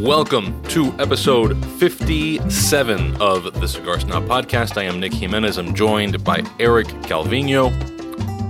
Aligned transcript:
Welcome 0.00 0.60
to 0.64 0.92
episode 0.98 1.64
57 1.78 3.22
of 3.22 3.60
the 3.60 3.68
Cigar 3.68 4.00
Snob 4.00 4.24
Podcast. 4.24 4.76
I 4.76 4.82
am 4.82 4.98
Nick 4.98 5.14
Jimenez. 5.14 5.56
I'm 5.56 5.72
joined 5.72 6.24
by 6.24 6.42
Eric 6.58 6.88
Calvino. 7.04 7.70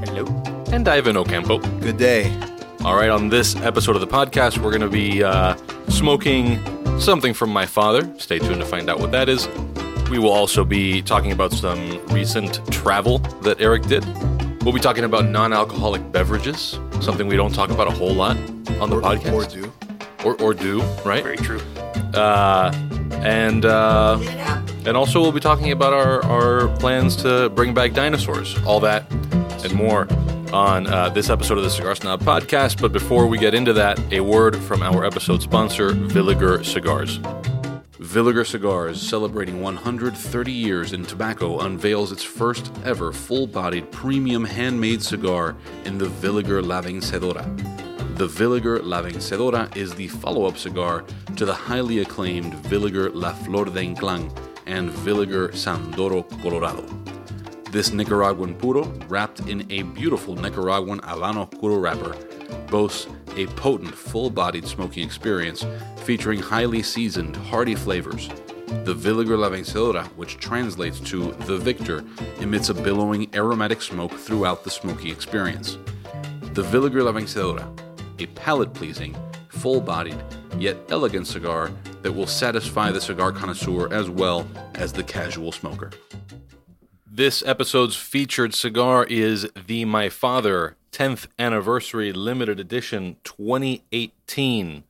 Hello. 0.06 0.24
And 0.72 0.88
Ivan 0.88 1.18
Ocampo. 1.18 1.58
Good 1.80 1.98
day. 1.98 2.34
All 2.82 2.96
right, 2.96 3.10
on 3.10 3.28
this 3.28 3.56
episode 3.56 3.94
of 3.94 4.00
the 4.00 4.06
podcast, 4.06 4.56
we're 4.56 4.70
going 4.70 4.80
to 4.80 4.88
be 4.88 5.22
uh, 5.22 5.54
smoking 5.90 6.58
something 6.98 7.34
from 7.34 7.50
my 7.50 7.66
father. 7.66 8.10
Stay 8.18 8.38
tuned 8.38 8.60
to 8.60 8.66
find 8.66 8.88
out 8.88 8.98
what 8.98 9.12
that 9.12 9.28
is. 9.28 9.46
We 10.10 10.18
will 10.18 10.32
also 10.32 10.64
be 10.64 11.02
talking 11.02 11.30
about 11.30 11.52
some 11.52 12.04
recent 12.06 12.60
travel 12.72 13.18
that 13.42 13.60
Eric 13.60 13.82
did. 13.82 14.02
We'll 14.64 14.72
be 14.72 14.80
talking 14.80 15.04
about 15.04 15.26
non 15.26 15.52
alcoholic 15.52 16.10
beverages, 16.10 16.78
something 17.02 17.26
we 17.26 17.36
don't 17.36 17.54
talk 17.54 17.68
about 17.68 17.86
a 17.86 17.90
whole 17.90 18.14
lot 18.14 18.38
on 18.80 18.88
the 18.88 18.98
podcast. 18.98 19.32
Or 19.34 19.44
do. 19.44 19.70
Or, 20.24 20.40
or 20.40 20.54
do, 20.54 20.82
right? 21.04 21.22
Very 21.22 21.36
true. 21.36 21.60
Uh, 22.14 22.72
and 23.22 23.64
uh, 23.64 24.18
and 24.86 24.96
also 24.96 25.20
we'll 25.20 25.32
be 25.32 25.40
talking 25.40 25.72
about 25.72 25.92
our, 25.92 26.24
our 26.24 26.68
plans 26.78 27.16
to 27.16 27.48
bring 27.50 27.74
back 27.74 27.92
dinosaurs, 27.92 28.56
all 28.64 28.80
that 28.80 29.10
and 29.64 29.74
more 29.74 30.06
on 30.52 30.86
uh, 30.86 31.08
this 31.08 31.30
episode 31.30 31.58
of 31.58 31.64
the 31.64 31.70
Cigar 31.70 31.94
Snob 31.94 32.20
podcast. 32.22 32.80
But 32.80 32.92
before 32.92 33.26
we 33.26 33.38
get 33.38 33.54
into 33.54 33.72
that, 33.72 33.98
a 34.12 34.20
word 34.20 34.56
from 34.56 34.82
our 34.82 35.04
episode 35.04 35.42
sponsor, 35.42 35.90
Villiger 35.90 36.64
Cigars. 36.64 37.18
Villiger 37.98 38.46
Cigars, 38.46 39.00
celebrating 39.00 39.60
130 39.60 40.52
years 40.52 40.92
in 40.92 41.04
tobacco, 41.04 41.58
unveils 41.60 42.12
its 42.12 42.22
first 42.22 42.70
ever 42.84 43.12
full 43.12 43.46
bodied 43.46 43.90
premium 43.90 44.44
handmade 44.44 45.02
cigar 45.02 45.56
in 45.84 45.98
the 45.98 46.06
Villiger 46.06 46.64
La 46.64 46.80
Vencedora. 46.82 47.73
The 48.14 48.28
Villiger 48.28 48.80
La 48.80 49.02
Vencedora 49.02 49.76
is 49.76 49.92
the 49.92 50.06
follow 50.06 50.46
up 50.46 50.56
cigar 50.56 51.04
to 51.34 51.44
the 51.44 51.52
highly 51.52 51.98
acclaimed 51.98 52.52
Villiger 52.62 53.10
La 53.12 53.32
Flor 53.32 53.64
de 53.64 53.72
Ynclan 53.72 54.30
and 54.66 54.88
Villiger 54.88 55.50
Sandoro 55.50 56.22
Colorado. 56.40 56.86
This 57.72 57.92
Nicaraguan 57.92 58.54
puro, 58.54 58.84
wrapped 59.08 59.40
in 59.48 59.68
a 59.72 59.82
beautiful 59.82 60.36
Nicaraguan 60.36 61.00
Habano 61.00 61.50
puro 61.58 61.76
wrapper, 61.76 62.16
boasts 62.70 63.08
a 63.36 63.46
potent, 63.46 63.92
full 63.92 64.30
bodied 64.30 64.68
smoking 64.68 65.04
experience 65.04 65.66
featuring 66.04 66.38
highly 66.38 66.84
seasoned, 66.84 67.34
hearty 67.34 67.74
flavors. 67.74 68.28
The 68.84 68.94
Villiger 68.94 69.36
La 69.36 69.50
Vencedora, 69.50 70.06
which 70.14 70.36
translates 70.36 71.00
to 71.00 71.32
the 71.46 71.58
victor, 71.58 72.04
emits 72.38 72.68
a 72.68 72.74
billowing 72.74 73.34
aromatic 73.34 73.82
smoke 73.82 74.12
throughout 74.12 74.62
the 74.62 74.70
smoking 74.70 75.10
experience. 75.10 75.78
The 76.52 76.62
Villiger 76.62 77.02
La 77.02 77.10
Vencedora, 77.10 77.68
a 78.18 78.26
palate 78.26 78.72
pleasing, 78.74 79.16
full 79.48 79.80
bodied, 79.80 80.22
yet 80.58 80.76
elegant 80.90 81.26
cigar 81.26 81.70
that 82.02 82.12
will 82.12 82.26
satisfy 82.26 82.90
the 82.90 83.00
cigar 83.00 83.32
connoisseur 83.32 83.92
as 83.92 84.08
well 84.10 84.46
as 84.74 84.92
the 84.92 85.02
casual 85.02 85.52
smoker. 85.52 85.90
This 87.06 87.42
episode's 87.46 87.96
featured 87.96 88.54
cigar 88.54 89.04
is 89.04 89.48
the 89.66 89.84
My 89.84 90.08
Father 90.08 90.76
10th 90.92 91.26
Anniversary 91.38 92.12
Limited 92.12 92.58
Edition 92.58 93.16
2018. 93.24 94.84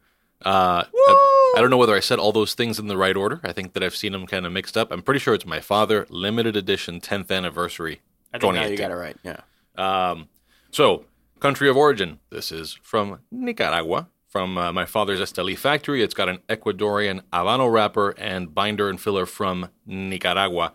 Uh, 0.45 0.85
I, 0.87 1.53
I 1.57 1.61
don't 1.61 1.71
know 1.71 1.77
whether 1.77 1.95
I 1.95 2.01
said 2.01 2.19
all 2.19 2.33
those 2.33 2.55
things 2.55 2.79
in 2.79 2.89
the 2.89 2.97
right 2.97 3.17
order. 3.17 3.41
I 3.45 3.53
think 3.53 3.75
that 3.75 3.83
I've 3.83 3.95
seen 3.97 4.13
them 4.13 4.27
kind 4.27 4.45
of 4.47 4.53
mixed 4.53 4.77
up. 4.77 4.91
I'm 4.91 5.03
pretty 5.03 5.21
sure 5.21 5.35
it's 5.35 5.47
My 5.47 5.61
Father 5.61 6.07
Limited 6.11 6.57
Edition 6.57 7.01
10th 7.01 7.31
Anniversary 7.31 8.01
I 8.33 8.39
think 8.39 8.55
now 8.55 8.63
2018. 8.63 8.73
you 8.73 8.79
got 8.79 8.91
it 8.91 8.95
right. 8.95 9.17
Yeah. 9.23 10.11
Um, 10.11 10.29
so, 10.71 11.05
country 11.45 11.69
of 11.69 11.77
origin. 11.77 12.21
This 12.31 12.51
is 12.51 12.73
from 12.83 13.21
Nicaragua, 13.31 14.09
from 14.29 14.57
uh, 14.57 14.73
my 14.73 14.87
father's 14.87 15.21
Esteli 15.21 15.59
factory. 15.59 16.03
It's 16.03 16.15
got 16.15 16.31
an 16.31 16.39
Ecuadorian 16.49 17.21
Habano 17.35 17.71
wrapper 17.71 18.15
and 18.17 18.55
binder 18.55 18.89
and 18.89 18.99
filler 18.99 19.27
from 19.27 19.69
Nicaragua. 19.85 20.73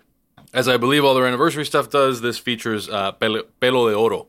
As 0.54 0.68
I 0.68 0.78
believe 0.78 1.04
all 1.04 1.16
their 1.16 1.26
anniversary 1.26 1.66
stuff 1.66 1.90
does, 1.90 2.22
this 2.22 2.38
features 2.38 2.88
uh, 2.88 3.14
pelo, 3.14 3.46
de 3.60 3.96
oro 3.96 4.28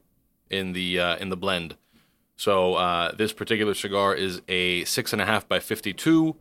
in 0.49 0.73
the 0.73 0.99
uh, 0.99 1.17
in 1.17 1.29
the 1.29 1.37
blend. 1.37 1.77
So 2.37 2.77
uh, 2.77 3.13
this 3.15 3.35
particular 3.35 3.75
cigar 3.75 4.15
is 4.15 4.41
a 4.49 4.85
six 4.87 5.13
and 5.13 5.21
a 5.21 5.27
half 5.27 5.47
by 5.47 5.61
fifty-two. 5.61 6.37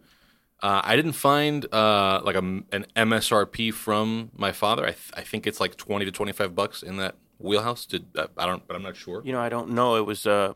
Uh, 0.64 0.82
I 0.82 0.96
didn't 0.96 1.18
find 1.30 1.66
uh, 1.74 2.22
like 2.24 2.38
a, 2.38 2.64
an 2.72 2.86
MSRP 2.96 3.74
from 3.74 4.32
my 4.34 4.54
father. 4.54 4.84
I, 4.84 4.92
th- 4.92 5.12
I 5.18 5.24
think 5.24 5.46
it's 5.46 5.60
like 5.60 5.76
twenty 5.76 6.06
to 6.06 6.12
twenty-five 6.12 6.56
bucks 6.56 6.84
in 6.84 6.96
that 6.96 7.16
wheelhouse. 7.40 7.86
Did 7.86 8.06
uh, 8.16 8.28
I 8.38 8.46
don't, 8.46 8.66
but 8.68 8.76
I'm 8.76 8.84
not 8.84 8.96
sure. 8.96 9.22
You 9.26 9.32
know, 9.34 9.42
I 9.42 9.50
don't 9.50 9.72
know. 9.72 9.96
It 9.96 10.06
was, 10.06 10.26
uh, 10.28 10.54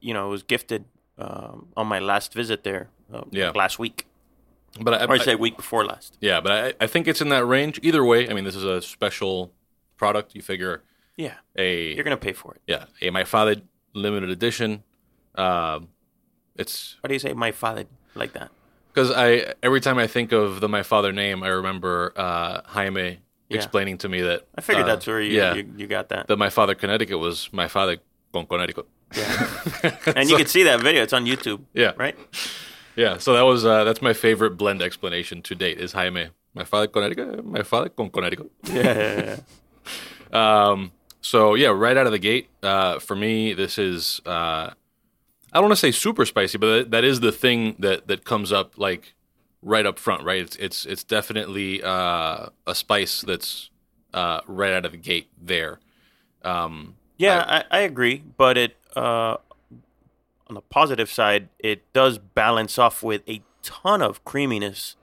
you 0.00 0.14
know, 0.14 0.26
it 0.28 0.30
was 0.30 0.42
gifted 0.42 0.84
um, 1.18 1.68
on 1.76 1.86
my 1.86 1.98
last 1.98 2.32
visit 2.34 2.62
there. 2.64 2.88
Uh, 3.12 3.22
Yeah. 3.30 3.50
Last 3.54 3.78
week, 3.78 4.06
But 4.80 4.94
I, 4.94 5.04
or 5.06 5.12
I 5.12 5.14
I- 5.14 5.24
say 5.24 5.34
week 5.34 5.56
before 5.56 5.84
last. 5.84 6.16
yeah, 6.20 6.40
but 6.40 6.52
I, 6.52 6.84
I 6.84 6.86
think 6.86 7.06
it's 7.08 7.20
in 7.20 7.28
that 7.30 7.44
range. 7.46 7.78
Either 7.82 8.04
way, 8.04 8.28
I 8.28 8.32
mean, 8.34 8.44
this 8.44 8.56
is 8.56 8.64
a 8.64 8.80
special 8.82 9.52
product. 9.96 10.34
You 10.34 10.42
figure 10.42 10.82
Yeah. 11.16 11.34
a 11.56 11.94
You're 11.94 12.04
gonna 12.04 12.16
pay 12.16 12.32
for 12.32 12.54
it. 12.54 12.60
yeah 12.66 12.84
a 13.00 13.10
my 13.10 13.24
father 13.24 13.56
limited 13.94 14.28
edition. 14.30 14.82
Um, 15.36 15.88
it's 16.56 16.96
Why 17.00 17.08
do 17.08 17.14
you 17.14 17.20
say 17.20 17.32
my 17.32 17.52
father 17.52 17.84
like 18.14 18.32
that? 18.32 18.50
because 18.92 19.10
I 19.12 19.54
every 19.62 19.80
time 19.80 19.98
I 19.98 20.06
think 20.06 20.32
of 20.32 20.60
the 20.60 20.68
my 20.68 20.82
father 20.82 21.12
name, 21.12 21.42
I 21.42 21.48
remember 21.48 22.12
uh, 22.16 22.62
Jaime 22.66 23.20
Yeah. 23.48 23.56
explaining 23.58 23.98
to 23.98 24.08
me 24.08 24.22
that 24.22 24.46
I 24.56 24.60
figured 24.60 24.84
uh, 24.84 24.88
that's 24.88 25.06
where 25.06 25.20
you, 25.20 25.36
yeah 25.36 25.54
you 25.54 25.72
you 25.76 25.86
got 25.86 26.08
that. 26.08 26.26
that 26.26 26.36
my 26.36 26.50
father 26.50 26.74
Connecticut 26.74 27.18
was 27.18 27.48
my 27.52 27.68
father 27.68 27.98
con 28.32 28.46
Connecticut. 28.46 28.86
Yeah. 29.16 29.96
and 30.16 30.28
you 30.28 30.36
can 30.36 30.46
see 30.46 30.64
that 30.64 30.80
video. 30.80 31.02
It's 31.02 31.12
on 31.12 31.26
YouTube. 31.26 31.60
Yeah. 31.72 31.92
Right. 31.96 32.16
Yeah, 32.96 33.18
so 33.18 33.34
that 33.34 33.42
was 33.42 33.64
uh, 33.64 33.84
that's 33.84 34.00
my 34.00 34.14
favorite 34.14 34.56
blend 34.56 34.80
explanation 34.82 35.42
to 35.42 35.54
date 35.54 35.78
is 35.78 35.92
Jaime. 35.92 36.30
My 36.54 36.64
father 36.64 36.86
Connecticut, 36.86 37.44
my 37.44 37.62
father 37.62 37.90
con 37.90 38.10
Connecticut. 38.10 38.50
Yeah. 38.64 38.82
yeah, 38.82 39.36
yeah. 40.32 40.70
Um, 40.70 40.92
so 41.20 41.54
yeah, 41.54 41.68
right 41.68 41.96
out 41.96 42.06
of 42.06 42.12
the 42.12 42.18
gate, 42.18 42.48
uh, 42.62 42.98
for 42.98 43.14
me, 43.14 43.52
this 43.52 43.78
is 43.78 44.20
uh, 44.26 44.70
I 45.52 45.54
don't 45.54 45.64
want 45.64 45.72
to 45.72 45.76
say 45.76 45.92
super 45.92 46.24
spicy, 46.24 46.58
but 46.58 46.66
that, 46.66 46.90
that 46.92 47.04
is 47.04 47.20
the 47.20 47.32
thing 47.32 47.76
that 47.80 48.08
that 48.08 48.24
comes 48.24 48.50
up 48.50 48.78
like 48.78 49.14
right 49.62 49.86
up 49.86 49.98
front, 49.98 50.24
right? 50.24 50.40
It's 50.40 50.56
it's 50.56 50.86
it's 50.86 51.04
definitely 51.04 51.82
uh, 51.82 52.48
a 52.66 52.74
spice 52.74 53.22
that's 53.22 53.70
uh, 54.14 54.40
right 54.46 54.72
out 54.72 54.84
of 54.84 54.92
the 54.92 54.98
gate 54.98 55.28
there. 55.40 55.80
Um, 56.42 56.96
Yeah, 57.18 57.44
I, 57.46 57.78
I 57.78 57.80
agree, 57.80 58.22
but 58.36 58.56
it 58.56 58.76
uh, 58.94 59.36
on 60.48 60.54
the 60.54 60.60
positive 60.60 61.10
side, 61.10 61.48
it 61.58 61.90
does 61.92 62.18
balance 62.18 62.78
off 62.78 63.02
with 63.02 63.22
a 63.28 63.42
ton 63.62 64.00
of 64.00 64.24
creaminess, 64.24 64.94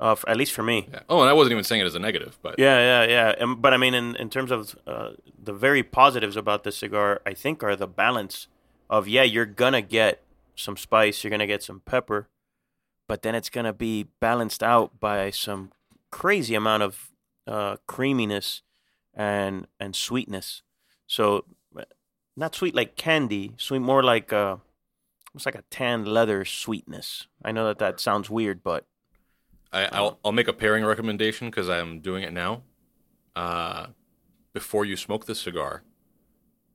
uh, 0.00 0.16
at 0.26 0.36
least 0.36 0.52
for 0.52 0.62
me. 0.62 0.88
yeah. 0.90 1.00
Oh, 1.08 1.20
and 1.20 1.28
I 1.28 1.32
wasn't 1.34 1.52
even 1.52 1.64
saying 1.64 1.82
it 1.82 1.86
as 1.86 1.94
a 1.94 1.98
negative, 1.98 2.38
but 2.42 2.58
Yeah, 2.58 2.78
yeah, 2.78 3.10
yeah. 3.10 3.34
And, 3.38 3.60
but 3.60 3.74
I 3.74 3.76
mean, 3.76 3.94
in, 3.94 4.16
in 4.16 4.30
terms 4.30 4.50
of 4.50 4.76
uh, 4.86 5.10
the 5.42 5.52
very 5.52 5.82
positives 5.82 6.36
about 6.36 6.64
this 6.64 6.78
cigar, 6.78 7.20
I 7.26 7.34
think 7.34 7.62
are 7.62 7.76
the 7.76 7.86
balance 7.86 8.48
of 8.88 9.06
yeah, 9.06 9.24
you're 9.24 9.44
gonna 9.44 9.82
get 9.82 10.22
some 10.56 10.76
spice, 10.76 11.22
you're 11.22 11.30
gonna 11.30 11.46
get 11.46 11.62
some 11.62 11.80
pepper, 11.84 12.28
but 13.08 13.22
then 13.22 13.34
it's 13.34 13.50
gonna 13.50 13.72
be 13.72 14.06
balanced 14.20 14.62
out 14.62 15.00
by 15.00 15.30
some 15.30 15.72
crazy 16.10 16.54
amount 16.54 16.84
of 16.84 17.10
uh, 17.46 17.76
creaminess 17.88 18.62
and 19.14 19.66
and 19.80 19.96
sweetness. 19.96 20.62
So 21.06 21.44
uh, 21.76 21.82
not 22.36 22.54
sweet 22.54 22.74
like 22.74 22.94
candy, 22.96 23.54
sweet 23.56 23.80
more 23.80 24.02
like 24.04 24.32
uh, 24.32 24.58
almost 25.32 25.46
like 25.46 25.56
a 25.56 25.64
tan 25.70 26.04
leather 26.04 26.44
sweetness. 26.44 27.26
I 27.44 27.50
know 27.52 27.66
that 27.66 27.78
that 27.78 27.98
sounds 28.00 28.30
weird, 28.30 28.62
but 28.62 28.86
I, 29.72 29.86
I'll 29.86 30.18
I'll 30.24 30.32
make 30.32 30.48
a 30.48 30.52
pairing 30.52 30.84
recommendation 30.84 31.48
because 31.50 31.68
I'm 31.68 32.00
doing 32.00 32.22
it 32.22 32.32
now. 32.32 32.62
Uh, 33.34 33.88
before 34.52 34.84
you 34.84 34.96
smoke 34.96 35.26
this 35.26 35.40
cigar, 35.40 35.82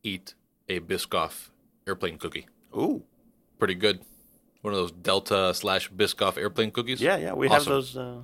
eat 0.03 0.35
a 0.69 0.79
Biscoff 0.79 1.49
airplane 1.85 2.17
cookie. 2.17 2.47
ooh, 2.75 3.03
Pretty 3.59 3.75
good. 3.75 4.01
One 4.63 4.73
of 4.73 4.79
those 4.79 4.91
Delta 4.91 5.53
slash 5.53 5.91
Biscoff 5.91 6.37
airplane 6.37 6.71
cookies. 6.71 6.99
yeah, 7.01 7.17
yeah, 7.17 7.33
we 7.33 7.47
have 7.49 7.61
Awesome. 7.61 7.71
those. 7.73 7.95
Uh, 7.97 8.17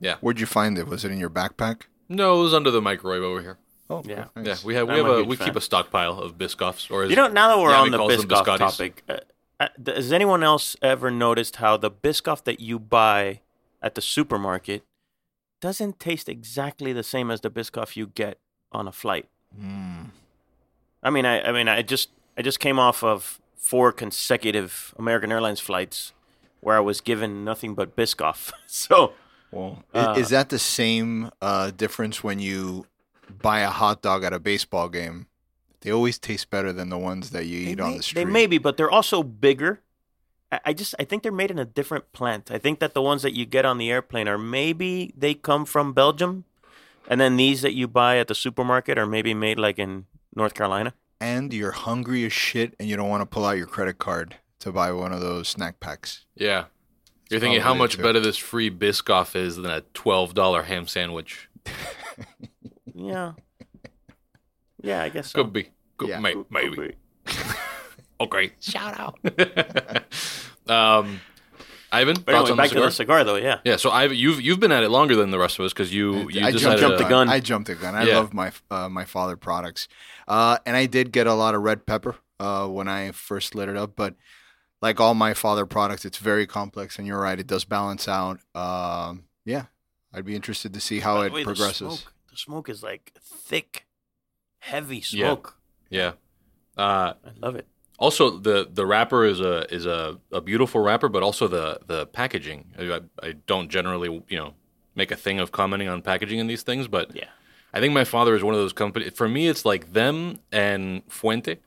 Yeah. 0.00 0.16
Where'd 0.20 0.38
you 0.40 0.46
find 0.46 0.76
it? 0.76 0.86
Was 0.86 1.04
it 1.04 1.10
in 1.12 1.18
your 1.18 1.30
backpack? 1.30 1.82
No, 2.08 2.38
it 2.38 2.42
was 2.42 2.52
under 2.54 2.70
the 2.70 2.82
microwave 2.82 3.22
over 3.22 3.40
here. 3.40 3.58
Oh, 3.88 4.02
Yeah. 4.04 4.26
nice. 4.36 4.46
Yeah, 4.46 4.56
we 4.66 4.74
have 4.74 4.88
we 4.88 4.94
I'm 4.94 4.98
have 4.98 5.06
a 5.06 5.10
a 5.12 5.16
huge 5.18 5.28
we 5.28 5.36
fan. 5.36 5.46
keep 5.48 5.56
a 5.56 5.60
stockpile 5.60 6.18
of 6.18 6.36
Biscoffs. 6.36 6.90
Or 6.90 7.04
as, 7.04 7.10
You 7.10 7.16
know, 7.16 7.28
now 7.28 7.48
that 7.48 7.58
we're 7.62 7.70
Yeah, 7.70 7.80
on 7.80 7.90
the 7.90 7.98
calls 7.98 8.16
them 8.16 8.28
Biscoff 8.28 8.44
biscottis. 8.44 8.58
topic, 8.58 9.02
uh, 9.08 9.16
uh, 9.60 9.68
th- 9.82 9.96
has 9.96 10.12
anyone 10.12 10.42
else 10.42 10.76
ever 10.82 11.10
noticed 11.10 11.56
how 11.56 11.76
the 11.76 11.90
Biscoff 11.90 12.44
that 12.44 12.60
you 12.60 12.78
buy 12.78 13.40
at 13.80 13.94
the 13.94 14.00
supermarket 14.00 14.82
doesn't 15.60 16.00
taste 16.00 16.28
exactly 16.28 16.92
the 16.92 17.02
same 17.04 17.30
as 17.30 17.40
the 17.42 17.50
Biscoff 17.50 17.94
you 17.96 18.08
get 18.08 18.38
on 18.72 18.88
a 18.88 18.92
flight? 18.92 19.28
Mm. 19.58 20.10
I 21.04 21.10
mean, 21.10 21.24
I, 21.24 21.40
I 21.42 21.52
mean, 21.52 21.68
I 21.68 21.82
just, 21.82 22.08
I 22.36 22.42
just 22.42 22.58
came 22.60 22.78
off 22.80 23.04
of 23.04 23.38
four 23.64 23.92
consecutive 23.92 24.94
American 24.98 25.32
Airlines 25.32 25.60
flights 25.60 26.12
where 26.60 26.76
I 26.76 26.80
was 26.80 27.00
given 27.00 27.44
nothing 27.44 27.74
but 27.74 27.96
Biscoff. 27.96 28.52
so, 28.66 29.14
Well, 29.50 29.82
Uh, 29.94 30.14
is 30.18 30.28
that 30.30 30.48
the 30.48 30.58
same 30.58 31.30
uh, 31.40 31.70
difference 31.70 32.22
when 32.22 32.38
you 32.40 32.86
buy 33.40 33.60
a 33.60 33.70
hot 33.70 34.02
dog 34.02 34.24
at 34.24 34.32
a 34.32 34.38
baseball 34.38 34.88
game? 34.88 35.26
They 35.80 35.90
always 35.90 36.18
taste 36.18 36.50
better 36.50 36.72
than 36.72 36.88
the 36.88 36.98
ones 36.98 37.30
that 37.30 37.46
you 37.46 37.58
eat 37.68 37.76
they 37.76 37.82
on 37.82 37.96
the 37.96 38.02
street. 38.02 38.24
they 38.24 38.30
may 38.30 38.46
be, 38.46 38.58
but 38.58 38.76
they're 38.76 38.90
also 38.90 39.22
bigger 39.22 39.80
I 40.52 40.60
I 40.66 40.72
just 40.72 40.94
I 40.98 41.04
think 41.04 41.22
they're 41.22 41.32
made 41.32 41.50
in 41.50 41.58
a 41.58 41.64
different 41.64 42.12
plant. 42.12 42.50
I 42.50 42.58
think 42.58 42.78
that 42.80 42.94
the 42.94 43.02
ones 43.02 43.22
that 43.22 43.34
you 43.34 43.44
get 43.46 43.64
on 43.64 43.78
the 43.78 43.90
airplane 43.90 44.28
are 44.28 44.38
maybe 44.38 45.12
they 45.16 45.34
come 45.34 45.64
from 45.64 45.92
Belgium, 45.92 46.44
and 47.08 47.20
then 47.20 47.36
these 47.36 47.62
that 47.62 47.74
you 47.74 47.88
buy 47.88 48.18
at 48.18 48.28
the 48.28 48.34
supermarket 48.34 48.98
are 48.98 49.06
maybe 49.06 49.34
made 49.34 49.58
like 49.58 49.78
in 49.78 50.06
North 50.34 50.54
Carolina. 50.54 50.94
And 51.20 51.52
you're 51.54 51.70
hungry 51.72 52.24
as 52.26 52.32
shit, 52.32 52.74
and 52.78 52.88
you 52.88 52.96
don't 52.96 53.08
want 53.08 53.22
to 53.22 53.26
pull 53.26 53.44
out 53.44 53.56
your 53.56 53.66
credit 53.66 53.98
card 53.98 54.36
to 54.60 54.72
buy 54.72 54.92
one 54.92 55.12
of 55.12 55.20
those 55.20 55.48
snack 55.48 55.80
packs. 55.80 56.24
Yeah. 56.36 56.64
You're 57.30 57.40
thinking 57.40 57.60
how 57.62 57.72
much 57.74 57.96
too. 57.96 58.02
better 58.02 58.20
this 58.20 58.36
free 58.36 58.70
Biscoff 58.70 59.34
is 59.34 59.56
than 59.56 59.66
a 59.66 59.80
$12 59.94 60.64
ham 60.64 60.86
sandwich. 60.86 61.48
Yeah, 62.96 63.32
yeah, 64.80 65.02
I 65.02 65.08
guess 65.08 65.32
so. 65.32 65.42
Could 65.42 65.52
be. 65.52 65.70
Could, 65.96 66.10
Yeah. 66.10 66.20
may- 66.20 66.34
Could 66.34 66.46
maybe. 66.50 66.76
be. 66.76 66.94
Okay. 68.20 68.52
Shout 68.60 68.94
out. 68.96 69.18
um, 70.70 71.20
Ivan, 72.00 72.16
But 72.16 72.32
thoughts 72.32 72.50
anyway, 72.50 72.50
on 72.50 72.56
back 72.56 72.68
the 72.70 72.74
to 72.74 72.90
cigar? 72.90 72.90
the 72.90 72.92
cigar 72.92 73.24
though. 73.24 73.36
Yeah, 73.36 73.60
Yeah, 73.64 73.76
so 73.76 73.90
Ivan, 73.90 74.16
you've 74.16 74.40
you've 74.40 74.60
been 74.60 74.72
at 74.72 74.82
it 74.82 74.88
longer 74.90 75.16
than 75.16 75.30
the 75.30 75.38
rest 75.38 75.58
of 75.58 75.64
us 75.64 75.72
because 75.72 75.92
you 75.94 76.28
you 76.30 76.44
I 76.44 76.50
decided 76.50 76.80
jumped 76.80 76.98
to, 76.98 77.04
the 77.04 77.08
gun. 77.10 77.28
I 77.28 77.40
jumped 77.40 77.68
the 77.68 77.74
gun. 77.74 77.94
I 77.94 78.04
Yeah. 78.04 78.18
love 78.18 78.32
my 78.34 78.52
uh, 78.70 78.88
my 78.88 79.04
father 79.04 79.36
products, 79.36 79.88
uh, 80.28 80.58
and 80.66 80.76
I 80.76 80.86
did 80.86 81.12
get 81.12 81.26
a 81.26 81.34
lot 81.34 81.54
of 81.54 81.62
red 81.62 81.86
pepper 81.86 82.16
uh, 82.40 82.66
when 82.68 82.88
I 82.88 83.12
first 83.12 83.54
lit 83.54 83.68
it 83.68 83.76
up. 83.76 83.96
But 83.96 84.14
like 84.82 85.00
all 85.00 85.14
my 85.14 85.34
father 85.34 85.66
products, 85.66 86.04
it's 86.04 86.18
very 86.18 86.46
complex, 86.46 86.98
and 86.98 87.06
you're 87.06 87.20
right, 87.20 87.38
it 87.38 87.46
does 87.46 87.64
balance 87.64 88.06
out. 88.08 88.40
Um, 88.54 89.24
yeah, 89.44 89.66
I'd 90.12 90.24
be 90.26 90.36
interested 90.36 90.74
to 90.74 90.80
see 90.80 91.00
how 91.00 91.16
By 91.18 91.26
it 91.26 91.32
way, 91.32 91.40
the 91.42 91.46
progresses. 91.46 91.78
smoke- 91.78 92.12
The 92.30 92.36
smoke 92.36 92.68
is 92.68 92.82
like 92.82 93.12
thick, 93.22 93.86
heavy 94.58 94.96
Yeah. 94.98 95.26
smoke. 95.26 95.56
Yeah. 95.90 96.12
Uh, 96.76 97.14
I 97.24 97.30
love 97.40 97.54
it. 97.56 97.66
Also, 97.98 98.38
the 98.38 98.68
the 98.72 98.84
wrapper 98.84 99.24
is 99.24 99.40
a 99.40 99.72
is 99.72 99.86
a, 99.86 100.18
a 100.32 100.40
beautiful 100.40 100.80
wrapper, 100.80 101.08
but 101.08 101.22
also 101.22 101.48
the 101.48 101.80
the 101.86 102.06
packaging. 102.06 102.66
I, 102.78 103.00
I 103.22 103.32
don't 103.46 103.68
generally 103.68 104.22
you 104.28 104.36
know 104.36 104.54
make 104.94 105.10
a 105.10 105.16
thing 105.16 105.40
of 105.40 105.52
commenting 105.52 105.88
on 105.88 106.02
packaging 106.02 106.38
in 106.38 106.46
these 106.46 106.62
things, 106.62 106.88
but 106.88 107.14
Yeah. 107.14 107.28
I 107.72 107.80
think 107.80 107.92
my 107.92 108.04
father 108.04 108.36
is 108.36 108.44
one 108.44 108.54
of 108.54 108.60
those 108.60 108.72
companies. 108.72 109.12
For 109.14 109.28
me, 109.28 109.48
it's 109.48 109.64
like 109.64 109.92
them 109.92 110.38
and 110.52 111.02
Fuente 111.08 111.58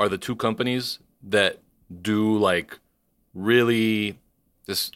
are 0.00 0.08
the 0.08 0.18
two 0.18 0.34
companies 0.34 0.98
that 1.22 1.60
do 2.02 2.36
like 2.36 2.78
really 3.34 4.18
this 4.66 4.90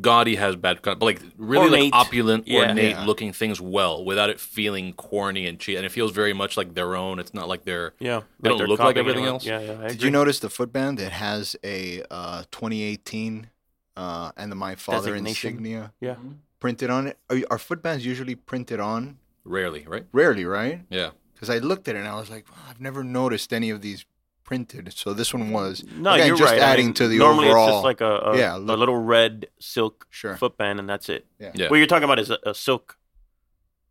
gaudy 0.00 0.36
has 0.36 0.56
bad, 0.56 0.80
but 0.82 1.02
like 1.02 1.20
really 1.36 1.64
Ornate. 1.66 1.92
like 1.92 2.06
opulent, 2.06 2.48
Yeah. 2.48 2.68
ornate 2.68 2.90
Yeah. 2.92 3.04
looking 3.04 3.32
things 3.32 3.60
well 3.60 4.04
without 4.04 4.30
it 4.30 4.40
feeling 4.40 4.92
corny 4.94 5.46
and 5.46 5.58
cheap. 5.60 5.76
And 5.76 5.84
it 5.84 5.90
feels 5.92 6.12
very 6.12 6.32
much 6.32 6.56
like 6.56 6.74
their 6.74 6.96
own. 6.96 7.18
It's 7.18 7.34
not 7.34 7.46
like 7.48 7.64
they're 7.64 7.92
Yeah, 7.98 8.22
They 8.40 8.48
don't 8.48 8.66
look 8.66 8.80
like 8.80 8.96
everything 8.96 9.22
anyone. 9.24 9.34
else? 9.34 9.44
Yeah, 9.46 9.60
yeah. 9.60 9.88
Did 9.88 10.02
you 10.02 10.10
notice 10.10 10.38
the 10.40 10.48
footband? 10.48 10.98
It 11.00 11.12
has 11.12 11.56
a 11.62 12.02
uh, 12.10 12.44
2018 12.50 13.48
uh, 13.96 14.32
and 14.36 14.50
the 14.50 14.56
My 14.56 14.74
Father 14.74 15.14
insignia 15.14 15.92
Yeah. 16.00 16.16
printed 16.60 16.88
on 16.88 17.06
it. 17.08 17.18
Are, 17.28 17.36
are 17.50 17.58
footbands 17.58 18.00
usually 18.02 18.34
printed 18.34 18.80
on? 18.80 19.18
rarely, 19.44 19.84
right? 19.88 20.06
Rarely, 20.12 20.44
right? 20.44 20.82
Yeah. 20.88 21.10
Because 21.34 21.50
I 21.50 21.58
looked 21.58 21.88
at 21.88 21.96
it 21.96 21.98
and 21.98 22.06
I 22.08 22.14
was 22.14 22.30
like, 22.30 22.46
well, 22.48 22.60
I've 22.70 22.80
never 22.80 23.02
noticed 23.02 23.52
any 23.52 23.70
of 23.70 23.80
these 23.82 24.04
printed. 24.52 24.92
So 24.94 25.14
this 25.14 25.32
one 25.32 25.50
was. 25.50 25.82
No, 25.96 26.12
Again, 26.12 26.26
you're 26.28 26.36
just 26.36 26.52
right. 26.52 26.60
I 26.60 26.72
adding 26.72 26.86
mean, 26.86 26.94
to 26.94 27.08
the 27.08 27.18
normally 27.18 27.48
overall. 27.48 27.68
it's 27.68 27.74
just 27.76 27.84
like 27.84 28.00
a, 28.02 28.16
a, 28.32 28.38
Yeah, 28.38 28.56
a 28.56 28.58
little 28.58 28.96
red 28.96 29.46
silk 29.58 30.06
Sure. 30.10 30.36
footband, 30.36 30.78
and 30.78 30.88
that's 30.88 31.08
it. 31.08 31.26
Yeah. 31.38 31.52
Yeah. 31.54 31.68
What 31.68 31.76
you're 31.76 31.86
talking 31.86 32.04
about 32.04 32.18
is 32.18 32.30
a, 32.30 32.38
a 32.44 32.54
silk, 32.54 32.98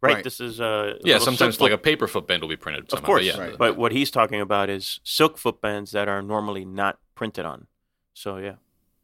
right? 0.01 0.15
Right. 0.15 0.23
This 0.23 0.39
is 0.39 0.59
a 0.59 0.97
Yeah, 1.03 1.17
sometimes 1.17 1.55
silk 1.55 1.61
like 1.61 1.71
a 1.71 1.77
foot- 1.77 1.83
paper 1.83 2.07
footband 2.07 2.41
will 2.43 2.49
be 2.49 2.57
printed. 2.57 2.93
of 2.93 3.01
course. 3.03 3.21
but 3.21 3.25
yeah, 3.25 3.39
Right. 3.43 3.57
But 3.57 3.75
what 3.77 3.91
he's 3.91 4.11
talking 4.11 4.39
about 4.41 4.69
is 4.69 4.99
silk 5.03 5.37
footbands 5.37 5.91
that 5.91 6.07
are 6.07 6.21
normally 6.21 6.63
not 6.65 6.99
printed 7.15 7.45
on. 7.45 7.67
So 8.13 8.37
yeah, 8.37 8.55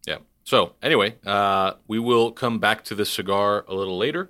Yeah. 0.07 0.17
So 0.43 0.73
anyway, 0.81 1.15
uh, 1.25 1.73
we 1.87 1.97
will 1.99 2.31
come 2.31 2.59
back 2.59 2.83
to 2.85 2.95
this 2.95 3.09
cigar 3.09 3.65
a 3.67 3.73
little 3.73 3.97
later. 3.97 4.29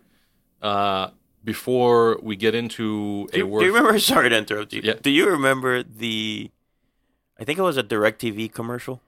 Uh, 0.61 1.09
before 1.43 2.19
we 2.21 2.35
get 2.35 2.53
into 2.55 3.27
do, 3.27 3.35
a 3.35 3.37
you- 3.39 3.47
word, 3.47 3.59
do 3.61 3.65
you 3.67 3.73
remember? 3.75 3.99
Sorry 4.13 4.29
to 4.29 4.37
interrupt 4.37 4.73
you. 4.73 4.81
Yeah. 4.83 4.95
Do 5.01 5.09
you 5.11 5.29
remember 5.29 5.83
the? 5.83 6.51
I 7.39 7.43
think 7.43 7.59
it 7.59 7.61
was 7.61 7.77
a 7.77 7.83
Directv 7.83 8.51
commercial 8.53 9.01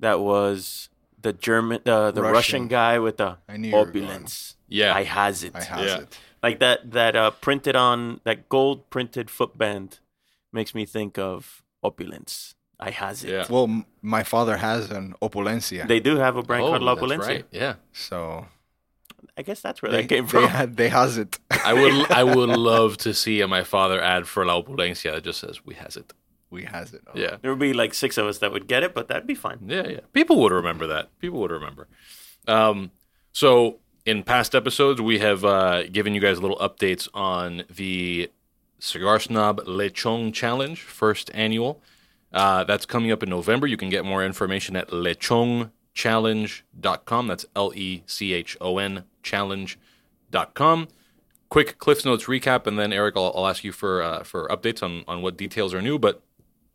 that 0.00 0.20
was 0.20 0.88
the 1.20 1.32
German, 1.32 1.80
uh, 1.86 2.10
the 2.10 2.20
Russian. 2.22 2.32
Russian. 2.34 2.68
guy 2.68 2.98
with 2.98 3.16
the 3.18 3.38
I 3.48 3.56
knew 3.56 3.68
you 3.68 3.74
were 3.76 3.84
going. 3.86 4.04
opulence. 4.04 4.56
yeah, 4.68 4.94
I 4.94 5.04
has 5.04 5.42
it. 5.44 5.54
I 5.54 5.62
has 5.62 5.86
Yeah. 5.86 5.98
it. 6.00 6.18
like 6.42 6.58
that 6.58 6.90
that 6.92 7.14
uh 7.16 7.30
printed 7.46 7.76
on 7.76 8.20
that 8.24 8.48
gold 8.48 8.90
printed 8.90 9.30
footband 9.30 10.00
makes 10.52 10.74
me 10.74 10.84
think 10.84 11.16
of 11.16 11.62
opulence 11.84 12.54
i 12.80 12.90
has 12.90 13.22
it 13.24 13.30
Yeah. 13.30 13.46
Well, 13.48 13.64
m- 13.64 13.86
my 14.02 14.22
father 14.24 14.56
has 14.56 14.90
an 14.90 15.14
opulencia. 15.22 15.86
they 15.86 16.00
do 16.00 16.16
have 16.16 16.34
a 16.36 16.42
brand 16.42 16.64
oh, 16.64 16.70
called 16.70 16.82
La 16.82 16.94
Opulencia. 16.96 17.28
right. 17.28 17.46
Yeah, 17.52 17.74
so 17.92 18.46
i 19.38 19.42
guess 19.46 19.60
that's 19.66 19.80
where 19.82 19.92
they, 19.92 20.02
that 20.02 20.08
came 20.14 20.24
they, 20.26 20.30
from 20.30 20.44
had, 20.58 20.76
they 20.76 20.88
has 20.88 21.16
it. 21.16 21.38
I 21.70 21.72
would 21.80 21.94
I 22.10 22.24
would 22.34 22.50
love 22.72 22.96
to 23.06 23.14
see 23.14 23.40
a 23.40 23.46
my 23.56 23.62
father 23.74 23.98
ad 24.14 24.26
for 24.32 24.44
La 24.44 24.54
Opulencia 24.60 25.10
that 25.14 25.22
just 25.24 25.38
says 25.44 25.64
we 25.64 25.74
has 25.84 25.96
it. 25.96 26.12
We 26.52 26.62
has 26.64 26.92
it. 26.94 27.02
Yeah. 27.14 27.38
there 27.42 27.50
would 27.50 27.58
be 27.58 27.72
like 27.72 27.92
six 27.94 28.16
of 28.18 28.26
us 28.26 28.38
that 28.38 28.52
would 28.52 28.68
get 28.68 28.84
it 28.84 28.94
but 28.94 29.08
that'd 29.08 29.26
be 29.26 29.34
fine 29.34 29.58
Yeah, 29.66 29.88
yeah. 29.88 30.00
People 30.12 30.38
would 30.42 30.52
remember 30.52 30.86
that. 30.86 31.08
People 31.18 31.40
would 31.40 31.50
remember. 31.50 31.88
Um, 32.46 32.92
so 33.32 33.78
in 34.04 34.22
past 34.22 34.54
episodes, 34.54 35.00
we 35.00 35.18
have 35.20 35.44
uh, 35.44 35.84
given 35.84 36.14
you 36.14 36.20
guys 36.20 36.40
little 36.40 36.58
updates 36.58 37.08
on 37.14 37.64
the 37.74 38.30
Cigar 38.78 39.18
Snob 39.20 39.60
Lechon 39.64 40.32
Challenge, 40.34 40.80
first 40.80 41.30
annual. 41.34 41.80
Uh, 42.32 42.64
that's 42.64 42.84
coming 42.86 43.12
up 43.12 43.22
in 43.22 43.30
November. 43.30 43.66
You 43.66 43.76
can 43.76 43.90
get 43.90 44.04
more 44.04 44.24
information 44.24 44.74
at 44.74 44.88
lechonchallenge.com. 44.88 47.26
That's 47.28 47.46
L 47.54 47.72
E 47.76 48.02
C 48.06 48.32
H 48.32 48.56
O 48.60 48.78
N 48.78 49.04
challenge.com. 49.22 50.88
Quick 51.48 51.78
Cliffs 51.78 52.04
Notes 52.04 52.24
recap, 52.24 52.66
and 52.66 52.76
then 52.78 52.92
Eric, 52.92 53.16
I'll, 53.16 53.32
I'll 53.36 53.46
ask 53.46 53.62
you 53.62 53.70
for 53.72 54.02
uh, 54.02 54.24
for 54.24 54.48
updates 54.48 54.82
on, 54.82 55.04
on 55.06 55.22
what 55.22 55.36
details 55.36 55.72
are 55.74 55.82
new. 55.82 55.98
But 55.98 56.22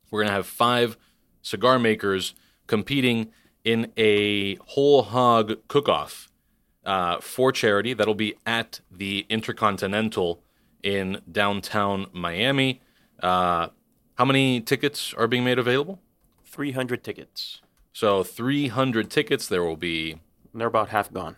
we're 0.10 0.22
going 0.22 0.30
to 0.30 0.34
have 0.34 0.48
five 0.48 0.98
cigar 1.42 1.80
makers 1.80 2.34
competing 2.68 3.32
in 3.64 3.92
a 3.98 4.56
whole 4.56 5.04
hog 5.04 5.58
cook 5.68 5.90
off 5.90 6.30
uh, 6.86 7.20
for 7.20 7.52
charity. 7.52 7.94
That'll 7.94 8.16
be 8.16 8.36
at 8.46 8.80
the 8.92 9.26
Intercontinental 9.30 10.42
in 10.84 11.22
downtown 11.30 12.08
Miami. 12.14 12.82
Uh, 13.22 13.70
how 14.16 14.26
many 14.26 14.62
tickets 14.62 15.14
are 15.18 15.28
being 15.28 15.44
made 15.44 15.60
available? 15.60 16.00
300 16.46 17.04
tickets 17.04 17.62
So 17.94 18.24
300 18.24 19.10
tickets. 19.10 19.48
There 19.48 19.64
will 19.64 19.78
be, 19.78 20.22
they're 20.54 20.68
about 20.68 20.90
half 20.90 21.12
gone 21.12 21.36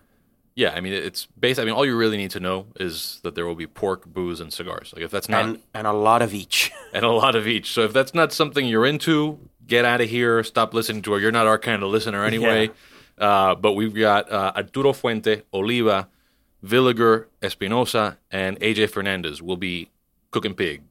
yeah, 0.60 0.74
I 0.76 0.82
mean, 0.82 0.92
it's 0.92 1.26
based, 1.40 1.58
I 1.58 1.64
mean, 1.64 1.74
all 1.74 1.86
you 1.86 1.96
really 1.96 2.18
need 2.18 2.32
to 2.32 2.42
know 2.42 2.66
is 2.76 3.22
that 3.24 3.34
there 3.34 3.46
will 3.46 3.56
be 3.56 3.66
pork, 3.66 4.06
booze, 4.06 4.42
and 4.42 4.52
cigars. 4.52 4.92
Like, 4.94 5.04
if 5.06 5.10
that's 5.10 5.30
not, 5.30 5.46
and 5.46 5.60
and 5.74 5.88
a 5.88 5.94
lot 5.94 6.22
of 6.22 6.34
each 6.34 6.70
and 6.94 7.06
a 7.06 7.12
lot 7.12 7.34
of 7.34 7.48
each. 7.48 7.72
So 7.72 7.84
if 7.84 7.94
that's 7.94 8.14
not 8.14 8.34
something 8.34 8.68
you're 8.68 8.86
into, 8.86 9.40
get 9.66 9.86
out 9.86 10.02
of 10.02 10.10
here. 10.10 10.44
Stop 10.44 10.74
listening 10.74 11.02
to 11.04 11.14
her. 11.14 11.20
You're 11.20 11.32
not 11.32 11.48
our 11.48 11.58
kind 11.58 11.82
of 11.82 11.90
listener 11.90 12.26
anyway. 12.26 12.72
Uh, 13.18 13.56
but 13.56 13.74
we've 13.74 13.96
got 13.96 14.30
uh, 14.30 14.52
Arturo 14.54 14.92
Fuente, 14.92 15.44
Oliva, 15.54 16.10
Villiger, 16.62 17.28
Espinosa, 17.42 18.18
and 18.30 18.60
AJ 18.60 18.90
Fernandez 18.90 19.42
will 19.42 19.58
be 19.58 19.90
cooking 20.32 20.56
pig. 20.56 20.82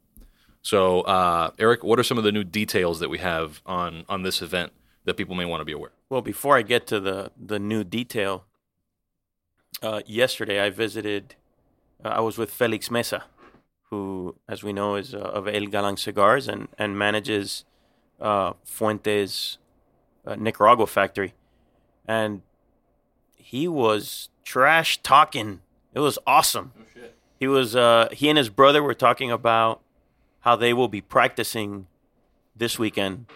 So 0.63 1.03
uh, 1.03 1.51
Eric, 1.59 1.85
what 1.85 1.99
are 1.99 2.03
some 2.03 2.17
of 2.17 2.25
the 2.25 2.33
new 2.33 2.45
details 2.45 3.01
that 3.01 3.11
we 3.11 3.19
have 3.19 3.61
on 3.67 4.07
on 4.09 4.23
this 4.23 4.41
event 4.41 4.73
that 5.05 5.19
people 5.19 5.35
may 5.35 5.45
want 5.45 5.61
to 5.61 5.67
be 5.67 5.73
aware? 5.73 5.93
well 6.11 6.23
before 6.23 6.57
i 6.57 6.63
get 6.63 6.87
to 6.87 7.01
the 7.01 7.31
the 7.39 7.59
new 7.59 7.85
detail 7.85 8.45
uh 9.83 10.01
yesterday 10.07 10.61
i 10.61 10.71
visited 10.71 11.35
uh, 12.05 12.09
i 12.09 12.21
was 12.21 12.39
with 12.39 12.51
felix 12.51 12.91
mesa 12.91 13.25
who 13.91 14.35
as 14.49 14.63
we 14.63 14.73
know 14.73 14.97
is 14.97 15.15
uh, 15.15 15.19
of 15.19 15.49
el 15.49 15.67
galan 15.67 15.97
cigars 15.97 16.49
and 16.49 16.69
and 16.79 16.99
manages 16.99 17.65
uh 18.21 18.53
fuentes 18.65 19.59
uh, 20.29 20.35
nicaragua 20.37 20.87
factory. 20.87 21.35
And 22.07 22.43
he 23.37 23.67
was 23.67 24.29
trash 24.45 25.03
talking. 25.03 25.61
It 25.95 26.01
was 26.01 26.19
awesome. 26.27 26.73
He 27.41 27.47
was 27.47 27.75
uh 27.75 28.09
he 28.13 28.29
and 28.29 28.37
his 28.37 28.51
brother 28.51 28.83
were 28.83 28.95
talking 28.95 29.31
about 29.31 29.81
how 30.41 30.57
they 30.57 30.73
will 30.73 30.89
be 30.89 31.01
practicing 31.01 31.87
this 32.55 32.79
weekend. 32.79 33.27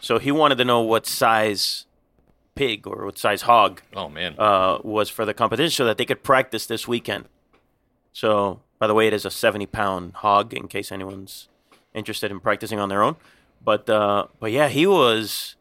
So 0.00 0.18
he 0.18 0.32
wanted 0.32 0.58
to 0.58 0.64
know 0.64 0.80
what 0.80 1.06
size 1.06 1.86
pig 2.62 2.86
or 2.86 3.04
what 3.06 3.18
size 3.18 3.42
hog 3.42 3.82
Oh 3.94 4.08
man, 4.08 4.34
uh, 4.38 4.78
was 4.82 5.08
for 5.10 5.24
the 5.24 5.34
competition 5.34 5.70
so 5.70 5.84
that 5.84 5.98
they 5.98 6.04
could 6.04 6.22
practice 6.22 6.66
this 6.66 6.86
weekend. 6.86 7.24
So, 8.12 8.60
by 8.78 8.86
the 8.86 8.94
way, 8.94 9.06
it 9.06 9.12
is 9.12 9.24
a 9.24 9.30
70 9.30 9.66
pound 9.66 10.14
hog 10.14 10.54
in 10.54 10.68
case 10.68 10.92
anyone's 10.92 11.48
interested 11.94 12.30
in 12.30 12.40
practicing 12.40 12.78
on 12.78 12.88
their 12.88 13.02
own. 13.02 13.16
But, 13.64 13.88
uh, 13.88 14.26
but 14.40 14.52
yeah, 14.52 14.68
he 14.68 14.86
was, 14.86 15.56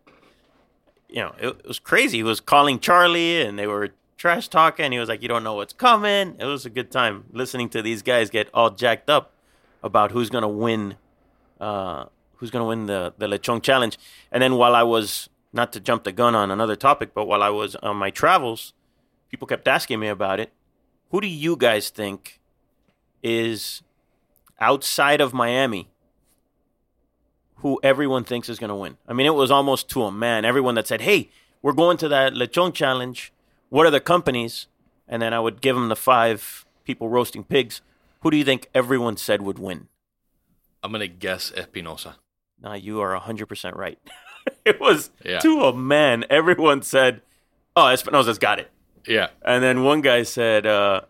you 1.08 1.22
know, 1.22 1.34
it, 1.40 1.48
it 1.48 1.68
was 1.68 1.80
crazy. 1.80 2.18
He 2.18 2.24
was 2.24 2.40
calling 2.40 2.80
Charlie 2.80 3.42
and 3.42 3.58
they 3.58 3.68
were 3.68 3.90
trash 4.18 4.48
talking. 4.48 4.92
He 4.92 5.00
was 5.00 5.10
like, 5.10 5.22
You 5.22 5.28
don't 5.28 5.44
know 5.44 5.56
what's 5.56 5.74
coming. 5.74 6.36
It 6.40 6.46
was 6.46 6.66
a 6.66 6.70
good 6.70 6.92
time 6.92 7.26
listening 7.32 7.70
to 7.70 7.82
these 7.82 8.02
guys 8.02 8.30
get 8.30 8.50
all 8.54 8.70
jacked 8.70 9.10
up 9.10 9.34
about 9.84 10.12
who's 10.12 10.30
going 10.30 10.44
to 10.44 10.48
win. 10.66 10.96
Uh, 11.60 12.06
who's 12.38 12.50
going 12.50 12.64
to 12.64 12.68
win 12.68 12.88
the, 12.88 13.14
the 13.20 13.28
Lechon 13.28 13.62
challenge. 13.62 14.00
And 14.32 14.42
then 14.42 14.56
while 14.56 14.76
I 14.76 14.82
was 14.82 15.30
not 15.54 15.74
to 15.74 15.80
jump 15.80 16.04
the 16.04 16.12
gun 16.12 16.36
on 16.36 16.52
another 16.52 16.76
topic, 16.76 17.14
but 17.14 17.26
while 17.26 17.44
I 17.44 17.50
was 17.50 17.76
on 17.78 17.98
my 17.98 18.10
travels, 18.10 18.74
people 19.30 19.48
kept 19.48 19.68
asking 19.68 20.00
me 20.00 20.08
about 20.08 20.40
it. 20.40 20.52
Who 21.10 21.22
do 21.22 21.28
you 21.28 21.56
guys 21.56 21.90
think 21.90 22.40
is 23.22 23.82
outside 24.60 25.20
of 25.22 25.34
Miami 25.34 25.90
who 27.58 27.80
everyone 27.84 28.24
thinks 28.24 28.50
is 28.50 28.60
going 28.60 28.70
to 28.70 28.76
win? 28.76 28.98
I 29.08 29.14
mean, 29.14 29.28
it 29.28 29.36
was 29.36 29.52
almost 29.52 29.90
to 29.90 30.04
a 30.04 30.12
man. 30.12 30.46
Everyone 30.46 30.76
that 30.76 30.88
said, 30.88 31.02
"Hey, 31.02 31.30
we're 31.62 31.74
going 31.74 31.98
to 31.98 32.08
that 32.08 32.34
lechon 32.34 32.74
challenge. 32.74 33.34
What 33.70 33.86
are 33.86 33.92
the 33.92 34.00
companies?" 34.00 34.68
And 35.08 35.22
then 35.22 35.34
I 35.34 35.40
would 35.42 35.60
give 35.62 35.76
them 35.76 35.90
the 35.90 35.96
five 35.98 36.66
people 36.86 37.10
roasting 37.10 37.44
pigs. 37.44 37.82
Who 38.22 38.32
do 38.32 38.38
you 38.38 38.46
think 38.46 38.70
everyone 38.74 39.18
said 39.18 39.42
would 39.42 39.60
win? 39.60 39.90
I'm 40.82 40.92
gonna 40.92 41.08
guess 41.08 41.52
Espinosa. 41.52 42.16
Nah, 42.62 42.74
you 42.76 43.02
are 43.02 43.20
100% 43.20 43.76
right. 43.76 44.00
it 44.66 44.80
was 44.80 45.10
Yeah. 45.24 45.40
to 45.40 45.64
a 45.66 45.74
man. 45.74 46.26
Everyone 46.30 46.82
said, 46.82 47.22
"Oh, 47.76 47.86
Espinosa's 47.88 48.38
got 48.38 48.60
it." 48.60 48.70
Yeah, 49.08 49.30
And 49.42 49.64
then 49.64 49.84
one 49.84 50.02
guy 50.02 50.22
said, 50.24 50.66
uh, 50.68 51.02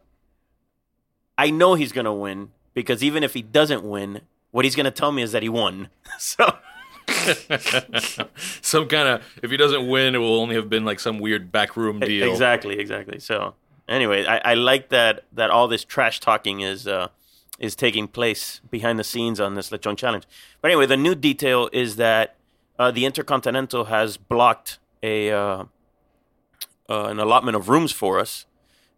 "I 1.37 1.49
know 1.49 1.73
he's 1.73 1.91
gonna 1.91 2.13
win 2.13 2.51
because 2.73 3.03
even 3.03 3.23
if 3.23 3.33
he 3.33 3.41
doesn't 3.41 3.83
win, 3.83 4.21
what 4.51 4.63
he's 4.65 4.75
gonna 4.75 4.91
tell 4.91 5.11
me 5.11 5.21
is 5.21 5.31
that 5.33 5.43
he 5.43 5.49
won." 5.49 5.89
so 6.17 6.55
some 8.61 8.87
kind 8.87 9.07
of. 9.07 9.23
If 9.43 9.51
he 9.51 9.57
doesn't 9.57 9.87
win, 9.87 10.15
it 10.15 10.19
will 10.19 10.39
only 10.39 10.55
have 10.55 10.69
been 10.69 10.85
like 10.85 10.99
some 10.99 11.19
weird 11.19 11.51
backroom 11.51 11.99
deal. 11.99 12.29
Exactly, 12.29 12.79
exactly. 12.79 13.19
So 13.19 13.55
anyway, 13.87 14.25
I, 14.25 14.51
I 14.51 14.53
like 14.53 14.89
that 14.89 15.25
that 15.33 15.49
all 15.49 15.67
this 15.67 15.83
trash 15.83 16.19
talking 16.19 16.61
is 16.61 16.87
uh, 16.87 17.09
is 17.59 17.75
taking 17.75 18.07
place 18.07 18.61
behind 18.69 18.97
the 18.99 19.03
scenes 19.03 19.39
on 19.39 19.55
this 19.55 19.69
Lechon 19.69 19.97
challenge. 19.97 20.23
But 20.61 20.71
anyway, 20.71 20.85
the 20.85 20.97
new 20.97 21.15
detail 21.15 21.69
is 21.73 21.95
that 21.97 22.35
uh, 22.81 22.91
the 22.97 23.03
Intercontinental 23.09 23.83
has 23.85 24.17
blocked 24.17 24.69
a 25.03 25.15
uh, 25.31 25.63
uh, 26.89 27.05
an 27.13 27.19
allotment 27.19 27.55
of 27.59 27.69
rooms 27.73 27.91
for 28.01 28.19
us, 28.23 28.45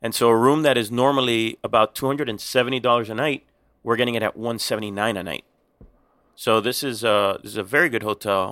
and 0.01 0.11
so 0.15 0.29
a 0.29 0.37
room 0.45 0.63
that 0.67 0.77
is 0.77 0.89
normally 0.89 1.57
about 1.63 1.87
two 1.97 2.07
hundred 2.07 2.27
and 2.29 2.39
seventy 2.39 2.79
dollars 2.87 3.09
a 3.09 3.15
night, 3.25 3.41
we're 3.85 3.97
getting 4.01 4.15
it 4.15 4.23
at 4.23 4.35
one 4.49 4.57
seventy 4.69 4.91
nine 5.01 5.15
a 5.17 5.23
night. 5.31 5.45
So 6.35 6.61
this 6.67 6.83
is 6.83 7.03
uh 7.03 7.37
this 7.41 7.51
is 7.51 7.57
a 7.57 7.67
very 7.77 7.89
good 7.93 8.03
hotel, 8.03 8.43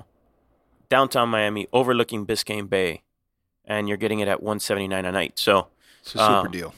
downtown 0.89 1.29
Miami, 1.29 1.63
overlooking 1.71 2.25
Biscayne 2.25 2.69
Bay, 2.75 3.01
and 3.65 3.88
you're 3.88 4.01
getting 4.05 4.19
it 4.23 4.27
at 4.27 4.39
one 4.43 4.59
seventy 4.59 4.88
nine 4.88 5.05
a 5.05 5.11
night. 5.11 5.39
So 5.39 5.53
It's 6.01 6.15
a 6.15 6.19
super 6.19 6.47
Um, 6.47 6.51
deal. 6.51 6.71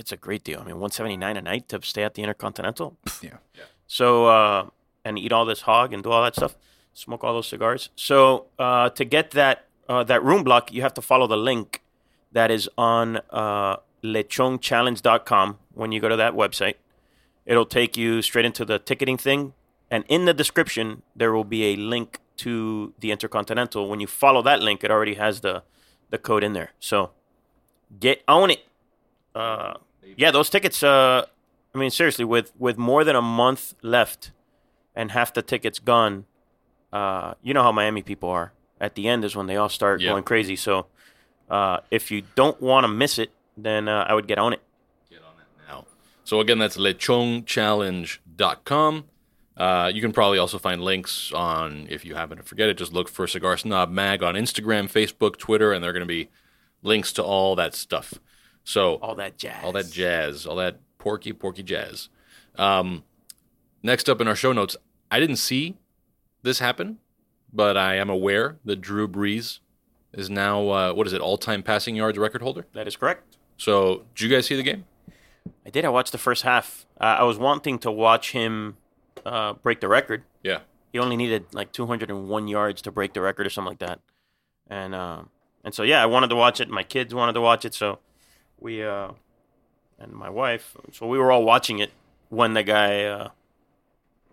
It's 0.00 0.12
a 0.12 0.16
great 0.26 0.42
deal. 0.48 0.60
I 0.60 0.64
mean, 0.68 0.78
one 0.80 0.90
seventy 0.98 1.16
nine 1.24 1.36
a 1.36 1.42
night 1.42 1.64
to 1.70 1.76
stay 1.82 2.04
at 2.08 2.14
the 2.14 2.22
Intercontinental. 2.22 2.88
Yeah. 3.28 3.38
So 3.86 4.06
uh, 4.36 4.60
and 5.04 5.18
eat 5.18 5.32
all 5.32 5.46
this 5.52 5.62
hog 5.62 5.92
and 5.94 6.02
do 6.02 6.10
all 6.10 6.22
that 6.26 6.34
stuff, 6.34 6.54
smoke 6.94 7.24
all 7.24 7.34
those 7.34 7.48
cigars. 7.48 7.90
So 7.96 8.46
uh, 8.58 8.90
to 8.90 9.04
get 9.04 9.32
that 9.32 9.66
uh, 9.88 10.04
that 10.04 10.24
room 10.24 10.42
block, 10.42 10.72
you 10.72 10.80
have 10.82 10.94
to 10.94 11.02
follow 11.02 11.26
the 11.26 11.36
link 11.36 11.82
that 12.32 12.50
is 12.50 12.70
on 12.78 13.20
uh, 13.30 13.76
lechonchallenge.com. 14.02 15.58
When 15.74 15.92
you 15.92 16.00
go 16.00 16.08
to 16.08 16.16
that 16.16 16.32
website, 16.32 16.74
it'll 17.44 17.66
take 17.66 17.96
you 17.96 18.22
straight 18.22 18.46
into 18.46 18.64
the 18.64 18.78
ticketing 18.78 19.18
thing, 19.18 19.52
and 19.90 20.04
in 20.08 20.24
the 20.24 20.32
description 20.32 21.02
there 21.14 21.32
will 21.32 21.44
be 21.44 21.64
a 21.72 21.76
link 21.76 22.20
to 22.38 22.94
the 23.00 23.10
Intercontinental. 23.10 23.88
When 23.88 24.00
you 24.00 24.06
follow 24.06 24.40
that 24.42 24.60
link, 24.60 24.82
it 24.82 24.90
already 24.90 25.14
has 25.14 25.40
the 25.40 25.62
the 26.10 26.18
code 26.18 26.44
in 26.44 26.52
there. 26.52 26.72
So 26.78 27.10
get 28.00 28.22
on 28.28 28.50
it. 28.50 28.64
Uh, 29.34 29.74
yeah, 30.16 30.30
those 30.30 30.48
tickets. 30.48 30.82
Uh, 30.82 31.26
I 31.74 31.78
mean, 31.78 31.90
seriously, 31.90 32.24
with 32.24 32.52
with 32.58 32.78
more 32.78 33.04
than 33.04 33.16
a 33.16 33.22
month 33.22 33.74
left 33.82 34.30
and 34.94 35.10
half 35.10 35.34
the 35.34 35.42
tickets 35.42 35.78
gone, 35.80 36.26
uh, 36.94 37.34
you 37.42 37.52
know 37.54 37.62
how 37.62 37.72
Miami 37.72 38.02
people 38.02 38.28
are. 38.30 38.52
At 38.80 38.94
the 38.94 39.08
end 39.08 39.24
is 39.24 39.34
when 39.36 39.46
they 39.46 39.56
all 39.56 39.68
start 39.68 40.00
Yeah. 40.00 40.10
going 40.10 40.24
crazy. 40.24 40.56
So 40.56 40.86
uh, 41.50 41.78
if 41.90 42.10
you 42.10 42.22
don't 42.34 42.60
want 42.60 42.84
to 42.84 42.88
miss 42.88 43.18
it, 43.18 43.30
then 43.56 43.88
uh, 43.88 44.04
I 44.08 44.14
would 44.14 44.26
get 44.26 44.38
on 44.38 44.52
it. 44.52 44.60
Get 45.10 45.20
on 45.20 45.34
it 45.40 45.46
now. 45.68 45.84
So 46.24 46.40
again, 46.40 46.58
that's 46.58 46.76
lechonchallenge.com. 46.76 49.04
Uh, 49.56 49.90
you 49.94 50.00
can 50.00 50.12
probably 50.12 50.38
also 50.38 50.58
find 50.58 50.82
links 50.82 51.30
on, 51.32 51.86
if 51.88 52.04
you 52.04 52.16
happen 52.16 52.36
to 52.38 52.42
forget 52.42 52.68
it, 52.68 52.76
just 52.76 52.92
look 52.92 53.08
for 53.08 53.26
Cigar 53.28 53.56
Snob 53.56 53.88
Mag 53.90 54.20
on 54.22 54.34
Instagram, 54.34 54.90
Facebook, 54.90 55.36
Twitter, 55.38 55.72
and 55.72 55.82
there 55.82 55.90
are 55.90 55.92
going 55.92 56.00
to 56.02 56.06
be 56.06 56.28
links 56.82 57.12
to 57.12 57.22
all 57.22 57.54
that 57.56 57.74
stuff. 57.74 58.14
So 58.64 58.94
All 58.96 59.14
that 59.14 59.38
jazz. 59.38 59.62
all 59.62 59.72
that 59.72 59.90
jazz, 59.90 60.44
all 60.46 60.56
that 60.56 60.78
porky, 60.98 61.32
porky 61.32 61.62
jazz. 61.62 62.08
Um, 62.56 63.04
next 63.82 64.08
up 64.08 64.20
in 64.20 64.26
our 64.26 64.34
show 64.34 64.52
notes, 64.52 64.76
I 65.10 65.20
didn't 65.20 65.36
see 65.36 65.76
this 66.44 66.60
happen, 66.60 66.98
but 67.52 67.76
I 67.76 67.96
am 67.96 68.08
aware 68.08 68.58
that 68.64 68.80
Drew 68.80 69.08
Brees 69.08 69.58
is 70.12 70.30
now, 70.30 70.68
uh, 70.68 70.92
what 70.92 71.06
is 71.06 71.12
it, 71.12 71.20
all 71.20 71.36
time 71.36 71.62
passing 71.62 71.96
yards 71.96 72.18
record 72.18 72.42
holder? 72.42 72.66
That 72.74 72.86
is 72.86 72.94
correct. 72.96 73.36
So, 73.56 74.04
did 74.14 74.24
you 74.24 74.28
guys 74.36 74.46
see 74.46 74.56
the 74.56 74.62
game? 74.62 74.84
I 75.66 75.70
did. 75.70 75.84
I 75.84 75.88
watched 75.88 76.12
the 76.12 76.18
first 76.18 76.42
half. 76.42 76.86
Uh, 77.00 77.16
I 77.18 77.22
was 77.24 77.38
wanting 77.38 77.78
to 77.80 77.90
watch 77.90 78.32
him 78.32 78.76
uh, 79.24 79.54
break 79.54 79.80
the 79.80 79.88
record. 79.88 80.22
Yeah. 80.42 80.60
He 80.92 80.98
only 80.98 81.16
needed 81.16 81.46
like 81.52 81.72
201 81.72 82.48
yards 82.48 82.82
to 82.82 82.92
break 82.92 83.14
the 83.14 83.20
record 83.20 83.46
or 83.46 83.50
something 83.50 83.70
like 83.70 83.78
that. 83.80 84.00
And 84.68 84.94
um, 84.94 85.30
and 85.64 85.74
so 85.74 85.82
yeah, 85.82 86.02
I 86.02 86.06
wanted 86.06 86.28
to 86.28 86.36
watch 86.36 86.60
it. 86.60 86.68
My 86.68 86.82
kids 86.82 87.14
wanted 87.14 87.34
to 87.34 87.40
watch 87.40 87.64
it, 87.64 87.74
so 87.74 87.98
we 88.58 88.82
uh, 88.82 89.10
and 89.98 90.12
my 90.12 90.30
wife. 90.30 90.76
So 90.92 91.06
we 91.06 91.18
were 91.18 91.32
all 91.32 91.44
watching 91.44 91.80
it 91.80 91.92
when 92.28 92.54
the 92.54 92.62
guy 92.62 93.04
uh, 93.04 93.28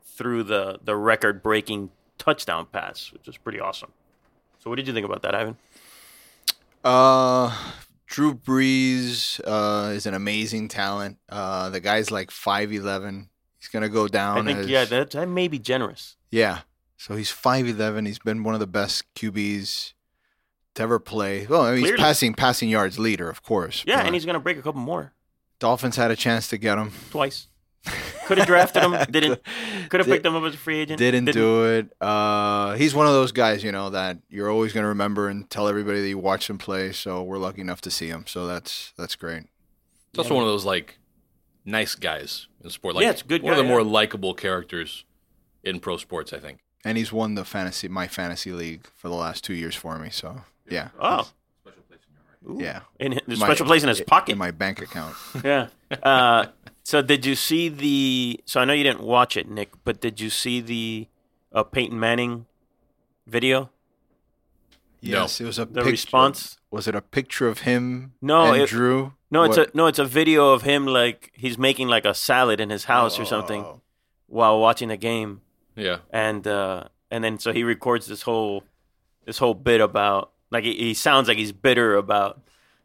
threw 0.03 0.43
the 0.43 0.79
the 0.83 0.95
record 0.95 1.41
breaking 1.43 1.89
touchdown 2.21 2.67
pass, 2.71 3.11
which 3.11 3.25
was 3.25 3.35
pretty 3.37 3.59
awesome. 3.59 3.91
So 4.59 4.69
what 4.69 4.75
did 4.75 4.87
you 4.87 4.93
think 4.93 5.05
about 5.05 5.23
that, 5.23 5.33
Ivan? 5.33 5.57
Uh, 6.83 7.55
Drew 8.05 8.35
Brees 8.35 9.41
uh, 9.43 9.91
is 9.91 10.05
an 10.05 10.13
amazing 10.13 10.67
talent. 10.67 11.17
Uh, 11.27 11.69
the 11.69 11.79
guy's 11.79 12.11
like 12.11 12.29
five 12.29 12.71
eleven. 12.71 13.29
He's 13.57 13.69
gonna 13.69 13.89
go 13.89 14.07
down. 14.07 14.37
I 14.37 14.45
think 14.45 14.59
as, 14.59 14.67
yeah, 14.67 14.85
that, 14.85 15.11
that 15.11 15.27
may 15.27 15.47
be 15.47 15.59
generous. 15.59 16.15
yeah. 16.29 16.59
So 16.97 17.15
he's 17.15 17.31
five 17.31 17.67
eleven. 17.67 18.05
He's 18.05 18.19
been 18.19 18.43
one 18.43 18.53
of 18.53 18.59
the 18.59 18.67
best 18.67 19.11
QBs 19.15 19.93
to 20.75 20.83
ever 20.83 20.99
play. 20.99 21.47
Well, 21.47 21.63
I 21.63 21.73
mean, 21.73 21.85
he's 21.85 21.95
passing 21.95 22.35
passing 22.35 22.69
yards 22.69 22.99
leader, 22.99 23.27
of 23.27 23.41
course. 23.41 23.83
Yeah, 23.87 24.01
and 24.05 24.13
he's 24.13 24.25
gonna 24.25 24.39
break 24.39 24.57
a 24.59 24.61
couple 24.61 24.81
more 24.81 25.13
Dolphins 25.57 25.95
had 25.95 26.11
a 26.11 26.15
chance 26.15 26.47
to 26.49 26.57
get 26.57 26.77
him. 26.77 26.91
twice. 27.09 27.47
Could 28.31 28.37
have 28.37 28.47
drafted 28.47 28.81
him, 28.83 28.91
didn't. 29.11 29.41
Could 29.89 29.99
have 29.99 30.07
picked 30.07 30.25
him 30.25 30.35
up 30.37 30.43
as 30.43 30.53
a 30.53 30.57
free 30.57 30.79
agent. 30.79 30.99
Didn't, 30.99 31.25
do 31.25 31.65
it. 31.65 31.91
Uh, 31.99 32.75
he's 32.75 32.95
one 32.95 33.07
of 33.07 33.11
those 33.13 33.33
guys, 33.33 33.61
you 33.61 33.73
know, 33.73 33.89
that 33.89 34.19
you're 34.29 34.49
always 34.49 34.71
going 34.71 34.83
to 34.83 34.87
remember 34.87 35.27
and 35.27 35.49
tell 35.49 35.67
everybody 35.67 36.01
that 36.01 36.07
you 36.07 36.17
watch 36.17 36.49
him 36.49 36.57
play. 36.57 36.93
So 36.93 37.21
we're 37.23 37.39
lucky 37.39 37.59
enough 37.59 37.81
to 37.81 37.91
see 37.91 38.07
him. 38.07 38.23
So 38.27 38.47
that's 38.47 38.93
that's 38.97 39.15
great. 39.17 39.43
It's 40.11 40.19
also 40.19 40.33
one 40.33 40.43
of 40.43 40.49
those 40.49 40.63
like 40.63 40.97
nice 41.65 41.95
guys 41.95 42.47
in 42.63 42.69
sport. 42.69 42.95
Like 42.95 43.03
Yeah, 43.03 43.09
it's 43.11 43.21
good 43.21 43.43
one 43.43 43.51
of 43.53 43.57
guy, 43.57 43.63
the 43.63 43.67
more 43.67 43.83
likable 43.83 44.33
characters 44.33 45.03
in 45.63 45.79
pro 45.81 45.97
sports, 45.97 46.31
I 46.31 46.39
think. 46.39 46.59
And 46.85 46.97
he's 46.97 47.11
won 47.11 47.35
the 47.35 47.43
fantasy 47.45 47.87
my 47.89 48.07
fantasy 48.07 48.53
league 48.53 48.87
for 48.95 49.09
the 49.09 49.15
last 49.15 49.43
two 49.43 49.53
years 49.53 49.75
for 49.75 49.99
me. 49.99 50.09
So 50.09 50.41
yeah, 50.69 50.89
Oh, 50.99 51.29
Ooh. 52.49 52.57
yeah. 52.59 52.81
in 52.99 53.11
his, 53.27 53.39
My- 53.39 53.45
special 53.47 53.65
place 53.65 53.83
in 53.83 53.89
his 53.89 54.01
pocket. 54.01 54.31
in 54.31 54.37
my 54.37 54.51
bank 54.51 54.81
account. 54.81 55.15
yeah. 55.43 55.67
Uh, 56.01 56.45
so 56.83 57.01
did 57.01 57.25
you 57.25 57.35
see 57.35 57.69
the? 57.69 58.39
So 58.45 58.61
I 58.61 58.65
know 58.65 58.73
you 58.73 58.83
didn't 58.83 59.01
watch 59.03 59.37
it, 59.37 59.49
Nick, 59.49 59.71
but 59.83 60.01
did 60.01 60.19
you 60.19 60.29
see 60.29 60.61
the 60.61 61.07
uh, 61.53 61.63
Peyton 61.63 61.99
Manning 61.99 62.45
video? 63.27 63.69
Yes, 64.99 65.41
it 65.41 65.45
was 65.45 65.57
a 65.57 65.65
The 65.65 65.75
picture. 65.81 65.89
response? 65.89 66.57
Was 66.69 66.87
it 66.87 66.93
a 66.95 67.01
picture 67.01 67.47
of 67.47 67.59
him? 67.59 68.13
No, 68.21 68.53
and 68.53 68.61
it- 68.61 68.69
Drew. 68.69 69.13
No, 69.31 69.43
it's 69.43 69.57
What- 69.57 69.73
a 69.73 69.77
no, 69.77 69.87
it's 69.87 69.99
a 69.99 70.05
video 70.05 70.51
of 70.51 70.63
him 70.63 70.85
like 70.85 71.31
he's 71.33 71.57
making 71.57 71.87
like 71.87 72.05
a 72.05 72.13
salad 72.13 72.59
in 72.59 72.69
his 72.69 72.83
house 72.85 73.17
or 73.17 73.25
something 73.25 73.63
Oh. 73.63 73.81
while 74.27 74.59
watching 74.59 74.89
the 74.89 74.97
game. 74.97 75.41
Yeah. 75.75 75.99
and 76.11 76.45
uh, 76.45 76.83
and 77.09 77.23
then 77.23 77.39
so 77.39 77.53
he 77.53 77.63
records 77.63 78.05
this 78.07 78.23
whole 78.23 78.63
this 79.25 79.37
whole 79.37 79.53
bit 79.53 79.79
about 79.79 80.31
like 80.51 80.65
he, 80.65 80.73
he 80.75 80.93
sounds 80.93 81.29
like 81.29 81.37
he's 81.37 81.53
bitter 81.53 81.95
about 81.95 82.41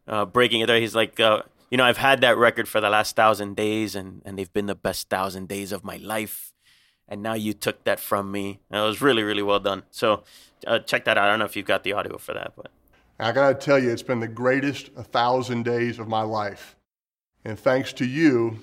uh, 0.07 0.25
breaking 0.25 0.61
it 0.61 0.67
there. 0.67 0.79
He's 0.81 0.95
like, 0.95 1.19
uh, 1.19 1.43
you 1.71 1.77
know, 1.77 1.85
I've 1.85 1.97
had 1.97 2.21
that 2.21 2.37
record 2.37 2.69
for 2.69 2.81
the 2.81 2.91
last 2.91 3.17
thousand 3.17 3.57
days, 3.57 3.95
and 3.95 4.23
and 4.25 4.39
they've 4.39 4.53
been 4.53 4.67
the 4.67 4.75
best 4.75 5.09
thousand 5.09 5.49
days 5.49 5.73
of 5.73 5.85
my 5.85 5.97
life, 5.97 6.53
and 7.09 7.23
now 7.23 7.35
you 7.35 7.53
took 7.53 7.85
that 7.85 8.01
from 8.01 8.31
me. 8.31 8.61
And 8.71 8.81
it 8.81 8.85
was 8.85 9.01
really 9.01 9.23
really 9.23 9.43
well 9.43 9.61
done. 9.61 9.83
So 9.91 10.25
uh, 10.67 10.79
check 10.81 11.05
that 11.05 11.19
out. 11.19 11.25
I 11.25 11.31
don't 11.31 11.39
know 11.39 11.45
if 11.45 11.57
you've 11.57 11.67
got 11.67 11.85
the 11.85 11.93
audio 11.93 12.19
for 12.19 12.35
that, 12.35 12.53
but 12.57 12.71
I 13.19 13.33
got 13.33 13.49
to 13.49 13.55
tell 13.55 13.79
you, 13.79 13.91
it's 13.91 14.03
been 14.03 14.21
the 14.21 14.29
greatest 14.29 14.91
a 14.97 15.03
thousand 15.03 15.65
days 15.65 15.99
of 15.99 16.07
my 16.07 16.23
life. 16.23 16.77
And 17.45 17.59
thanks 17.59 17.93
to 17.95 18.05
you, 18.05 18.59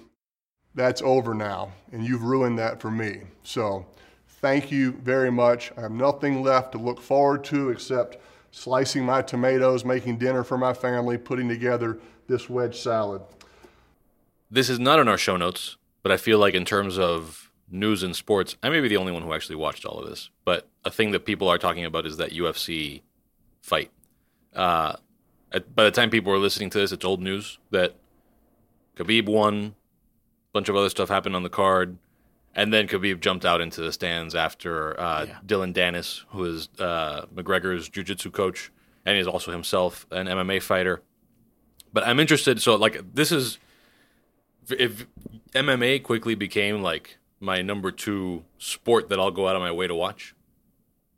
that's 0.76 1.02
over 1.02 1.34
now. 1.34 1.72
And 1.92 2.06
you've 2.06 2.24
ruined 2.24 2.60
that 2.60 2.80
for 2.80 2.92
me. 2.92 3.22
So 3.44 3.86
thank 4.28 4.72
you 4.72 4.92
very 4.92 5.32
much. 5.32 5.72
I 5.78 5.82
have 5.82 5.92
nothing 5.92 6.44
left 6.44 6.74
to 6.74 6.78
look 6.78 7.02
forward 7.02 7.44
to 7.46 7.70
except 7.70 8.18
slicing 8.54 9.04
my 9.04 9.22
tomatoes, 9.22 9.84
making 9.84 10.20
dinner 10.20 10.44
for 10.44 10.58
my 10.58 10.74
family, 10.74 11.18
putting 11.18 11.50
together 11.50 11.98
this 12.28 12.50
wedge 12.50 12.78
salad. 12.78 13.22
This 14.50 14.70
is 14.70 14.80
not 14.80 15.00
in 15.00 15.08
our 15.08 15.18
show 15.18 15.36
notes, 15.36 15.78
but 16.04 16.12
I 16.12 16.18
feel 16.18 16.38
like 16.38 16.54
in 16.54 16.64
terms 16.64 16.98
of 17.00 17.52
news 17.70 18.04
and 18.04 18.16
sports, 18.16 18.56
I 18.62 18.70
may 18.70 18.80
be 18.80 18.88
the 18.88 18.98
only 18.98 19.12
one 19.12 19.24
who 19.24 19.34
actually 19.34 19.56
watched 19.56 19.86
all 19.86 20.00
of 20.00 20.08
this. 20.08 20.30
But 20.46 20.68
a 20.86 20.92
thing 20.92 21.12
that 21.12 21.26
people 21.26 21.50
are 21.50 21.58
talking 21.58 21.84
about 21.84 22.06
is 22.06 22.18
that 22.18 22.30
UFC 22.32 23.02
fight. 23.64 23.90
Uh, 24.56 24.98
at, 25.52 25.76
by 25.76 25.84
the 25.84 25.92
time 25.92 26.12
people 26.12 26.32
are 26.32 26.38
listening 26.38 26.70
to 26.70 26.78
this, 26.78 26.92
it's 26.92 27.04
old 27.04 27.22
news 27.22 27.58
that 27.72 27.96
Khabib 28.96 29.26
won. 29.26 29.56
A 29.66 30.54
bunch 30.54 30.70
of 30.70 30.76
other 30.76 30.90
stuff 30.90 31.10
happened 31.10 31.36
on 31.36 31.42
the 31.42 31.50
card. 31.50 31.98
And 32.56 32.72
then 32.74 32.88
Khabib 32.88 33.20
jumped 33.20 33.46
out 33.46 33.62
into 33.62 33.82
the 33.82 33.92
stands 33.92 34.36
after 34.36 35.00
uh, 35.00 35.26
Yeah. 35.28 35.38
Dillon 35.46 35.74
Danis, 35.74 36.22
who 36.30 36.44
is 36.46 36.70
uh, 36.80 37.26
McGregor's 37.34 37.90
jiu-jitsu 37.90 38.30
coach, 38.32 38.72
and 39.06 39.18
he's 39.18 39.26
also 39.28 39.52
himself 39.52 40.06
an 40.12 40.28
MMA 40.28 40.62
fighter. 40.62 41.02
But 41.92 42.06
I'm 42.08 42.20
interested. 42.20 42.62
So, 42.62 42.76
like, 42.76 43.02
this 43.16 43.32
is 43.32 43.58
if 44.70 45.06
MMA 45.54 46.04
quickly 46.04 46.36
became 46.36 46.82
like 46.82 47.18
my 47.40 47.62
number 47.62 47.92
two 47.92 48.44
sport 48.58 49.10
that 49.10 49.20
I'll 49.20 49.32
go 49.32 49.48
out 49.48 49.56
of 49.56 49.62
my 49.62 49.72
way 49.72 49.88
to 49.88 49.96
watch. 49.96 50.36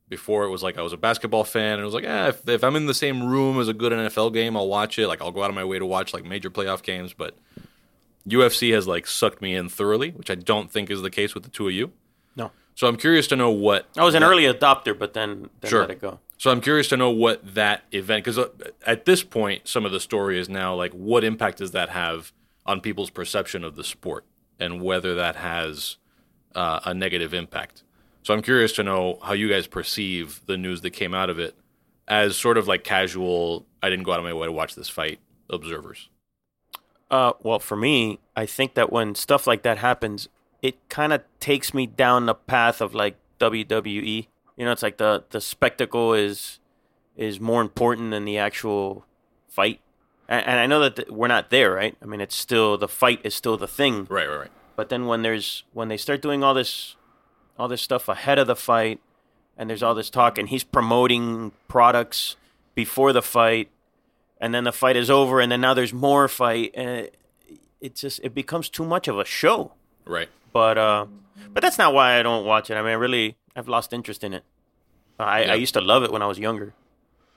Before 0.08 0.44
it 0.46 0.50
was 0.51 0.62
like 0.62 0.77
I 0.77 0.84
was 0.84 0.94
a 0.94 0.98
basketball 0.98 1.44
fan, 1.44 1.74
and 1.74 1.82
it 1.82 1.86
was 1.86 1.94
like, 1.96 2.04
eh, 2.04 2.27
if, 2.30 2.48
if 2.48 2.63
I'm 2.63 2.75
in 2.75 2.86
the 2.86 2.94
same 2.94 3.24
room 3.25 3.60
as 3.60 3.68
a 3.68 3.74
good 3.74 3.92
NFL 3.92 4.34
game, 4.34 4.56
I'll 4.56 4.68
watch 4.68 5.00
it. 5.00 5.08
Like 5.08 5.20
I'll 5.20 5.32
go 5.32 5.44
out 5.44 5.50
of 5.50 5.56
my 5.56 5.63
way 5.65 5.80
to 5.80 5.86
watch 5.86 6.13
like 6.13 6.24
major 6.24 6.51
playoff 6.51 6.84
games. 6.84 7.12
But 7.13 7.36
UFC 8.27 8.74
has 8.74 8.88
like 8.88 9.05
sucked 9.08 9.41
me 9.41 9.55
in 9.55 9.70
thoroughly, 9.70 10.12
which 10.12 10.29
I 10.29 10.36
don't 10.36 10.72
think 10.72 10.89
is 10.89 11.01
the 11.01 11.10
case 11.10 11.34
with 11.34 11.44
the 11.44 11.50
two 11.50 11.67
of 11.67 11.74
you. 11.74 11.91
No. 12.36 12.51
So 12.75 12.88
I'm 12.88 12.98
curious 12.98 13.27
to 13.27 13.36
know 13.36 13.51
what 13.51 13.88
I 13.98 14.03
was 14.03 14.15
an 14.15 14.24
early 14.24 14.44
adopter, 14.44 14.98
but 14.98 15.13
then, 15.13 15.50
then 15.62 15.70
Sure. 15.70 15.82
let 15.82 15.91
it 15.91 16.01
go. 16.01 16.20
so 16.38 16.51
I'm 16.51 16.60
curious 16.62 16.88
to 16.89 16.98
know 16.98 17.10
what 17.12 17.55
that 17.55 17.84
event 17.91 18.25
because 18.25 18.39
at 18.86 19.05
this 19.05 19.24
point, 19.24 19.67
some 19.67 19.86
of 19.86 19.91
the 19.91 20.00
story 20.00 20.39
is 20.39 20.50
now 20.50 20.75
like, 20.75 20.91
what 20.91 21.24
impact 21.24 21.60
does 21.60 21.72
that 21.72 21.89
have 21.89 22.32
on 22.65 22.82
people's 22.82 23.10
perception 23.12 23.63
of 23.63 23.75
the 23.75 23.84
sport, 23.84 24.25
and 24.60 24.82
whether 24.82 25.13
that 25.15 25.36
has 25.36 25.98
uh, 26.55 26.79
a 26.84 26.94
negative 26.94 27.34
impact. 27.34 27.84
So 28.24 28.34
I'm 28.34 28.41
curious 28.41 28.72
to 28.74 28.84
know 28.84 29.20
how 29.22 29.34
you 29.34 29.48
guys 29.48 29.67
perceive 29.67 30.41
the 30.48 30.58
news 30.58 30.82
that 30.82 30.89
came 30.91 31.13
out 31.13 31.29
of 31.29 31.38
it 31.38 31.55
as 32.08 32.36
sort 32.36 32.58
of 32.58 32.67
like 32.67 32.84
casual. 32.84 33.67
I 33.84 33.89
didn't 33.91 34.03
go 34.03 34.13
out 34.13 34.20
of 34.20 34.25
my 34.25 34.34
way 34.34 34.48
to 34.48 34.51
watch 34.51 34.74
this 34.74 34.89
fight. 34.89 35.20
Observers. 35.50 36.10
Uh, 37.12 37.33
well, 37.41 37.59
for 37.59 37.75
me, 37.75 38.19
I 38.35 38.45
think 38.45 38.74
that 38.74 38.91
when 38.91 39.15
stuff 39.15 39.45
like 39.45 39.63
that 39.63 39.77
happens, 39.77 40.27
it 40.62 40.89
kind 40.89 41.13
of 41.13 41.21
takes 41.39 41.74
me 41.74 41.85
down 41.85 42.25
the 42.25 42.33
path 42.33 42.81
of 42.81 42.95
like 42.95 43.17
WWE. 43.39 44.27
You 44.57 44.65
know, 44.65 44.71
it's 44.71 44.83
like 44.83 44.97
the 44.97 45.24
the 45.29 45.41
spectacle 45.41 46.13
is 46.13 46.59
is 47.15 47.39
more 47.39 47.62
important 47.62 48.12
than 48.12 48.25
the 48.25 48.38
actual 48.38 49.05
fight. 49.47 49.79
And, 50.27 50.45
and 50.45 50.59
I 50.59 50.65
know 50.65 50.79
that 50.81 50.95
th- 50.97 51.09
we're 51.09 51.27
not 51.27 51.50
there, 51.50 51.74
right? 51.74 51.95
I 52.01 52.05
mean, 52.05 52.19
it's 52.19 52.35
still 52.35 52.77
the 52.77 52.88
fight 52.88 53.21
is 53.24 53.35
still 53.35 53.57
the 53.57 53.67
thing. 53.67 54.07
Right, 54.09 54.27
right, 54.27 54.39
right. 54.39 54.51
But 54.75 54.89
then 54.89 55.05
when 55.05 55.21
there's 55.21 55.63
when 55.74 55.88
they 55.88 55.97
start 55.97 56.21
doing 56.21 56.43
all 56.43 56.53
this 56.53 56.95
all 57.57 57.67
this 57.67 57.81
stuff 57.81 58.09
ahead 58.09 58.38
of 58.39 58.47
the 58.47 58.55
fight 58.55 59.00
and 59.57 59.69
there's 59.69 59.83
all 59.83 59.95
this 59.95 60.09
talk 60.09 60.38
and 60.38 60.50
he's 60.50 60.63
promoting 60.63 61.53
products 61.67 62.35
before 62.74 63.13
the 63.13 63.21
fight 63.21 63.69
and 64.39 64.54
then 64.54 64.63
the 64.63 64.72
fight 64.72 64.96
is 64.96 65.10
over 65.10 65.39
and 65.39 65.51
then 65.51 65.62
now 65.62 65.74
there's 65.74 65.94
more 65.94 66.27
fight 66.27 66.72
and 66.74 66.89
it, 66.89 67.18
it 67.82 67.96
just 67.96 68.20
it 68.24 68.34
becomes 68.34 68.70
too 68.70 68.86
much 68.86 69.08
of 69.08 69.18
a 69.20 69.25
show. 69.25 69.74
Right. 70.06 70.30
But 70.54 70.77
uh 70.77 71.06
but 71.54 71.62
that's 71.62 71.77
not 71.77 71.94
why 71.94 72.20
I 72.20 72.24
don't 72.24 72.46
watch 72.46 72.70
it. 72.70 72.75
I 72.75 72.82
mean, 72.82 72.92
I 72.92 72.94
really 72.94 73.38
I've 73.56 73.68
lost 73.68 73.94
interest 73.94 74.24
in 74.24 74.34
it. 74.34 74.44
I, 75.20 75.44
Yeah. 75.46 75.51
I 75.54 75.56
used 75.56 75.74
to 75.75 75.82
love 75.82 76.04
it 76.04 76.12
when 76.12 76.22
I 76.22 76.27
was 76.27 76.38
younger. 76.39 76.74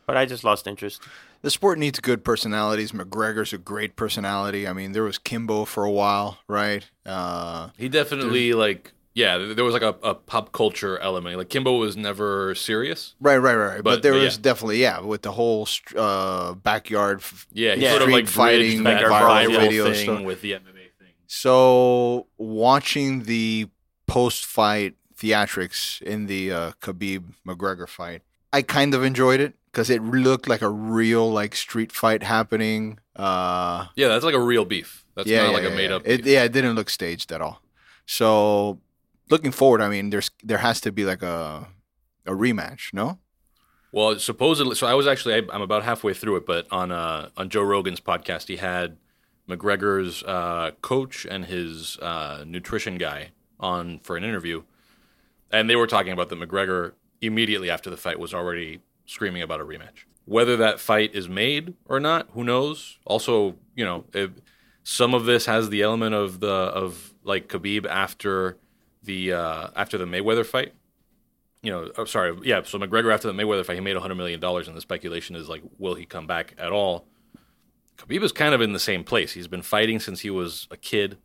But 0.06 0.16
I 0.16 0.24
just 0.24 0.42
lost 0.42 0.66
interest. 0.66 1.02
The 1.42 1.50
sport 1.50 1.78
needs 1.78 2.00
good 2.00 2.24
personalities. 2.24 2.92
McGregor's 2.92 3.52
a 3.52 3.58
great 3.58 3.94
personality. 3.94 4.66
I 4.66 4.72
mean, 4.72 4.92
there 4.92 5.02
was 5.02 5.18
Kimbo 5.18 5.66
for 5.66 5.84
a 5.84 5.90
while, 5.90 6.38
right? 6.48 6.88
Uh, 7.04 7.68
He 7.76 7.88
definitely 7.90 8.54
like 8.54 8.92
yeah. 9.14 9.38
There 9.38 9.64
was 9.64 9.74
like 9.74 9.82
a, 9.82 9.94
a 10.02 10.14
pop 10.14 10.52
culture 10.52 10.98
element. 10.98 11.36
Like 11.36 11.48
Kimbo 11.48 11.76
was 11.78 11.96
never 11.96 12.54
serious. 12.54 13.14
right, 13.20 13.36
right, 13.38 13.54
right. 13.56 13.76
But, 13.76 13.84
But- 13.84 14.02
there 14.02 14.12
but 14.12 14.22
was 14.22 14.36
yeah. 14.36 14.42
definitely 14.42 14.80
yeah, 14.80 15.00
with 15.00 15.22
the 15.22 15.32
whole 15.32 15.68
uh, 15.96 16.54
backyard. 16.54 17.18
F- 17.20 17.46
Yeah, 17.52 17.74
he 17.74 17.82
Yeah. 17.82 17.90
sort 17.90 18.02
of 18.02 18.08
like 18.10 18.26
fighting, 18.28 18.82
that 18.84 19.02
viral 19.02 19.46
viral 19.48 19.60
video 19.60 19.84
thing 19.92 20.04
stuff. 20.04 20.22
with 20.22 20.40
the 20.42 20.52
MMA 20.52 20.86
thing. 20.98 21.12
So 21.26 22.26
watching 22.38 23.24
the 23.24 23.68
post-fight 24.06 24.94
theatrics 25.16 26.00
in 26.02 26.26
the 26.26 26.52
uh, 26.52 26.70
Khabib 26.80 27.24
McGregor 27.46 27.88
fight, 27.88 28.22
I 28.52 28.62
kind 28.62 28.94
of 28.94 29.02
enjoyed 29.04 29.40
it 29.40 29.54
because 29.70 29.90
it 29.90 30.02
looked 30.02 30.48
like 30.48 30.62
a 30.62 30.68
real 30.70 31.30
like 31.30 31.54
street 31.54 31.92
fight 31.92 32.22
happening. 32.22 32.98
Uh, 33.16 33.86
Yeah, 33.96 34.08
that's 34.08 34.24
like 34.24 34.34
a 34.34 34.40
real 34.40 34.64
beef. 34.64 35.04
That's 35.14 35.28
yeah, 35.28 35.42
not 35.42 35.50
yeah, 35.50 35.56
like 35.58 35.64
a 35.72 35.74
made 35.76 35.90
up. 35.92 36.02
It, 36.06 36.24
yeah, 36.24 36.44
it 36.44 36.52
didn't 36.52 36.74
look 36.76 36.88
staged 36.88 37.32
at 37.32 37.40
all. 37.42 37.60
So 38.06 38.78
looking 39.30 39.52
forward, 39.52 39.80
I 39.80 39.88
mean, 39.88 40.10
there's 40.10 40.30
there 40.42 40.58
has 40.58 40.80
to 40.82 40.92
be 40.92 41.04
like 41.04 41.22
a 41.22 41.68
a 42.26 42.32
rematch, 42.32 42.92
no? 42.92 43.18
Well, 43.90 44.18
supposedly, 44.18 44.74
so 44.74 44.86
I 44.86 44.94
was 44.94 45.06
actually 45.06 45.34
I, 45.34 45.42
I'm 45.52 45.62
about 45.62 45.82
halfway 45.82 46.12
through 46.14 46.36
it, 46.36 46.46
but 46.46 46.66
on 46.70 46.92
uh, 46.92 47.30
on 47.36 47.48
Joe 47.48 47.62
Rogan's 47.62 48.00
podcast, 48.00 48.48
he 48.48 48.56
had 48.56 48.96
McGregor's 49.48 50.22
uh, 50.24 50.72
coach 50.82 51.26
and 51.28 51.46
his 51.46 51.98
uh, 51.98 52.44
nutrition 52.46 52.98
guy 52.98 53.30
on 53.58 54.00
for 54.00 54.16
an 54.16 54.24
interview, 54.24 54.62
and 55.50 55.70
they 55.70 55.76
were 55.76 55.86
talking 55.86 56.12
about 56.12 56.28
that 56.28 56.38
McGregor 56.38 56.92
immediately 57.20 57.70
after 57.70 57.90
the 57.90 57.96
fight 57.96 58.18
was 58.18 58.34
already 58.34 58.80
screaming 59.06 59.42
about 59.42 59.60
a 59.60 59.64
rematch. 59.64 60.04
Whether 60.26 60.58
that 60.58 60.78
fight 60.78 61.14
is 61.14 61.28
made 61.28 61.74
or 61.86 61.98
not, 61.98 62.28
who 62.34 62.44
knows? 62.44 62.98
Also, 63.06 63.56
you 63.74 63.84
know, 63.84 64.04
if, 64.12 64.32
some 64.82 65.14
of 65.14 65.24
this 65.24 65.46
has 65.46 65.70
the 65.70 65.82
element 65.82 66.14
of 66.14 66.40
the 66.40 66.48
of 66.48 67.14
like 67.24 67.48
Khabib 67.48 67.86
after 67.86 68.58
the 69.02 69.32
uh, 69.32 69.68
after 69.76 69.98
the 69.98 70.04
Mayweather 70.04 70.44
fight 70.44 70.74
you 71.62 71.72
know, 71.72 71.90
oh, 71.96 72.04
sorry, 72.04 72.36
yeah. 72.44 72.62
So 72.62 72.78
McGregor 72.78 73.12
after 73.12 73.30
the 73.30 73.34
Mayweather 73.34 73.64
fight, 73.64 73.74
he 73.74 73.80
made 73.80 73.96
hundred 73.96 74.14
million 74.14 74.40
dollars, 74.40 74.68
and 74.68 74.76
the 74.76 74.80
speculation 74.80 75.34
is 75.34 75.48
like, 75.48 75.62
will 75.78 75.94
he 75.94 76.04
come 76.04 76.26
back 76.26 76.54
at 76.58 76.70
all? 76.70 77.06
Khabib 77.96 78.22
is 78.22 78.32
kind 78.32 78.54
of 78.54 78.60
in 78.60 78.72
the 78.72 78.78
same 78.78 79.02
place. 79.02 79.32
He's 79.32 79.48
been 79.48 79.62
fighting 79.62 79.98
since 79.98 80.20
he 80.20 80.30
was 80.30 80.68
a 80.70 80.76
kid, 80.76 81.18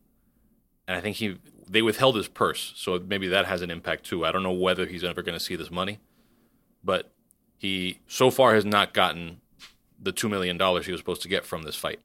and 0.88 0.98
I 0.98 1.02
think 1.02 1.18
he 1.18 1.38
they 1.70 1.82
withheld 1.82 2.16
his 2.16 2.28
purse, 2.28 2.74
so 2.76 3.00
maybe 3.00 3.28
that 3.28 3.46
has 3.46 3.62
an 3.62 3.70
impact 3.70 4.06
too. 4.06 4.26
I 4.26 4.32
don't 4.32 4.44
know 4.44 4.52
whether 4.52 4.86
he's 4.86 5.04
ever 5.04 5.22
going 5.22 5.38
to 5.38 5.44
see 5.44 5.56
this 5.56 5.70
money, 5.70 6.00
but 6.84 7.12
he 7.58 8.00
so 8.08 8.32
far 8.32 8.56
has 8.56 8.66
not 8.66 8.94
gotten 8.94 9.40
the 10.02 10.12
two 10.12 10.30
million 10.30 10.58
dollars 10.58 10.88
he 10.88 10.92
was 10.92 11.00
supposed 11.00 11.22
to 11.22 11.30
get 11.30 11.46
from 11.46 11.64
this 11.64 11.76
fight. 11.76 12.00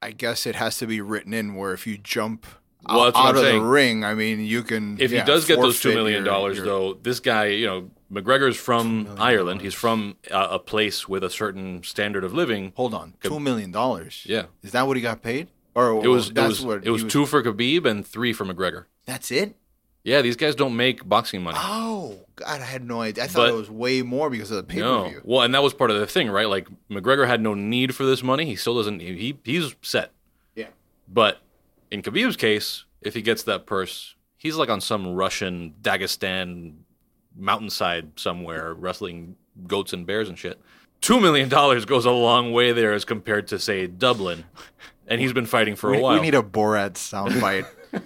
I 0.00 0.12
guess 0.12 0.46
it 0.46 0.54
has 0.54 0.78
to 0.78 0.86
be 0.86 1.00
written 1.00 1.34
in 1.34 1.56
where 1.56 1.72
if 1.72 1.86
you 1.86 1.98
jump 1.98 2.46
Well, 2.86 3.00
out, 3.00 3.04
that's 3.06 3.16
what 3.16 3.24
out 3.24 3.28
I'm 3.30 3.36
of 3.36 3.42
saying. 3.42 3.62
the 3.62 3.68
ring, 3.68 4.04
I 4.04 4.14
mean, 4.14 4.40
you 4.40 4.62
can. 4.62 5.00
If 5.00 5.10
yeah, 5.10 5.20
he 5.20 5.26
does 5.26 5.44
get 5.46 5.60
those 5.60 5.80
two 5.80 5.88
forfeit 5.88 5.96
million 5.98 6.24
your- 6.24 6.32
dollars, 6.32 6.58
though, 6.62 6.94
this 6.94 7.20
guy, 7.20 7.46
you 7.46 7.66
know, 7.66 7.90
McGregor's 8.12 8.56
from 8.56 9.08
Ireland. 9.18 9.60
He's 9.60 9.74
from 9.74 10.16
a, 10.30 10.40
a 10.52 10.58
place 10.58 11.08
with 11.08 11.22
a 11.24 11.30
certain 11.30 11.82
standard 11.82 12.24
of 12.24 12.32
living. 12.34 12.72
Hold 12.76 12.94
on, 12.94 13.14
two 13.22 13.40
million 13.40 13.70
dollars. 13.72 14.22
Yeah. 14.26 14.44
is 14.62 14.72
that 14.72 14.86
what 14.86 14.96
he 14.96 15.02
got 15.02 15.22
paid? 15.22 15.48
Or 15.74 16.04
It 16.04 16.08
was 16.08 16.30
it 16.30 16.38
was 16.38 16.64
what 16.64 16.84
it 16.86 16.90
was 16.90 17.02
he 17.02 17.08
two 17.08 17.26
for 17.26 17.42
Khabib 17.42 17.84
and 17.84 18.06
three 18.06 18.32
for 18.32 18.44
McGregor. 18.44 18.84
That's 19.06 19.30
it. 19.30 19.54
Yeah, 20.04 20.22
these 20.22 20.36
guys 20.36 20.54
don't 20.54 20.74
make 20.76 21.06
boxing 21.06 21.42
money. 21.42 21.58
Oh 21.60 22.20
God, 22.36 22.60
I 22.60 22.64
had 22.64 22.84
no 22.86 23.02
idea. 23.02 23.24
I 23.24 23.26
thought 23.26 23.48
But- 23.48 23.50
it 23.50 23.56
was 23.56 23.68
way 23.70 24.00
more 24.02 24.30
because 24.30 24.50
of 24.50 24.56
the 24.56 24.62
pay 24.62 24.76
per 24.78 24.84
no, 24.84 25.08
view. 25.08 25.20
well, 25.24 25.42
and 25.42 25.52
that 25.54 25.62
was 25.62 25.74
part 25.74 25.90
of 25.90 25.98
the 26.00 26.06
thing, 26.06 26.30
right? 26.30 26.48
Like 26.48 26.68
McGregor 26.90 27.26
had 27.26 27.42
no 27.42 27.52
need 27.54 27.94
for 27.94 28.04
this 28.06 28.22
money. 28.22 28.46
He 28.46 28.56
still 28.56 28.76
doesn't. 28.76 29.00
He 29.00 29.36
he's 29.44 29.74
set. 29.82 30.12
Yeah. 30.54 30.68
But 31.12 31.40
in 31.90 32.02
Khabib's 32.02 32.36
case, 32.36 32.84
if 33.00 33.14
he 33.14 33.22
gets 33.22 33.42
that 33.44 33.66
purse, 33.66 34.14
he's 34.36 34.56
like 34.56 34.68
on 34.68 34.80
some 34.80 35.14
Russian 35.14 35.74
Dagestan 35.80 36.74
mountainside 37.36 38.18
somewhere 38.18 38.74
wrestling 38.74 39.36
goats 39.66 39.92
and 39.92 40.06
bears 40.06 40.28
and 40.28 40.38
shit. 40.38 40.60
Two 41.00 41.20
million 41.20 41.48
dollars 41.48 41.84
goes 41.84 42.04
a 42.04 42.10
long 42.10 42.52
way 42.52 42.72
there 42.72 42.92
as 42.92 43.04
compared 43.04 43.46
to 43.48 43.58
say 43.58 43.86
Dublin, 43.86 44.44
and 45.06 45.20
he's 45.20 45.32
been 45.32 45.46
fighting 45.46 45.76
for 45.76 45.90
We, 45.92 45.98
a 45.98 46.00
while. 46.00 46.14
we 46.16 46.20
need 46.20 46.34
a 46.34 46.42
Borat 46.42 46.94
soundbite 46.94 47.66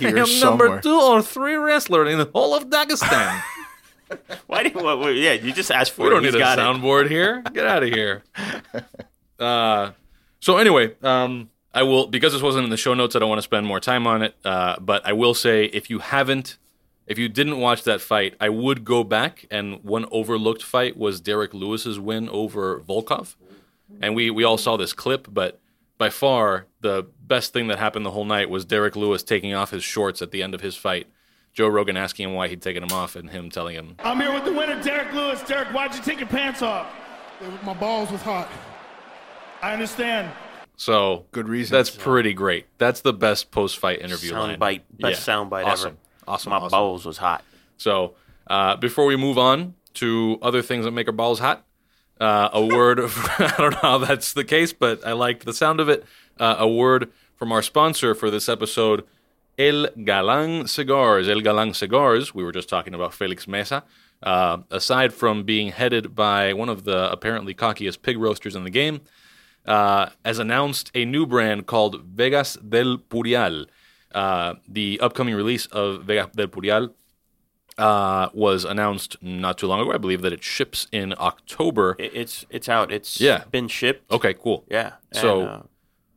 I 0.00 0.04
am 0.08 0.26
somewhere. 0.26 0.68
number 0.68 0.80
two 0.82 1.00
or 1.00 1.22
three 1.22 1.54
wrestler 1.54 2.04
in 2.06 2.18
the 2.18 2.28
whole 2.34 2.54
of 2.54 2.66
Dagestan. 2.68 3.40
Why 4.46 4.62
do 4.62 4.68
you, 4.68 4.84
well, 4.84 4.98
well, 4.98 5.10
yeah, 5.10 5.32
you 5.32 5.52
just 5.52 5.70
asked 5.70 5.92
for 5.92 6.02
we 6.02 6.08
it. 6.08 6.10
We 6.10 6.14
don't 6.16 6.24
He's 6.24 6.32
need 6.34 6.38
a 6.40 6.42
got 6.42 6.58
it. 6.58 6.62
soundboard 6.62 7.08
here. 7.08 7.42
Get 7.52 7.66
out 7.66 7.82
of 7.82 7.88
here. 7.88 8.22
Uh, 9.36 9.90
so 10.38 10.58
anyway, 10.58 10.94
um, 11.02 11.50
I 11.74 11.82
will 11.82 12.06
because 12.06 12.32
this 12.32 12.40
wasn't 12.40 12.64
in 12.64 12.70
the 12.70 12.76
show 12.76 12.94
notes. 12.94 13.14
I 13.14 13.18
don't 13.18 13.28
want 13.28 13.40
to 13.40 13.42
spend 13.42 13.66
more 13.66 13.80
time 13.80 14.06
on 14.06 14.22
it. 14.22 14.34
Uh, 14.44 14.76
but 14.80 15.04
I 15.04 15.12
will 15.12 15.34
say, 15.34 15.66
if 15.66 15.90
you 15.90 15.98
haven't, 15.98 16.56
if 17.06 17.18
you 17.18 17.28
didn't 17.28 17.58
watch 17.58 17.82
that 17.82 18.00
fight, 18.00 18.34
I 18.40 18.48
would 18.48 18.84
go 18.84 19.04
back. 19.04 19.44
And 19.50 19.82
one 19.84 20.06
overlooked 20.10 20.62
fight 20.62 20.96
was 20.96 21.20
Derrick 21.20 21.52
Lewis's 21.52 21.98
win 22.00 22.28
over 22.30 22.80
Volkov, 22.80 23.34
and 24.00 24.14
we 24.14 24.30
we 24.30 24.44
all 24.44 24.58
saw 24.58 24.76
this 24.76 24.92
clip, 24.92 25.28
but. 25.30 25.60
By 25.96 26.10
far, 26.10 26.66
the 26.80 27.06
best 27.24 27.52
thing 27.52 27.68
that 27.68 27.78
happened 27.78 28.04
the 28.04 28.10
whole 28.10 28.24
night 28.24 28.50
was 28.50 28.64
Derrick 28.64 28.96
Lewis 28.96 29.22
taking 29.22 29.54
off 29.54 29.70
his 29.70 29.84
shorts 29.84 30.20
at 30.22 30.32
the 30.32 30.42
end 30.42 30.52
of 30.52 30.60
his 30.60 30.74
fight. 30.74 31.06
Joe 31.52 31.68
Rogan 31.68 31.96
asking 31.96 32.28
him 32.28 32.34
why 32.34 32.48
he'd 32.48 32.60
taken 32.60 32.86
them 32.86 32.90
off, 32.90 33.14
and 33.14 33.30
him 33.30 33.48
telling 33.48 33.76
him, 33.76 33.94
I'm 34.00 34.20
here 34.20 34.34
with 34.34 34.44
the 34.44 34.52
winner, 34.52 34.82
Derrick 34.82 35.12
Lewis. 35.14 35.40
Derrick, 35.42 35.68
why'd 35.68 35.94
you 35.94 36.02
take 36.02 36.18
your 36.18 36.28
pants 36.28 36.62
off? 36.62 36.92
My 37.62 37.74
balls 37.74 38.10
was 38.10 38.22
hot. 38.22 38.50
I 39.62 39.72
understand. 39.72 40.32
So 40.76 41.26
Good 41.32 41.48
reason. 41.48 41.76
That's 41.76 41.90
pretty 41.90 42.34
great. 42.34 42.66
That's 42.78 43.00
the 43.00 43.12
best 43.12 43.50
post-fight 43.50 44.00
interview 44.00 44.32
line. 44.34 44.58
Soundbite, 44.58 44.80
best 44.98 45.26
Yeah. 45.26 45.34
soundbite 45.34 45.64
awesome. 45.66 45.88
ever. 45.88 45.96
Awesome. 46.26 46.50
My 46.50 46.56
awesome. 46.56 46.70
balls 46.70 47.06
was 47.06 47.18
hot. 47.18 47.44
So 47.76 48.14
uh, 48.48 48.76
before 48.76 49.06
we 49.06 49.16
move 49.16 49.38
on 49.38 49.74
to 49.94 50.38
other 50.42 50.62
things 50.62 50.84
that 50.84 50.90
make 50.90 51.06
our 51.06 51.12
balls 51.12 51.38
hot, 51.38 51.64
Uh, 52.20 52.48
a 52.52 52.64
word 52.64 52.98
of, 53.00 53.12
I 53.38 53.54
don't 53.58 53.72
know 53.72 53.78
how 53.82 53.98
that's 53.98 54.32
the 54.32 54.44
case, 54.44 54.72
but 54.72 55.04
I 55.06 55.12
liked 55.12 55.44
the 55.44 55.52
sound 55.52 55.80
of 55.80 55.88
it. 55.88 56.04
Uh, 56.38 56.56
a 56.58 56.68
word 56.68 57.10
from 57.36 57.50
our 57.52 57.60
sponsor 57.62 58.14
for 58.14 58.30
this 58.30 58.48
episode, 58.48 59.04
El 59.58 59.88
Galan 60.04 60.66
Cigars. 60.68 61.28
El 61.28 61.40
Galan 61.40 61.74
Cigars, 61.74 62.32
we 62.34 62.42
were 62.44 62.52
just 62.52 62.68
talking 62.68 62.94
about 62.94 63.14
Felix 63.14 63.46
Mesa. 63.48 63.82
Uh, 64.22 64.58
aside 64.70 65.12
from 65.12 65.42
being 65.42 65.72
headed 65.72 66.14
by 66.14 66.52
one 66.52 66.68
of 66.68 66.84
the 66.84 67.10
apparently 67.12 67.52
cockiest 67.54 68.00
pig 68.02 68.16
roasters 68.16 68.54
in 68.56 68.62
the 68.64 68.70
game, 68.70 69.00
uh, 69.66 70.06
has 70.24 70.38
announced 70.38 70.90
a 70.94 71.04
new 71.04 71.26
brand 71.26 71.66
called 71.66 72.02
Vegas 72.04 72.54
del 72.56 72.98
Purial. 72.98 73.66
Uh, 74.12 74.54
the 74.68 75.00
upcoming 75.00 75.34
release 75.34 75.66
of 75.66 76.04
Vegas 76.04 76.28
del 76.36 76.48
Purial 76.48 76.90
uh, 77.78 78.28
was 78.32 78.64
announced 78.64 79.16
not 79.22 79.58
too 79.58 79.66
long 79.66 79.80
ago. 79.80 79.92
I 79.92 79.98
believe 79.98 80.22
that 80.22 80.32
it 80.32 80.44
ships 80.44 80.86
in 80.92 81.14
October. 81.18 81.96
It- 81.98 82.12
It's 82.14 82.46
it's 82.50 82.68
out. 82.68 82.92
It's 82.92 83.20
Yeah. 83.20 83.44
been 83.50 83.68
shipped. 83.68 84.10
Okay, 84.12 84.34
cool. 84.34 84.64
Yeah. 84.70 84.92
So, 85.12 85.40
and, 85.40 85.48
uh, 85.50 85.60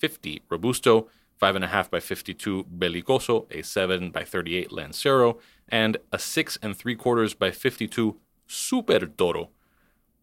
5x50 0.00 0.42
Robusto, 0.48 1.08
5.5 1.40 1.90
by 1.90 2.00
52 2.00 2.64
Belicoso, 2.64 3.46
a 3.50 3.62
7 3.62 4.10
by 4.10 4.24
38 4.24 4.72
Lancero, 4.72 5.38
and 5.68 5.98
a 6.12 6.18
6 6.18 6.58
and 6.62 6.76
3 6.76 6.94
quarters 6.96 7.34
by 7.34 7.50
52 7.50 8.16
Super 8.46 9.06
Toro. 9.06 9.50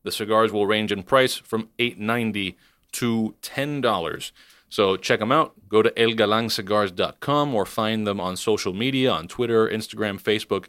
The 0.03 0.11
cigars 0.11 0.51
will 0.51 0.67
range 0.67 0.91
in 0.91 1.03
price 1.03 1.35
from 1.35 1.69
$8.90 1.79 2.55
to 2.93 3.35
$10. 3.41 4.31
So 4.69 4.97
check 4.97 5.19
them 5.19 5.31
out. 5.31 5.53
Go 5.69 5.81
to 5.81 5.91
elgalancigars.com 5.91 7.55
or 7.55 7.65
find 7.65 8.07
them 8.07 8.19
on 8.19 8.35
social 8.35 8.73
media 8.73 9.11
on 9.11 9.27
Twitter, 9.27 9.67
Instagram, 9.67 10.21
Facebook 10.21 10.65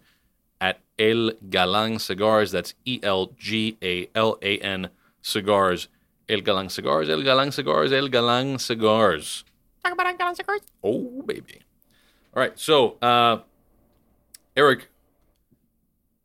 at 0.60 0.80
El 0.98 1.32
Galan 1.48 1.98
Cigars. 1.98 2.52
That's 2.52 2.74
E 2.84 3.00
L 3.02 3.32
G 3.38 3.78
A 3.82 4.08
L 4.14 4.38
A 4.42 4.58
N 4.58 4.90
Cigars. 5.22 5.88
El 6.28 6.40
Galan 6.40 6.68
Cigars, 6.70 7.08
El 7.08 7.22
Galan 7.22 7.52
Cigars, 7.52 7.92
El 7.92 8.08
Galan 8.08 8.58
Cigars. 8.58 9.44
Talk 9.82 9.92
about 9.92 10.06
El 10.06 10.16
Galan 10.16 10.34
Cigars. 10.34 10.60
Oh, 10.82 11.22
baby. 11.26 11.60
All 12.34 12.40
right. 12.40 12.58
So, 12.58 12.96
uh, 13.02 13.38
Eric, 14.56 14.88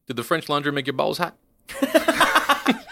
did 0.08 0.16
the 0.16 0.24
French 0.24 0.48
laundry 0.50 0.72
make 0.72 0.88
your 0.88 0.94
balls 0.96 1.18
hot? 1.18 1.36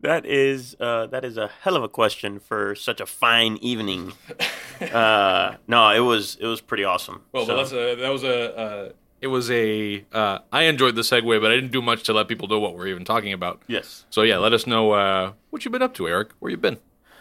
That 0.00 0.24
is 0.26 0.74
uh, 0.80 1.06
that 1.08 1.24
is 1.24 1.36
a 1.36 1.50
hell 1.62 1.76
of 1.76 1.82
a 1.82 1.88
question 1.88 2.38
for 2.38 2.74
such 2.74 3.00
a 3.00 3.06
fine 3.06 3.58
evening. 3.60 4.12
uh, 4.92 5.56
no, 5.66 5.90
it 5.90 6.00
was 6.00 6.36
it 6.40 6.46
was 6.46 6.60
pretty 6.60 6.84
awesome. 6.84 7.22
Well, 7.32 7.44
So- 7.46 7.52
but 7.52 7.56
that's 7.56 7.72
a, 7.72 7.94
that 7.96 8.08
was 8.12 8.24
a 8.24 8.56
uh, 8.56 8.88
it 9.20 9.28
was 9.28 9.50
a 9.50 10.04
uh, 10.12 10.38
I 10.52 10.62
enjoyed 10.64 10.94
the 10.96 11.02
segue, 11.02 11.40
but 11.40 11.50
I 11.50 11.54
didn't 11.54 11.72
do 11.72 11.82
much 11.82 12.02
to 12.04 12.12
let 12.12 12.28
people 12.28 12.48
know 12.48 12.58
what 12.58 12.76
we're 12.76 12.88
even 12.88 13.04
talking 13.04 13.32
about. 13.32 13.62
yes. 13.66 14.04
So 14.10 14.22
yeah, 14.22 14.38
let 14.38 14.52
us 14.52 14.66
know 14.66 14.92
uh, 14.92 15.32
what 15.50 15.64
you've 15.64 15.72
been 15.72 15.82
up 15.82 15.94
to, 15.94 16.08
Eric. 16.08 16.30
Where 16.38 16.50
you 16.50 16.56
been? 16.56 16.78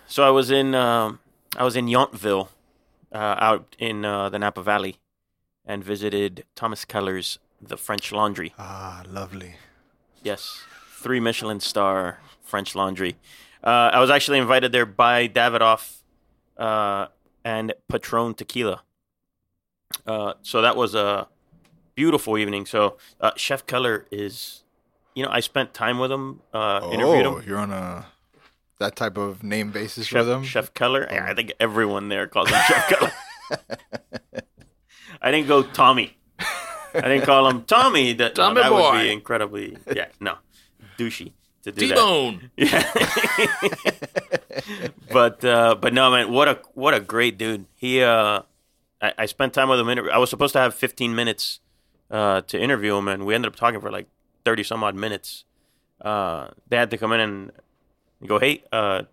So 0.08 0.24
I 0.24 0.30
was 0.30 0.52
in 0.52 0.76
um, 0.76 1.20
I 1.56 1.64
was 1.64 1.76
in 1.76 1.88
Yountville, 1.88 2.50
uh, 3.12 3.36
out 3.40 3.76
in 3.80 4.04
uh, 4.06 4.30
the 4.30 4.40
Napa 4.40 4.62
Valley, 4.64 4.98
and 5.66 5.84
visited 5.84 6.44
Thomas 6.56 6.84
Keller's 6.86 7.40
The 7.62 7.78
French 7.78 8.12
Laundry. 8.12 8.54
Ah, 8.60 9.04
lovely. 9.10 9.56
Yes, 10.24 10.64
three 11.02 11.20
Michelin 11.20 11.60
star 11.60 12.20
French 12.42 12.76
Laundry. 12.76 13.16
Uh, 13.64 13.92
I 13.94 14.00
was 14.00 14.10
actually 14.10 14.40
invited 14.40 14.72
there 14.74 14.86
by 14.86 15.28
Davidoff 15.30 15.98
uh, 16.58 17.08
and 17.46 17.74
Patron 17.88 18.34
Tequila. 18.34 18.82
Uh, 20.06 20.34
so 20.42 20.62
that 20.62 20.76
was 20.76 20.96
a 20.96 21.28
beautiful 21.96 22.38
evening. 22.38 22.66
So 22.66 22.98
uh, 23.22 23.32
Chef 23.36 23.66
Keller 23.66 24.06
is, 24.12 24.64
you 25.16 25.24
know, 25.24 25.30
I 25.32 25.40
spent 25.40 25.74
time 25.74 26.00
with 26.00 26.12
him, 26.12 26.42
uh, 26.54 26.90
interviewed 26.92 27.26
Oh, 27.26 27.38
him. 27.38 27.48
you're 27.48 27.58
on 27.60 27.72
a 27.72 28.06
that 28.80 28.96
type 28.96 29.18
of 29.18 29.44
name 29.44 29.72
basis 29.72 30.08
Chef, 30.08 30.20
for 30.22 30.24
them. 30.26 30.44
Chef 30.44 30.74
Keller. 30.74 31.08
Yeah, 31.10 31.26
I 31.30 31.34
think 31.34 31.54
everyone 31.60 32.10
there 32.10 32.28
calls 32.28 32.50
him 32.50 32.60
Chef 32.68 32.88
Keller. 32.90 33.12
I 35.22 35.32
didn't 35.32 35.48
go 35.48 35.64
Tommy. 35.64 36.18
I 36.96 37.02
didn't 37.02 37.24
call 37.26 37.48
him 37.50 37.64
Tommy. 37.64 38.14
That, 38.14 38.36
no, 38.38 38.44
Tommy 38.44 38.62
that 38.62 38.72
would 38.72 38.78
boy. 38.80 39.02
be 39.04 39.12
incredibly, 39.12 39.78
yeah, 39.96 40.08
no, 40.20 40.36
douchey 40.98 41.32
to 41.64 41.72
do 41.72 41.88
that. 41.88 41.96
T-bone. 41.96 42.52
Yeah. 42.58 42.92
but 45.12 45.44
uh, 45.46 45.76
but 45.80 45.94
no 45.94 46.12
man, 46.12 46.32
what 46.32 46.48
a 46.48 46.60
what 46.74 46.94
a 46.94 47.00
great 47.00 47.38
dude. 47.38 47.66
He 47.76 48.02
uh, 48.02 48.42
I, 49.02 49.14
I 49.20 49.26
spent 49.26 49.54
time 49.54 49.70
with 49.70 49.80
him. 49.80 49.90
Inter- 49.90 50.12
I 50.12 50.18
was 50.18 50.30
supposed 50.30 50.54
to 50.54 50.60
have 50.60 50.74
15 50.76 51.16
minutes 51.16 51.60
uh, 52.12 52.42
to 52.42 52.60
interview 52.60 52.96
him, 52.98 53.08
and 53.08 53.26
we 53.26 53.36
ended 53.36 53.52
up 53.52 53.56
talking 53.56 53.82
for 53.82 53.92
like 53.92 54.08
30 54.46 54.64
some 54.64 54.84
odd 54.84 54.96
minutes. 54.96 55.46
Uh, 56.02 56.50
they 56.68 56.78
had 56.78 56.92
to 56.92 56.98
come 56.98 57.12
in 57.14 57.20
and 57.20 57.52
go, 58.28 58.40
hey, 58.40 58.64
uh, 58.72 59.04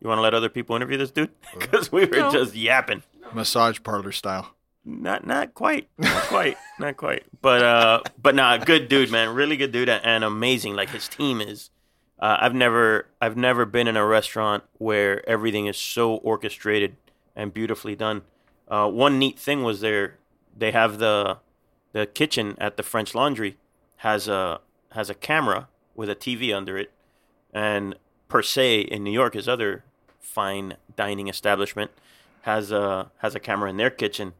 you 0.00 0.08
want 0.08 0.18
to 0.18 0.22
let 0.22 0.34
other 0.34 0.48
people 0.48 0.76
interview 0.76 0.96
this 0.96 1.10
dude? 1.10 1.30
Because 1.58 1.90
we 1.90 2.04
were 2.06 2.30
just 2.30 2.54
yapping. 2.54 3.02
Massage 3.32 3.78
parlor 3.82 4.12
style. 4.12 4.54
Not 4.84 5.26
not 5.26 5.52
quite, 5.52 5.88
not 5.98 6.22
quite, 6.24 6.56
not 6.78 6.96
quite. 6.96 7.24
But 7.42 7.62
uh, 7.62 8.00
but 8.22 8.34
nah, 8.34 8.56
good 8.56 8.88
dude, 8.88 9.10
man. 9.10 9.34
Really 9.34 9.58
good 9.58 9.70
dude 9.70 9.90
and 9.90 10.24
amazing. 10.24 10.74
Like 10.76 10.90
his 10.90 11.08
team 11.08 11.40
is. 11.42 11.70
Uh, 12.18 12.38
I've 12.40 12.54
never 12.54 13.06
I've 13.20 13.36
never 13.36 13.66
been 13.66 13.86
in 13.86 13.96
a 13.98 14.06
restaurant 14.06 14.64
where 14.78 15.28
everything 15.28 15.66
is 15.66 15.76
so 15.76 16.14
orchestrated 16.14 16.96
and 17.36 17.52
beautifully 17.52 17.96
done. 17.96 18.22
Uh, 18.66 18.88
one 18.88 19.18
neat 19.18 19.38
thing 19.38 19.62
was 19.62 19.80
there 19.80 20.16
they 20.56 20.72
have 20.72 20.98
the 20.98 21.38
the 21.92 22.06
kitchen 22.06 22.56
at 22.58 22.76
the 22.76 22.82
French 22.82 23.14
Laundry 23.14 23.56
has 23.98 24.28
a 24.28 24.60
has 24.92 25.10
a 25.10 25.14
camera 25.14 25.68
with 25.94 26.08
a 26.08 26.14
TV 26.14 26.54
under 26.54 26.76
it, 26.78 26.90
and 27.52 27.96
per 28.28 28.42
se 28.42 28.80
in 28.80 29.04
New 29.04 29.10
York, 29.10 29.34
his 29.34 29.48
other 29.48 29.84
fine 30.20 30.76
dining 30.96 31.28
establishment 31.28 31.90
has 32.42 32.70
a 32.70 33.10
has 33.18 33.34
a 33.34 33.40
camera 33.40 33.70
in 33.70 33.76
their 33.76 33.90
kitchen 33.90 34.34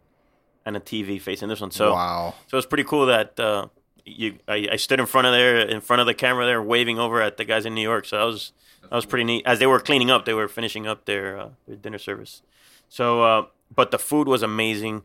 and 0.64 0.76
a 0.76 0.80
TV 0.80 1.20
facing 1.20 1.48
this 1.48 1.60
one. 1.60 1.70
So 1.70 1.92
wow. 1.92 2.34
so 2.46 2.58
it's 2.58 2.66
pretty 2.66 2.84
cool 2.84 3.06
that 3.06 3.38
uh, 3.40 3.68
you 4.04 4.38
I, 4.46 4.68
I 4.72 4.76
stood 4.76 5.00
in 5.00 5.06
front 5.06 5.26
of 5.26 5.32
there 5.32 5.58
in 5.58 5.80
front 5.80 6.00
of 6.00 6.06
the 6.06 6.14
camera 6.14 6.46
there 6.46 6.62
waving 6.62 6.98
over 6.98 7.20
at 7.22 7.36
the 7.36 7.44
guys 7.44 7.66
in 7.66 7.74
New 7.74 7.82
York. 7.82 8.04
So 8.04 8.18
that 8.18 8.24
was 8.24 8.52
that 8.82 8.94
was 8.94 9.06
pretty 9.06 9.24
neat. 9.24 9.42
As 9.46 9.58
they 9.58 9.66
were 9.66 9.80
cleaning 9.80 10.10
up, 10.10 10.24
they 10.24 10.34
were 10.34 10.48
finishing 10.48 10.86
up 10.86 11.06
their 11.06 11.38
uh, 11.38 11.48
their 11.66 11.76
dinner 11.76 11.98
service. 11.98 12.42
So 12.88 13.22
uh, 13.22 13.46
but 13.74 13.90
the 13.90 13.98
food 13.98 14.28
was 14.28 14.42
amazing. 14.42 15.02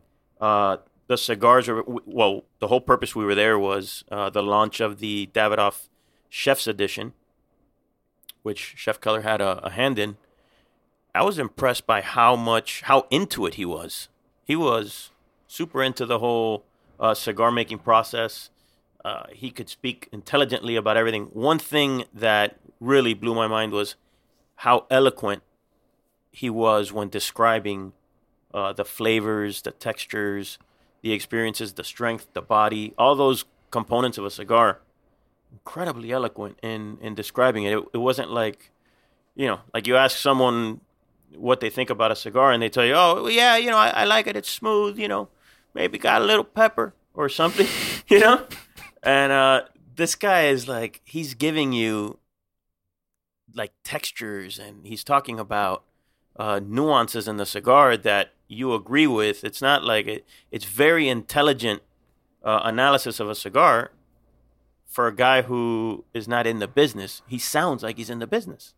The 1.06 1.18
cigars 1.18 1.68
were 1.68 1.84
well. 1.86 2.44
The 2.60 2.68
whole 2.68 2.80
purpose 2.80 3.14
we 3.14 3.24
were 3.24 3.34
there 3.34 3.58
was 3.58 4.04
uh, 4.10 4.30
the 4.30 4.42
launch 4.42 4.80
of 4.80 4.98
the 4.98 5.28
Davidoff 5.34 5.88
Chef's 6.28 6.66
Edition, 6.66 7.12
which 8.42 8.74
Chef 8.76 9.00
Keller 9.00 9.20
had 9.20 9.40
a, 9.40 9.58
a 9.64 9.70
hand 9.70 9.98
in. 9.98 10.16
I 11.14 11.22
was 11.22 11.38
impressed 11.38 11.86
by 11.86 12.00
how 12.00 12.36
much 12.36 12.82
how 12.82 13.06
into 13.10 13.46
it 13.46 13.54
he 13.54 13.64
was. 13.64 14.08
He 14.44 14.56
was 14.56 15.10
super 15.46 15.82
into 15.82 16.06
the 16.06 16.18
whole 16.18 16.64
uh, 16.98 17.14
cigar 17.14 17.50
making 17.50 17.78
process. 17.78 18.50
Uh, 19.04 19.24
he 19.32 19.50
could 19.50 19.68
speak 19.68 20.08
intelligently 20.10 20.76
about 20.76 20.96
everything. 20.96 21.26
One 21.26 21.58
thing 21.58 22.04
that 22.12 22.56
really 22.80 23.14
blew 23.14 23.34
my 23.34 23.46
mind 23.46 23.72
was 23.72 23.96
how 24.56 24.86
eloquent 24.90 25.42
he 26.32 26.48
was 26.48 26.92
when 26.92 27.08
describing 27.10 27.92
uh, 28.52 28.72
the 28.72 28.84
flavors, 28.84 29.62
the 29.62 29.70
textures, 29.70 30.58
the 31.04 31.12
experiences, 31.12 31.74
the 31.74 31.84
strength, 31.84 32.28
the 32.32 32.40
body, 32.40 32.94
all 32.96 33.14
those 33.14 33.44
components 33.70 34.16
of 34.16 34.24
a 34.24 34.30
cigar. 34.30 34.80
Incredibly 35.52 36.10
eloquent 36.10 36.58
in 36.62 36.96
in 37.02 37.14
describing 37.14 37.64
it. 37.64 37.76
It, 37.76 37.84
it 37.92 37.98
wasn't 37.98 38.30
like, 38.30 38.70
you 39.36 39.46
know, 39.46 39.60
like 39.74 39.86
you 39.86 39.96
ask 39.96 40.16
someone 40.16 40.80
what 41.36 41.60
they 41.60 41.68
think 41.68 41.90
about 41.90 42.10
a 42.10 42.16
cigar 42.16 42.52
and 42.52 42.62
they 42.62 42.70
tell 42.70 42.86
you, 42.86 42.94
oh, 42.94 43.28
yeah, 43.28 43.58
you 43.58 43.70
know, 43.70 43.76
I, 43.76 43.88
I 43.88 44.04
like 44.04 44.26
it. 44.26 44.34
It's 44.34 44.48
smooth, 44.48 44.98
you 44.98 45.06
know, 45.06 45.28
maybe 45.74 45.98
got 45.98 46.22
a 46.22 46.24
little 46.24 46.42
pepper 46.42 46.94
or 47.12 47.28
something, 47.28 47.68
you 48.08 48.20
know? 48.20 48.46
And 49.02 49.30
uh, 49.30 49.64
this 49.94 50.14
guy 50.14 50.46
is 50.46 50.66
like, 50.66 51.02
he's 51.04 51.34
giving 51.34 51.74
you 51.74 52.18
like 53.54 53.72
textures 53.84 54.58
and 54.58 54.86
he's 54.86 55.04
talking 55.04 55.38
about 55.38 55.84
uh, 56.36 56.60
nuances 56.64 57.28
in 57.28 57.36
the 57.36 57.46
cigar 57.46 57.96
that 57.96 58.32
you 58.48 58.74
agree 58.74 59.06
with. 59.06 59.44
It's 59.44 59.62
not 59.62 59.84
like 59.84 60.06
it. 60.06 60.24
It's 60.50 60.64
very 60.64 61.08
intelligent 61.08 61.82
uh, 62.44 62.60
analysis 62.64 63.20
of 63.20 63.28
a 63.30 63.34
cigar 63.34 63.90
for 64.86 65.06
a 65.06 65.14
guy 65.14 65.42
who 65.42 66.04
is 66.14 66.28
not 66.28 66.46
in 66.46 66.58
the 66.58 66.68
business. 66.68 67.22
He 67.26 67.38
sounds 67.38 67.82
like 67.82 67.96
he's 67.96 68.10
in 68.10 68.18
the 68.18 68.26
business. 68.26 68.74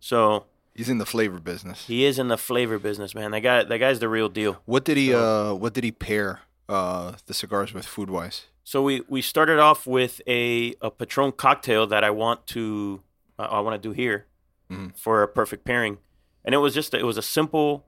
So 0.00 0.46
He's 0.74 0.88
in 0.88 0.98
the 0.98 1.04
flavor 1.06 1.38
business. 1.38 1.86
he 1.86 2.04
is 2.04 2.18
in 2.18 2.28
the 2.28 2.38
flavor 2.38 2.78
business, 2.78 3.14
man. 3.14 3.30
That 3.32 3.40
guy, 3.40 3.62
that 3.62 3.78
guy's 3.78 4.00
the 4.00 4.08
real 4.08 4.28
deal. 4.30 4.62
What 4.64 4.84
did 4.84 4.96
he 4.96 5.12
uh 5.14 5.52
what 5.54 5.74
did 5.74 5.84
he 5.84 5.92
pair 5.92 6.40
uh 6.68 7.12
the 7.26 7.34
cigars 7.34 7.74
with 7.74 7.84
food 7.84 8.08
wise? 8.08 8.46
So 8.64 8.82
we 8.82 9.02
we 9.08 9.20
started 9.22 9.58
off 9.58 9.86
with 9.86 10.22
a 10.26 10.74
a 10.80 10.90
Patron 10.90 11.32
cocktail 11.32 11.86
that 11.88 12.02
I 12.04 12.10
want 12.10 12.46
to 12.48 13.02
uh, 13.38 13.42
I 13.50 13.60
want 13.60 13.80
to 13.82 13.88
do 13.88 13.92
here 13.92 14.26
Mhm. 14.70 14.96
for 14.96 15.22
a 15.22 15.28
perfect 15.28 15.64
pairing, 15.66 15.98
and 16.44 16.54
it 16.54 16.58
was 16.58 16.74
just 16.74 16.94
it 16.94 17.04
was 17.04 17.16
a 17.16 17.22
simple 17.22 17.84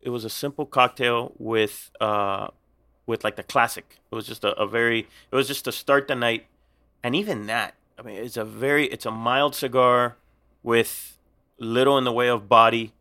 it 0.00 0.10
was 0.10 0.24
a 0.24 0.30
simple 0.30 0.66
cocktail 0.66 1.32
with 1.38 1.90
uh 2.00 2.48
with 3.06 3.24
like 3.24 3.36
the 3.36 3.42
classic. 3.42 3.98
It 4.12 4.14
was 4.14 4.26
just 4.26 4.44
a, 4.44 4.52
a 4.60 4.66
very 4.66 5.00
it 5.30 5.34
was 5.34 5.48
just 5.48 5.64
to 5.64 5.72
start 5.72 6.08
the 6.08 6.14
night, 6.14 6.46
and 7.02 7.16
even 7.16 7.46
that 7.46 7.74
I 7.98 8.02
mean 8.02 8.16
it's 8.16 8.36
a 8.36 8.44
very 8.44 8.86
it's 8.86 9.06
a 9.06 9.10
mild 9.10 9.54
cigar 9.54 10.16
with 10.62 11.18
little 11.58 11.98
in 11.98 12.04
the 12.04 12.12
way 12.12 12.28
of 12.28 12.48
body, 12.48 12.92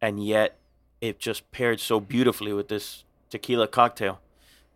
and 0.00 0.24
yet 0.24 0.56
it 1.00 1.18
just 1.18 1.50
paired 1.50 1.80
so 1.80 2.00
beautifully 2.00 2.52
with 2.52 2.68
this 2.68 3.04
tequila 3.30 3.68
cocktail. 3.68 4.20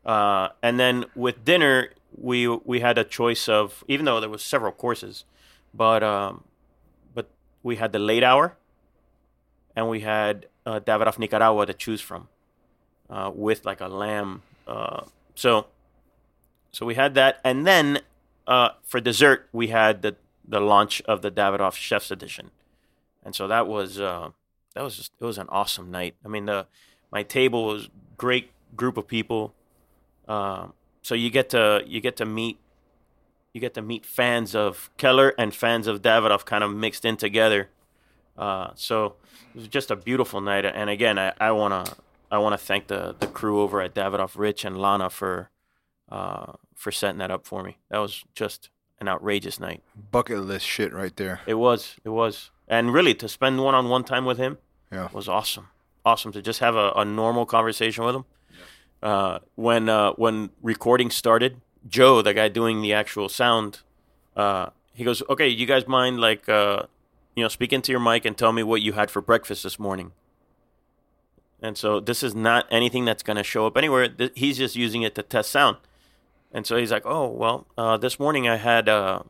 Uh, 0.05 0.49
and 0.63 0.79
then 0.79 1.05
with 1.15 1.45
dinner, 1.45 1.91
we 2.17 2.49
we 2.49 2.81
had 2.81 2.99
a 2.99 3.05
choice 3.05 3.49
of 3.49 3.85
even 3.89 4.05
though 4.05 4.21
there 4.21 4.29
was 4.29 4.43
several 4.43 4.73
courses, 4.73 5.25
but 5.73 6.03
um, 6.03 6.45
but 7.15 7.31
we 7.63 7.77
had 7.77 7.93
the 7.93 7.99
late 7.99 8.25
hour, 8.25 8.57
and 9.75 9.89
we 9.89 10.01
had 10.01 10.47
uh, 10.67 10.81
Davidoff 10.81 11.19
Nicaragua 11.19 11.67
to 11.67 11.75
choose 11.75 12.01
from, 12.01 12.29
uh, 13.11 13.31
with 13.35 13.65
like 13.65 13.81
a 13.81 13.89
lamb. 13.89 14.43
Uh, 14.67 15.05
so 15.35 15.67
so 16.73 16.87
we 16.87 16.95
had 16.95 17.15
that, 17.15 17.41
and 17.45 17.67
then 17.67 18.01
uh, 18.47 18.71
for 18.83 19.01
dessert 19.01 19.49
we 19.53 19.69
had 19.69 20.03
the 20.03 20.17
the 20.47 20.61
launch 20.61 21.01
of 21.03 21.23
the 21.23 21.31
Davidoff 21.31 21.75
Chef's 21.75 22.11
Edition, 22.11 22.51
and 23.25 23.35
so 23.35 23.47
that 23.49 23.67
was 23.67 24.01
uh, 24.01 24.31
that 24.75 24.83
was 24.83 24.97
just 24.97 25.13
it 25.21 25.25
was 25.25 25.39
an 25.39 25.49
awesome 25.49 25.91
night. 25.91 26.15
I 26.25 26.29
mean 26.29 26.47
the 26.47 26.67
my 27.11 27.23
table 27.23 27.65
was 27.67 27.89
great 28.17 28.51
group 28.77 28.97
of 28.97 29.07
people. 29.07 29.55
Um, 30.29 30.73
so 31.03 31.15
you 31.15 31.31
get 31.31 31.51
to 31.51 31.83
you 31.87 32.01
get 32.01 32.17
to 32.17 32.25
meet 32.25 32.59
you 33.53 33.61
get 33.61 33.75
to 33.75 33.83
meet 33.83 34.07
fans 34.07 34.55
of 34.55 34.91
Keller 34.97 35.35
and 35.37 35.55
fans 35.55 35.87
of 35.87 36.01
Davidoff 36.01 36.45
kind 36.45 36.65
of 36.65 36.75
mixed 36.75 37.05
in 37.05 37.17
together. 37.17 37.69
Uh, 38.37 38.71
so 38.75 39.15
it 39.55 39.57
was 39.59 39.69
just 39.69 39.91
a 39.91 39.97
beautiful 39.97 40.41
night. 40.41 40.65
And 40.65 40.89
again, 40.91 41.19
I, 41.19 41.33
I 41.41 41.51
wanna 41.53 41.85
I 42.31 42.39
wanna 42.39 42.59
thank 42.59 42.87
the 42.87 43.15
the 43.19 43.27
crew 43.27 43.61
over 43.61 43.81
at 43.81 43.95
Davidoff, 43.95 44.37
Rich 44.39 44.65
and 44.65 44.79
Lana 44.81 45.11
for 45.11 45.51
uh, 46.11 46.53
for 46.75 46.91
setting 46.93 47.19
that 47.19 47.31
up 47.31 47.47
for 47.47 47.63
me. 47.63 47.79
That 47.91 47.99
was 47.99 48.25
just 48.35 48.71
an 49.01 49.09
outrageous 49.09 49.59
night. 49.61 49.83
Bucket 50.11 50.41
list 50.41 50.67
shit 50.67 50.93
right 50.93 51.15
there. 51.17 51.41
It 51.47 51.55
was. 51.55 51.97
It 52.05 52.11
was. 52.11 52.51
And 52.69 52.93
really, 52.93 53.15
to 53.17 53.29
spend 53.29 53.63
one 53.63 53.75
on 53.75 53.89
one 53.89 54.05
time 54.05 54.25
with 54.25 54.39
him 54.39 54.59
Yeah. 54.91 55.09
was 55.13 55.29
awesome. 55.29 55.69
Awesome 56.05 56.33
to 56.33 56.41
just 56.43 56.61
have 56.61 56.75
a, 56.75 56.93
a 56.97 57.05
normal 57.05 57.45
conversation 57.47 58.05
with 58.05 58.15
him. 58.15 58.25
Uh, 59.03 59.41
when 59.57 59.89
uh, 59.89 60.13
when 60.13 60.51
recording 60.63 61.11
started, 61.11 61.61
Joe, 61.89 62.23
the 62.23 62.33
guy 62.33 62.49
doing 62.49 62.81
the 62.83 62.93
actual 62.93 63.29
sound, 63.29 63.81
uh, 64.37 64.67
he 64.95 65.05
goes, 65.05 65.23
"Okay, 65.29 65.49
you 65.49 65.67
guys 65.67 65.87
mind 65.89 66.21
like 66.21 66.49
uh, 66.49 66.85
you 67.35 67.43
know 67.43 67.49
speak 67.49 67.73
into 67.73 67.93
your 67.93 68.01
mic 68.01 68.25
and 68.25 68.37
tell 68.37 68.53
me 68.53 68.63
what 68.63 68.83
you 68.83 68.93
had 68.95 69.11
for 69.11 69.21
breakfast 69.23 69.63
this 69.63 69.79
morning." 69.79 70.13
And 71.63 71.79
so 71.79 72.01
this 72.01 72.23
is 72.23 72.35
not 72.35 72.67
anything 72.71 73.05
that's 73.05 73.23
going 73.23 73.37
to 73.37 73.45
show 73.45 73.67
up 73.67 73.77
anywhere. 73.77 74.09
Th- 74.09 74.33
He's 74.35 74.59
just 74.59 74.75
using 74.75 75.03
it 75.03 75.15
to 75.15 75.23
test 75.23 75.51
sound. 75.51 75.77
And 76.53 76.67
so 76.67 76.77
he's 76.77 76.91
like, 76.91 77.05
"Oh 77.07 77.29
well, 77.29 77.67
uh, 77.79 77.97
this 77.97 78.19
morning 78.19 78.49
I 78.49 78.57
had 78.57 78.89
uh, 78.89 79.23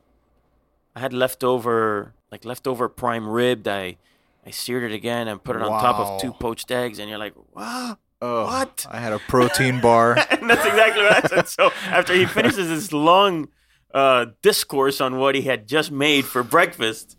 I 0.97 1.01
had 1.01 1.13
leftover 1.13 2.15
like 2.31 2.45
leftover 2.45 2.89
prime 2.89 3.29
ribbed. 3.29 3.69
I 3.69 3.99
I 4.47 4.51
seared 4.51 4.91
it 4.91 4.95
again 4.95 5.29
and 5.29 5.43
put 5.43 5.55
it 5.57 5.63
on 5.63 5.69
top 5.69 5.97
of 6.01 6.21
two 6.21 6.33
poached 6.33 6.71
eggs. 6.73 6.99
And 6.99 7.09
you're 7.09 7.19
like, 7.19 7.35
wow. 7.55 7.97
Oh, 8.21 8.45
What? 8.47 8.87
I 8.91 8.99
had 8.99 9.13
a 9.13 9.19
protein 9.21 9.81
bar. 9.81 10.13
and 10.31 10.49
that's 10.51 10.65
exactly 10.67 11.03
what 11.03 11.25
I 11.25 11.29
said. 11.29 11.49
So 11.49 11.71
after 11.87 12.13
he 12.15 12.25
finishes 12.27 12.69
this 12.69 12.93
long 12.93 13.49
uh, 13.95 14.27
discourse 14.43 15.01
on 15.01 15.17
what 15.19 15.35
he 15.37 15.43
had 15.43 15.69
just 15.69 15.91
made 15.93 16.25
for 16.25 16.43
breakfast, 16.43 17.17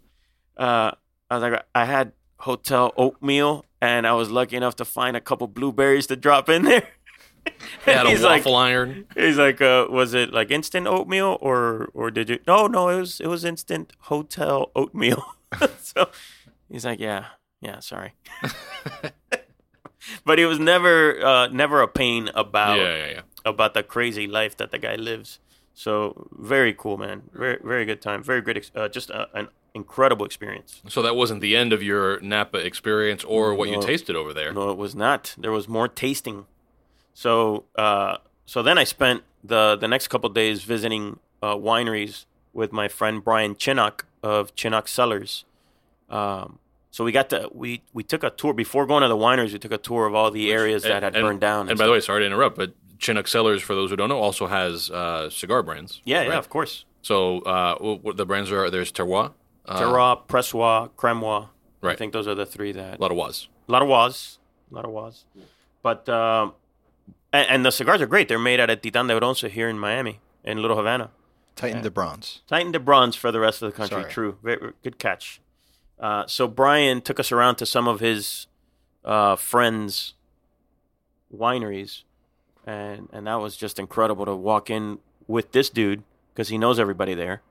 uh, 0.57 0.91
I 1.29 1.35
was 1.37 1.41
like, 1.43 1.65
I 1.73 1.85
had 1.85 2.13
hotel 2.39 2.93
oatmeal, 2.97 3.65
and 3.81 4.05
I 4.07 4.13
was 4.13 4.29
lucky 4.29 4.55
enough 4.55 4.75
to 4.77 4.85
find 4.85 5.15
a 5.17 5.21
couple 5.21 5.47
blueberries 5.47 6.07
to 6.07 6.15
drop 6.15 6.49
in 6.49 6.63
there. 6.63 6.87
Had 7.85 8.05
a 8.05 8.09
he's 8.09 8.21
like, 8.23 8.45
iron. 8.47 9.05
he's 9.15 9.37
like, 9.37 9.61
uh, 9.61 9.87
was 9.89 10.13
it 10.13 10.31
like 10.33 10.51
instant 10.51 10.87
oatmeal 10.87 11.37
or 11.41 11.89
or 11.93 12.09
did 12.11 12.29
you? 12.29 12.39
No, 12.47 12.67
no, 12.67 12.89
it 12.89 12.99
was 12.99 13.19
it 13.19 13.27
was 13.27 13.43
instant 13.43 13.93
hotel 13.99 14.71
oatmeal. 14.75 15.23
so 15.79 16.09
he's 16.69 16.85
like, 16.85 16.99
yeah, 16.99 17.25
yeah, 17.61 17.79
sorry. 17.79 18.13
but 20.25 20.37
he 20.39 20.45
was 20.45 20.59
never 20.59 21.23
uh, 21.25 21.47
never 21.47 21.81
a 21.81 21.87
pain 21.87 22.29
about 22.33 22.77
Yeah, 22.79 22.95
yeah, 22.95 23.11
yeah. 23.11 23.21
about 23.45 23.73
the 23.73 23.83
crazy 23.83 24.27
life 24.27 24.55
that 24.57 24.71
the 24.71 24.77
guy 24.79 24.95
lives. 24.95 25.39
So 25.73 26.27
very 26.37 26.73
cool, 26.73 26.97
man. 26.97 27.23
Very 27.33 27.57
very 27.63 27.85
good 27.85 28.01
time. 28.01 28.23
Very 28.23 28.41
great. 28.41 28.57
Ex- 28.57 28.71
uh, 28.75 28.87
just 28.89 29.09
uh, 29.11 29.25
an 29.33 29.47
incredible 29.73 30.25
experience. 30.25 30.81
So 30.87 31.01
that 31.01 31.15
wasn't 31.15 31.41
the 31.41 31.55
end 31.55 31.73
of 31.73 31.81
your 31.81 32.19
Napa 32.21 32.57
experience 32.59 33.23
or 33.23 33.53
what 33.55 33.69
you 33.69 33.81
tasted 33.81 34.15
over 34.15 34.33
there. 34.33 34.53
No, 34.53 34.69
it 34.69 34.77
was 34.77 34.93
not. 34.95 35.35
There 35.37 35.51
was 35.51 35.67
more 35.67 35.87
tasting. 35.87 36.45
So 37.13 37.63
uh, 37.75 38.17
so 38.45 38.61
then 38.61 38.77
I 38.77 38.83
spent 38.83 39.23
the 39.43 39.75
the 39.75 39.87
next 39.87 40.09
couple 40.09 40.29
days 40.29 40.63
visiting 40.63 41.19
uh, 41.41 41.55
wineries 41.55 42.25
with 42.53 42.71
my 42.71 42.87
friend 42.87 43.23
Brian 43.23 43.55
Chinnock 43.55 44.01
of 44.21 44.53
Chinnock 44.55 44.87
Cellars. 44.87 45.43
Um, 46.09 46.59
so 46.91 47.03
we 47.03 47.11
got 47.11 47.29
to 47.31 47.49
we 47.51 47.81
we 47.93 48.03
took 48.03 48.23
a 48.23 48.29
tour 48.29 48.53
before 48.53 48.85
going 48.85 49.01
to 49.01 49.07
the 49.07 49.17
wineries. 49.17 49.53
We 49.53 49.59
took 49.59 49.71
a 49.71 49.77
tour 49.79 50.05
of 50.05 50.13
all 50.13 50.29
the 50.29 50.51
areas 50.51 50.83
that 50.83 51.01
had 51.01 51.15
And- 51.15 51.23
burned 51.23 51.41
down. 51.41 51.67
And 51.69 51.77
by 51.79 51.87
the 51.87 51.91
way, 51.91 51.99
sorry 51.99 52.21
to 52.21 52.25
interrupt, 52.27 52.55
but 52.57 52.73
Chinook 52.99 53.27
Cellars, 53.27 53.61
for 53.61 53.75
those 53.75 53.89
who 53.89 53.95
don't 53.95 54.09
know, 54.09 54.19
also 54.19 54.47
has 54.47 54.89
uh, 54.89 55.29
cigar 55.29 55.63
brands. 55.63 56.01
yeah, 56.05 56.23
yeah, 56.23 56.37
of 56.37 56.49
course. 56.49 56.85
So 57.01 57.39
uh, 57.41 57.75
what 57.79 58.03
what 58.03 58.17
the 58.17 58.25
brands 58.25 58.51
are 58.51 58.69
there's 58.69 58.91
Terroir, 58.91 59.33
uh, 59.65 59.79
Terroir, 59.79 60.25
Pressoir, 60.27 60.89
Cremois. 60.91 61.49
I 61.83 61.95
think 61.95 62.13
those 62.13 62.27
are 62.27 62.35
the 62.35 62.45
three 62.45 62.71
that 62.71 62.99
a 62.99 63.01
lot 63.01 63.11
of 63.11 63.17
was. 63.17 63.49
A 63.67 63.71
lot 63.71 63.81
of 63.81 63.87
was, 63.89 64.39
a 64.71 64.75
lot 64.75 64.85
of 64.85 64.91
was, 64.91 65.25
but 65.81 66.07
um, 66.07 66.53
and, 67.33 67.49
and 67.49 67.65
the 67.65 67.71
cigars 67.71 68.01
are 68.01 68.07
great. 68.07 68.29
They're 68.29 68.39
made 68.39 68.59
out 68.59 68.69
of 68.69 68.81
Titan 68.81 69.07
de 69.07 69.19
Bronce 69.19 69.41
here 69.41 69.67
in 69.67 69.77
Miami, 69.77 70.21
in 70.45 70.61
Little 70.61 70.77
Havana. 70.77 71.09
Tighten 71.55 71.83
de 71.83 71.91
bronze. 71.91 72.41
Titan 72.47 72.71
de 72.71 72.79
Bronze 72.79 73.15
for 73.15 73.31
the 73.31 73.39
rest 73.39 73.61
of 73.61 73.71
the 73.71 73.77
country. 73.77 74.01
Sorry. 74.01 74.11
True, 74.11 74.37
very, 74.41 74.73
good 74.83 74.97
catch. 74.97 75.39
Uh, 75.99 76.25
so 76.25 76.47
Brian 76.47 77.01
took 77.01 77.19
us 77.19 77.31
around 77.31 77.57
to 77.57 77.65
some 77.65 77.87
of 77.87 77.99
his 77.99 78.47
uh, 79.05 79.35
friends' 79.35 80.15
wineries, 81.33 82.03
and 82.65 83.09
and 83.11 83.27
that 83.27 83.35
was 83.35 83.55
just 83.55 83.79
incredible 83.79 84.25
to 84.25 84.35
walk 84.35 84.69
in 84.69 84.99
with 85.27 85.51
this 85.51 85.69
dude 85.69 86.03
because 86.33 86.49
he 86.49 86.57
knows 86.57 86.79
everybody 86.79 87.13
there, 87.13 87.41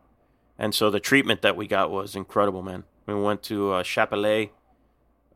and 0.58 0.74
so 0.74 0.90
the 0.90 1.00
treatment 1.00 1.42
that 1.42 1.56
we 1.56 1.66
got 1.66 1.90
was 1.90 2.16
incredible, 2.16 2.62
man. 2.62 2.84
We 3.06 3.14
went 3.14 3.42
to 3.44 3.72
uh, 3.72 3.82
Chappellet, 3.82 4.50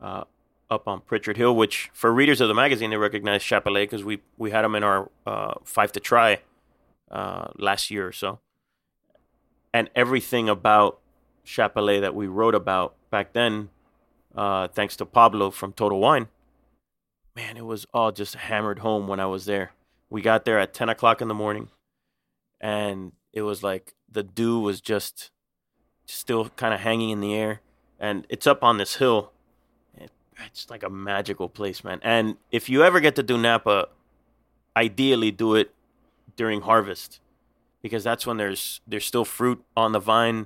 uh, 0.01 0.23
up 0.69 0.87
on 0.87 1.01
Pritchard 1.01 1.37
Hill, 1.37 1.55
which 1.55 1.89
for 1.93 2.11
readers 2.13 2.41
of 2.41 2.47
the 2.47 2.53
magazine 2.53 2.89
they 2.89 2.97
recognize 2.97 3.41
Chappellet 3.41 3.83
because 3.83 4.03
we 4.03 4.19
we 4.37 4.51
had 4.51 4.63
them 4.63 4.75
in 4.75 4.83
our 4.83 5.09
uh, 5.25 5.55
five 5.63 5.91
to 5.93 5.99
try 5.99 6.41
uh, 7.11 7.47
last 7.57 7.91
year 7.91 8.07
or 8.07 8.11
so 8.11 8.39
and 9.77 9.89
everything 9.95 10.49
about 10.49 10.99
Chappellet 11.45 12.01
that 12.01 12.15
we 12.15 12.25
wrote 12.27 12.55
about 12.55 12.95
back 13.11 13.33
then, 13.33 13.69
uh, 14.35 14.67
thanks 14.67 14.95
to 14.97 15.05
Pablo 15.05 15.51
from 15.51 15.71
Total 15.71 15.99
Wine, 15.99 16.27
man, 17.37 17.55
it 17.55 17.65
was 17.65 17.85
all 17.93 18.11
just 18.11 18.33
hammered 18.33 18.79
home 18.79 19.07
when 19.07 19.19
I 19.19 19.27
was 19.27 19.45
there. 19.45 19.71
We 20.09 20.23
got 20.23 20.43
there 20.43 20.59
at 20.59 20.73
10 20.73 20.89
o'clock 20.89 21.21
in 21.21 21.27
the 21.27 21.35
morning, 21.35 21.69
and 22.59 23.11
it 23.31 23.43
was 23.43 23.61
like 23.61 23.93
the 24.11 24.23
dew 24.23 24.59
was 24.59 24.81
just 24.81 25.29
still 26.07 26.49
kind 26.49 26.73
of 26.73 26.79
hanging 26.79 27.11
in 27.11 27.21
the 27.21 27.35
air, 27.35 27.61
and 27.99 28.25
it's 28.27 28.47
up 28.47 28.63
on 28.63 28.79
this 28.79 28.95
hill. 28.95 29.31
It's 30.45 30.69
like 30.69 30.81
a 30.83 30.89
magical 30.89 31.47
place, 31.47 31.83
man. 31.83 31.99
And 32.01 32.37
if 32.51 32.69
you 32.69 32.83
ever 32.83 32.99
get 32.99 33.15
to 33.17 33.23
do 33.23 33.37
Napa, 33.37 33.89
ideally 34.75 35.31
do 35.31 35.53
it 35.53 35.73
during 36.35 36.61
harvest 36.61 37.19
because 37.81 38.03
that's 38.03 38.25
when 38.25 38.37
there's 38.37 38.81
there's 38.87 39.05
still 39.05 39.25
fruit 39.25 39.63
on 39.75 39.91
the 39.91 39.99
vine 39.99 40.45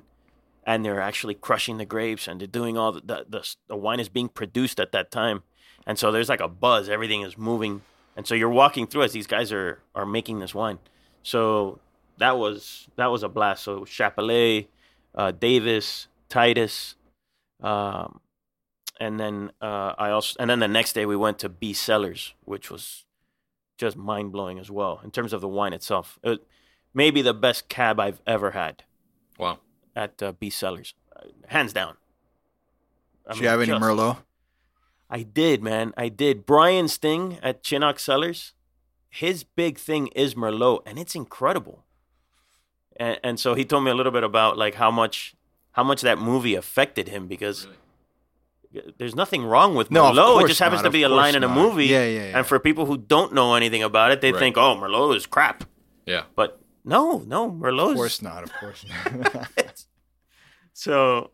and 0.64 0.84
they're 0.84 1.00
actually 1.00 1.34
crushing 1.34 1.76
the 1.76 1.84
grapes 1.84 2.26
and 2.26 2.40
they're 2.40 2.46
doing 2.46 2.78
all 2.78 2.92
the 2.92 3.00
the, 3.00 3.26
the 3.28 3.56
the 3.68 3.76
wine 3.76 4.00
is 4.00 4.08
being 4.08 4.30
produced 4.30 4.80
at 4.80 4.92
that 4.92 5.10
time 5.10 5.42
and 5.86 5.98
so 5.98 6.10
there's 6.12 6.28
like 6.28 6.40
a 6.40 6.48
buzz 6.48 6.88
everything 6.88 7.22
is 7.22 7.36
moving 7.38 7.82
and 8.16 8.26
so 8.26 8.34
you're 8.34 8.48
walking 8.48 8.86
through 8.86 9.02
as 9.02 9.12
these 9.12 9.26
guys 9.26 9.52
are 9.52 9.80
are 9.94 10.06
making 10.06 10.38
this 10.40 10.54
wine 10.54 10.78
so 11.22 11.78
that 12.18 12.36
was 12.38 12.88
that 12.96 13.06
was 13.06 13.22
a 13.22 13.28
blast 13.28 13.62
so 13.64 13.80
chappellet 13.80 14.66
uh, 15.14 15.30
davis 15.32 16.08
titus 16.28 16.94
Um, 17.60 18.20
and 19.00 19.18
then 19.18 19.50
uh, 19.60 19.94
I 19.98 20.10
also 20.10 20.36
and 20.40 20.48
then 20.50 20.58
the 20.60 20.68
next 20.68 20.92
day 20.94 21.06
we 21.06 21.16
went 21.16 21.38
to 21.40 21.48
B 21.48 21.72
Cellars, 21.72 22.34
which 22.44 22.70
was 22.70 23.04
just 23.78 23.96
mind 23.96 24.32
blowing 24.32 24.58
as 24.58 24.70
well 24.70 25.00
in 25.04 25.10
terms 25.10 25.32
of 25.32 25.40
the 25.40 25.48
wine 25.48 25.72
itself. 25.72 26.18
It, 26.22 26.40
maybe 26.94 27.22
the 27.22 27.34
best 27.34 27.68
cab 27.68 27.98
I've 27.98 28.20
ever 28.26 28.50
had 28.52 28.84
Wow. 29.38 29.58
at 29.96 30.22
uh, 30.22 30.32
B 30.32 30.50
Cellars, 30.50 30.94
uh, 31.16 31.26
hands 31.48 31.72
down. 31.72 31.96
I 33.26 33.32
Do 33.32 33.36
mean, 33.36 33.42
you 33.44 33.48
have 33.48 33.60
any 33.60 33.72
just- 33.72 33.82
Merlot? 33.82 34.16
I 35.12 35.22
did, 35.24 35.62
man. 35.62 35.92
I 35.96 36.08
did. 36.08 36.46
Brian 36.46 36.88
Sting 36.88 37.38
at 37.42 37.62
Chinook 37.62 37.98
Cellars, 38.00 38.54
his 39.10 39.44
big 39.44 39.76
thing 39.78 40.06
is 40.08 40.34
Merlot, 40.34 40.80
and 40.86 40.98
it's 40.98 41.14
incredible. 41.14 41.84
And, 42.96 43.20
and 43.22 43.38
so 43.38 43.52
he 43.54 43.66
told 43.66 43.84
me 43.84 43.90
a 43.90 43.94
little 43.94 44.10
bit 44.12 44.24
about 44.24 44.56
like 44.56 44.74
how 44.76 44.90
much 44.90 45.34
how 45.72 45.84
much 45.84 46.00
that 46.00 46.18
movie 46.18 46.54
affected 46.54 47.08
him 47.08 47.26
because 47.28 47.66
there's 48.98 49.14
nothing 49.14 49.44
wrong 49.44 49.74
with 49.74 49.90
No, 49.90 50.06
of 50.08 50.16
Merlot. 50.16 50.44
It 50.44 50.48
just 50.48 50.60
happens 50.60 50.78
not, 50.78 50.84
to 50.84 50.88
of 50.88 50.92
be 50.94 51.02
a 51.02 51.08
course 51.08 51.16
line 51.18 51.34
in 51.34 51.44
a 51.44 51.46
not. 51.48 51.56
movie. 51.56 51.86
Yeah, 51.86 52.06
yeah, 52.06 52.24
yeah. 52.30 52.38
And 52.38 52.46
for 52.46 52.58
people 52.58 52.86
who 52.86 52.96
don't 52.96 53.34
know 53.34 53.54
anything 53.54 53.82
about 53.82 54.12
it, 54.12 54.22
they 54.22 54.32
Right. 54.32 54.38
think, 54.38 54.56
"Oh, 54.56 54.76
Merlot 54.76 55.14
is 55.14 55.26
crap." 55.26 55.64
Yeah. 56.06 56.22
But 56.34 56.58
no, 56.84 57.18
no, 57.26 57.50
Merlot 57.50 57.90
Of 57.90 57.96
course 57.96 58.22
not. 58.22 58.42
Of 58.44 58.52
course 58.54 58.84
not. 58.88 59.84
so 60.72 61.30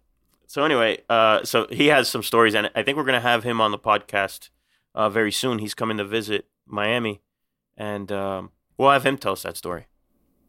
so 0.48 0.64
anyway 0.64 0.98
uh 1.08 1.44
so 1.44 1.66
he 1.70 1.86
has 1.88 2.08
some 2.08 2.22
stories 2.22 2.54
and 2.56 2.70
i 2.74 2.82
think 2.82 2.96
we're 2.96 3.04
gonna 3.04 3.20
have 3.20 3.44
him 3.44 3.60
on 3.60 3.70
the 3.70 3.78
podcast 3.78 4.48
uh 4.94 5.08
very 5.08 5.30
soon. 5.30 5.58
He's 5.60 5.74
coming 5.74 5.98
to 5.98 6.04
visit 6.04 6.46
miami 6.66 7.20
and 7.76 8.10
um 8.10 8.50
we'll 8.76 8.90
have 8.90 9.04
him 9.06 9.16
tell 9.18 9.32
us 9.34 9.42
that 9.44 9.56
story. 9.56 9.86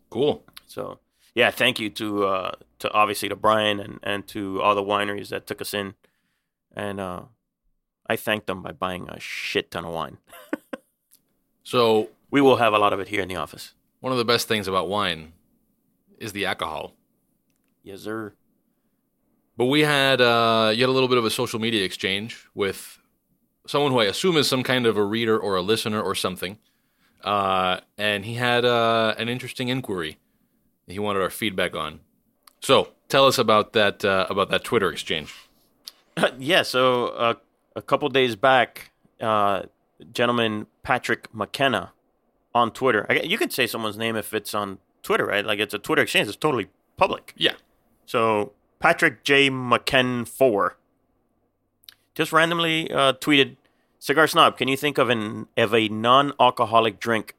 Cool. 0.10 0.44
so 0.66 1.00
yeah 1.36 1.52
thank 1.52 1.80
you 1.80 1.90
to 1.92 2.26
uh 2.26 2.52
to 2.80 2.90
obviously 2.92 3.30
to 3.30 3.36
brian 3.36 3.80
and 3.80 4.00
and 4.02 4.28
to 4.30 4.62
all 4.64 4.74
the 4.74 4.82
wineries 4.94 5.30
that 5.30 5.46
took 5.46 5.62
us 5.62 5.74
in. 5.74 5.94
And 6.76 7.00
uh 7.00 7.24
i 8.08 8.16
thanked 8.16 8.48
them 8.48 8.64
by 8.64 8.72
buying 8.72 9.08
a 9.10 9.20
shit 9.20 9.70
ton 9.72 9.86
of 9.86 9.94
wine. 9.94 10.18
So 11.64 12.10
we 12.32 12.42
will 12.42 12.56
have 12.58 12.74
a 12.74 12.80
lot 12.80 12.94
of 12.94 13.00
it 13.00 13.10
here 13.10 13.22
in 13.22 13.28
the 13.28 13.36
office. 13.36 13.74
one 14.00 14.12
of 14.12 14.18
the 14.18 14.26
best 14.26 14.48
things 14.48 14.68
about 14.68 14.88
wine 14.90 15.34
is 16.18 16.32
the 16.34 16.46
alcohol. 16.46 16.96
yes 17.84 18.02
sir 18.02 18.34
But 19.60 19.66
we 19.66 19.82
had 19.82 20.22
uh, 20.22 20.72
you 20.74 20.84
had 20.84 20.90
a 20.90 20.94
little 20.94 21.10
bit 21.10 21.18
of 21.18 21.26
a 21.26 21.30
social 21.30 21.60
media 21.60 21.84
exchange 21.84 22.48
with 22.56 22.98
someone 23.68 23.92
who 23.92 24.00
I 24.00 24.06
assume 24.06 24.38
is 24.38 24.48
some 24.48 24.64
kind 24.64 24.86
of 24.86 24.96
a 24.96 25.04
reader 25.04 25.38
or 25.38 25.58
a 25.58 25.62
listener 25.62 26.02
or 26.02 26.16
something, 26.16 26.58
uh, 27.26 27.82
and 27.98 28.24
he 28.24 28.36
had 28.36 28.64
uh, 28.64 29.16
an 29.18 29.28
interesting 29.28 29.68
inquiry. 29.68 30.18
He 30.88 30.98
wanted 30.98 31.22
our 31.22 31.30
feedback 31.30 31.76
on. 31.76 32.00
So 32.62 32.94
tell 33.10 33.28
us 33.28 33.38
about 33.38 33.74
that 33.74 34.06
uh, 34.06 34.28
about 34.30 34.50
that 34.50 34.64
Twitter 34.64 34.90
exchange. 34.90 35.36
yeah, 36.40 36.62
so 36.62 37.08
uh, 37.08 37.34
a 37.76 37.82
couple 37.82 38.08
days 38.08 38.38
back, 38.38 38.92
uh, 39.20 39.64
gentleman 40.14 40.68
Patrick 40.84 41.28
McKenna 41.36 41.92
on 42.56 42.72
Twitter. 42.72 43.06
I, 43.10 43.16
you 43.16 43.38
could 43.38 43.52
say 43.52 43.68
someone's 43.68 43.98
name 43.98 44.16
if 44.16 44.34
it's 44.34 44.54
on 44.54 44.78
Twitter, 45.04 45.26
right? 45.26 45.46
Like 45.46 45.60
it's 45.60 45.74
a 45.74 45.80
Twitter 45.80 46.04
exchange. 46.04 46.30
It's 46.30 46.38
totally 46.38 46.70
public. 46.96 47.34
Yeah. 47.36 47.56
So 48.06 48.54
Patrick 48.80 49.24
J. 49.24 49.50
McKen 49.50 50.28
four 50.28 50.78
just 52.16 52.32
randomly 52.34 52.92
uh, 52.92 53.14
tweeted, 53.14 53.56
"Cigar 54.00 54.28
snob, 54.28 54.58
can 54.58 54.68
you 54.68 54.78
think 54.78 54.98
of 54.98 55.10
an 55.10 55.48
of 55.58 55.74
a 55.74 55.88
non-alcoholic 55.90 57.00
drink 57.00 57.36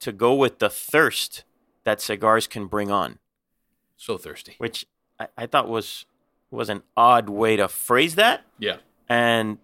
to 0.00 0.12
go 0.12 0.34
with 0.34 0.58
the 0.58 0.68
thirst 0.70 1.44
that 1.84 2.00
cigars 2.00 2.46
can 2.46 2.66
bring 2.66 2.90
on?" 2.90 3.18
So 3.96 4.16
thirsty. 4.18 4.54
Which 4.58 4.86
I, 5.18 5.28
I 5.36 5.46
thought 5.46 5.68
was 5.68 6.06
was 6.50 6.68
an 6.68 6.82
odd 6.96 7.28
way 7.28 7.56
to 7.56 7.66
phrase 7.68 8.14
that 8.14 8.44
Yeah. 8.58 8.76
and 9.08 9.58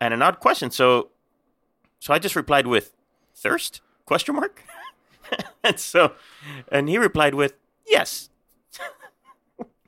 and 0.00 0.14
an 0.14 0.22
odd 0.22 0.38
question. 0.40 0.70
So 0.70 1.10
so 1.98 2.14
I 2.14 2.18
just 2.18 2.36
replied 2.36 2.66
with 2.66 2.94
thirst 3.34 3.80
question 4.04 4.36
mark, 4.36 4.62
and 5.64 5.78
so 5.78 6.12
and 6.70 6.88
he 6.88 6.98
replied 6.98 7.34
with 7.34 7.54
yes. 7.86 8.30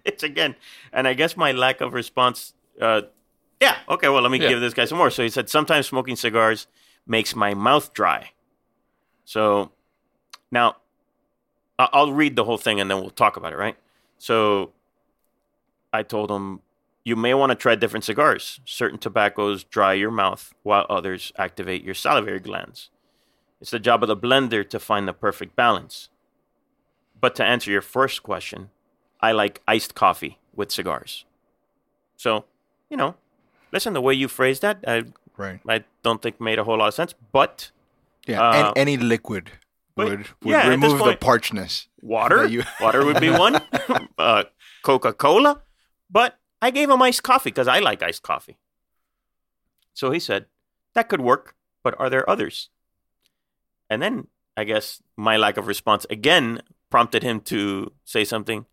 It's 0.05 0.23
again, 0.23 0.55
and 0.93 1.07
I 1.09 1.15
guess 1.15 1.37
my 1.37 1.53
lack 1.53 1.81
of 1.81 1.93
response. 1.95 2.55
Uh, 2.81 3.03
yeah, 3.61 3.77
okay. 3.89 4.09
Well, 4.09 4.23
let 4.23 4.31
me 4.31 4.39
Yeah. 4.41 4.49
give 4.49 4.61
this 4.61 4.75
guy 4.75 4.85
some 4.87 4.99
more. 4.99 5.11
So 5.11 5.23
he 5.23 5.29
said 5.29 5.49
sometimes 5.51 5.87
smoking 5.87 6.17
cigars 6.17 6.67
makes 7.07 7.35
my 7.37 7.55
mouth 7.55 7.93
dry. 7.93 8.33
So 9.25 9.73
now 10.51 10.77
I'll 11.79 12.13
read 12.13 12.37
the 12.37 12.45
whole 12.45 12.59
thing 12.59 12.81
and 12.81 12.91
then 12.91 13.01
we'll 13.01 13.11
talk 13.11 13.37
about 13.37 13.53
it, 13.53 13.57
right? 13.57 13.77
So 14.19 14.73
I 15.93 16.03
told 16.03 16.31
him 16.31 16.61
you 17.05 17.17
may 17.17 17.33
want 17.35 17.51
to 17.51 17.57
try 17.57 17.75
different 17.75 18.05
cigars. 18.05 18.61
Certain 18.65 18.99
tobaccos 18.99 19.65
dry 19.65 19.95
your 19.95 20.11
mouth, 20.11 20.53
while 20.63 20.87
others 20.91 21.33
activate 21.37 21.83
your 21.83 21.95
salivary 21.95 22.41
glands. 22.41 22.91
It's 23.61 23.71
the 23.71 23.79
job 23.79 24.03
of 24.03 24.09
the 24.09 24.17
blender 24.17 24.69
to 24.69 24.79
find 24.79 25.07
the 25.09 25.13
perfect 25.13 25.57
balance. 25.57 26.09
But 27.21 27.35
to 27.37 27.45
answer 27.45 27.71
your 27.71 27.83
first 27.83 28.23
question, 28.23 28.71
I 29.23 29.33
like 29.33 29.61
iced 29.69 29.95
coffee 29.95 30.39
with 30.55 30.71
cigars. 30.71 31.25
So, 32.17 32.45
you 32.89 32.97
know, 32.97 33.15
listen, 33.73 33.93
the 33.93 34.01
way 34.01 34.15
you 34.15 34.29
phrased 34.29 34.63
that, 34.63 34.85
I, 34.87 35.05
right. 35.37 35.61
I 35.69 35.85
don't 36.03 36.21
think 36.23 36.41
made 36.41 36.59
a 36.59 36.65
whole 36.65 36.79
lot 36.79 36.89
of 36.89 36.95
sense. 36.95 37.15
But 37.33 37.71
Yeah. 38.27 38.41
Uh, 38.43 38.53
and 38.69 38.79
any 38.79 38.97
liquid 38.97 39.51
would, 39.97 40.09
would 40.19 40.27
yeah, 40.43 40.69
remove 40.69 40.99
the 40.99 41.17
parchness. 41.17 41.89
water, 42.01 42.47
you- 42.47 42.65
water 42.81 43.05
would 43.05 43.21
be 43.21 43.31
one. 43.31 43.61
uh, 44.19 44.45
Coca 44.83 45.13
Cola, 45.13 45.63
but 46.11 46.39
I 46.63 46.71
gave 46.71 46.89
him 46.89 47.03
iced 47.03 47.23
coffee 47.23 47.51
because 47.51 47.69
I 47.69 47.81
like 47.81 48.03
iced 48.03 48.23
coffee. 48.23 48.59
So 49.95 50.11
he 50.11 50.19
said 50.21 50.47
that 50.95 51.09
could 51.09 51.21
work, 51.21 51.55
but 51.83 51.95
are 52.01 52.09
there 52.09 52.29
others? 52.29 52.71
And 53.91 54.01
then 54.01 54.29
I 54.57 54.65
guess 54.65 55.03
my 55.17 55.37
lack 55.37 55.57
of 55.57 55.67
response 55.67 56.07
again 56.09 56.63
prompted 56.91 57.23
him 57.23 57.41
to 57.43 57.93
say 58.05 58.25
something, 58.25 58.67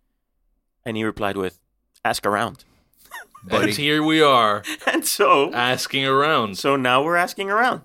and 0.88 0.96
he 0.98 1.04
replied 1.04 1.38
with, 1.38 1.60
"Ask 2.04 2.26
around." 2.26 2.64
But 3.44 3.70
here 3.70 4.02
we 4.04 4.22
are 4.22 4.64
And 4.92 5.06
so, 5.06 5.54
asking 5.54 6.06
around. 6.06 6.58
so 6.58 6.76
now 6.76 7.04
we're 7.04 7.16
asking 7.16 7.50
around. 7.50 7.82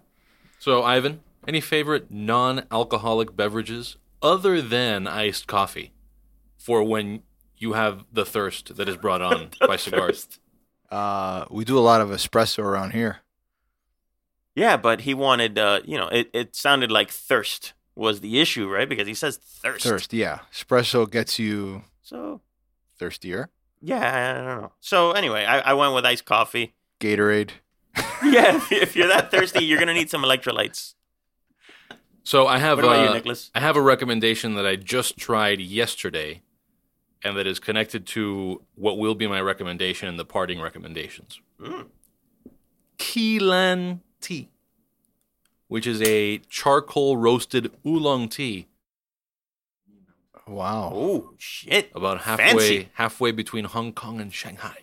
So 0.59 0.83
Ivan, 0.83 1.21
any 1.47 1.61
favorite 1.61 2.11
non-alcoholic 2.11 3.37
beverages 3.37 3.97
other 4.23 4.63
than 4.63 5.07
iced 5.07 5.47
coffee 5.47 5.93
for 6.57 6.83
when 6.83 7.23
you 7.59 7.75
have 7.75 8.05
the 8.13 8.25
thirst 8.25 8.77
that 8.77 8.89
is 8.89 8.97
brought 8.97 9.23
on 9.23 9.51
by 9.67 9.77
cigars? 9.77 10.39
Uh, 10.91 11.45
we 11.51 11.65
do 11.65 11.79
a 11.79 11.81
lot 11.91 12.01
of 12.01 12.09
espresso 12.11 12.61
around 12.63 12.93
here. 12.93 13.19
Yeah, 14.55 14.77
but 14.77 15.03
he 15.03 15.15
wanted, 15.15 15.59
uh, 15.59 15.81
you 15.85 15.97
know, 15.97 16.09
it, 16.09 16.29
it 16.33 16.57
sounded 16.57 16.91
like 16.91 17.11
thirst 17.11 17.73
was 17.95 18.21
the 18.21 18.41
issue, 18.41 18.69
right? 18.69 18.89
Because 18.89 19.07
he 19.07 19.15
says 19.15 19.37
thirst. 19.37 19.85
Thirst, 19.85 20.13
yeah. 20.13 20.41
Espresso 20.53 21.11
gets 21.11 21.39
you 21.39 21.85
So 22.03 22.41
thirstier. 23.03 23.49
Yeah, 23.81 24.31
I 24.31 24.35
don't 24.35 24.63
know. 24.63 24.73
So 24.81 25.13
anyway, 25.13 25.45
I, 25.45 25.59
I 25.71 25.75
went 25.75 25.95
with 25.95 26.07
iced 26.07 26.25
coffee. 26.25 26.75
Gatorade. 27.01 27.51
Yeah, 28.25 28.57
if, 28.57 28.71
if 28.71 28.97
you're 28.97 29.09
that 29.09 29.33
thirsty, 29.33 29.65
you're 29.65 29.81
gonna 29.81 29.93
need 29.93 30.09
some 30.09 30.23
electrolytes. 30.23 30.95
So 32.23 32.47
I 32.47 32.59
have 32.59 32.79
What 32.79 32.85
about 32.85 33.03
you, 33.03 33.11
uh, 33.11 33.15
Nicholas? 33.15 33.51
I 33.53 33.59
have 33.59 33.77
a 33.77 33.81
recommendation 33.83 34.55
that 34.55 34.65
I 34.65 34.77
just 34.77 35.17
tried 35.17 35.61
yesterday, 35.61 36.43
and 37.25 37.37
that 37.37 37.49
is 37.49 37.59
connected 37.59 38.07
to 38.09 38.63
what 38.77 38.97
will 38.97 39.17
be 39.17 39.27
my 39.27 39.41
recommendation 39.41 40.09
in 40.09 40.17
the 40.17 40.25
parting 40.25 40.61
recommendations. 40.61 41.41
Mm. 41.61 41.87
Qilan 42.99 43.99
tea, 44.21 44.49
which 45.67 45.87
is 45.87 46.01
a 46.03 46.39
charcoal 46.49 47.17
roasted 47.17 47.73
oolong 47.85 48.29
tea, 48.29 48.69
Wow. 50.53 50.93
Oh 50.95 51.35
shit! 51.39 51.91
about 51.95 52.23
halfway 52.23 52.45
Fancy. 52.47 52.89
halfway 52.95 53.33
between 53.33 53.65
Hong 53.65 53.93
Kong 53.93 54.21
and 54.21 54.33
Shanghai. 54.33 54.77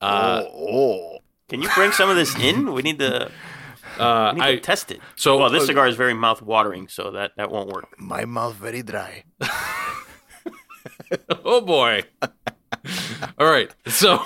Uh, 0.00 0.44
oh. 0.46 1.18
Can 1.48 1.62
you 1.62 1.68
bring 1.74 1.92
some 1.92 2.10
of 2.10 2.16
this 2.16 2.36
in? 2.38 2.72
We 2.72 2.82
need 2.82 2.98
to, 2.98 3.26
uh, 3.98 4.32
we 4.34 4.40
need 4.40 4.46
I 4.46 4.54
to 4.56 4.60
test 4.60 4.90
it. 4.90 5.00
so 5.16 5.38
Well, 5.38 5.50
this 5.50 5.62
uh, 5.62 5.66
cigar 5.66 5.88
is 5.88 5.96
very 5.96 6.14
mouth 6.14 6.42
watering, 6.42 6.88
so 6.88 7.10
that 7.12 7.32
that 7.36 7.50
won't 7.50 7.70
work. 7.70 7.98
My 7.98 8.26
mouth 8.26 8.54
very 8.54 8.82
dry. 8.82 9.24
oh 11.44 11.62
boy. 11.62 12.02
All 13.38 13.46
right, 13.50 13.74
so 13.86 14.22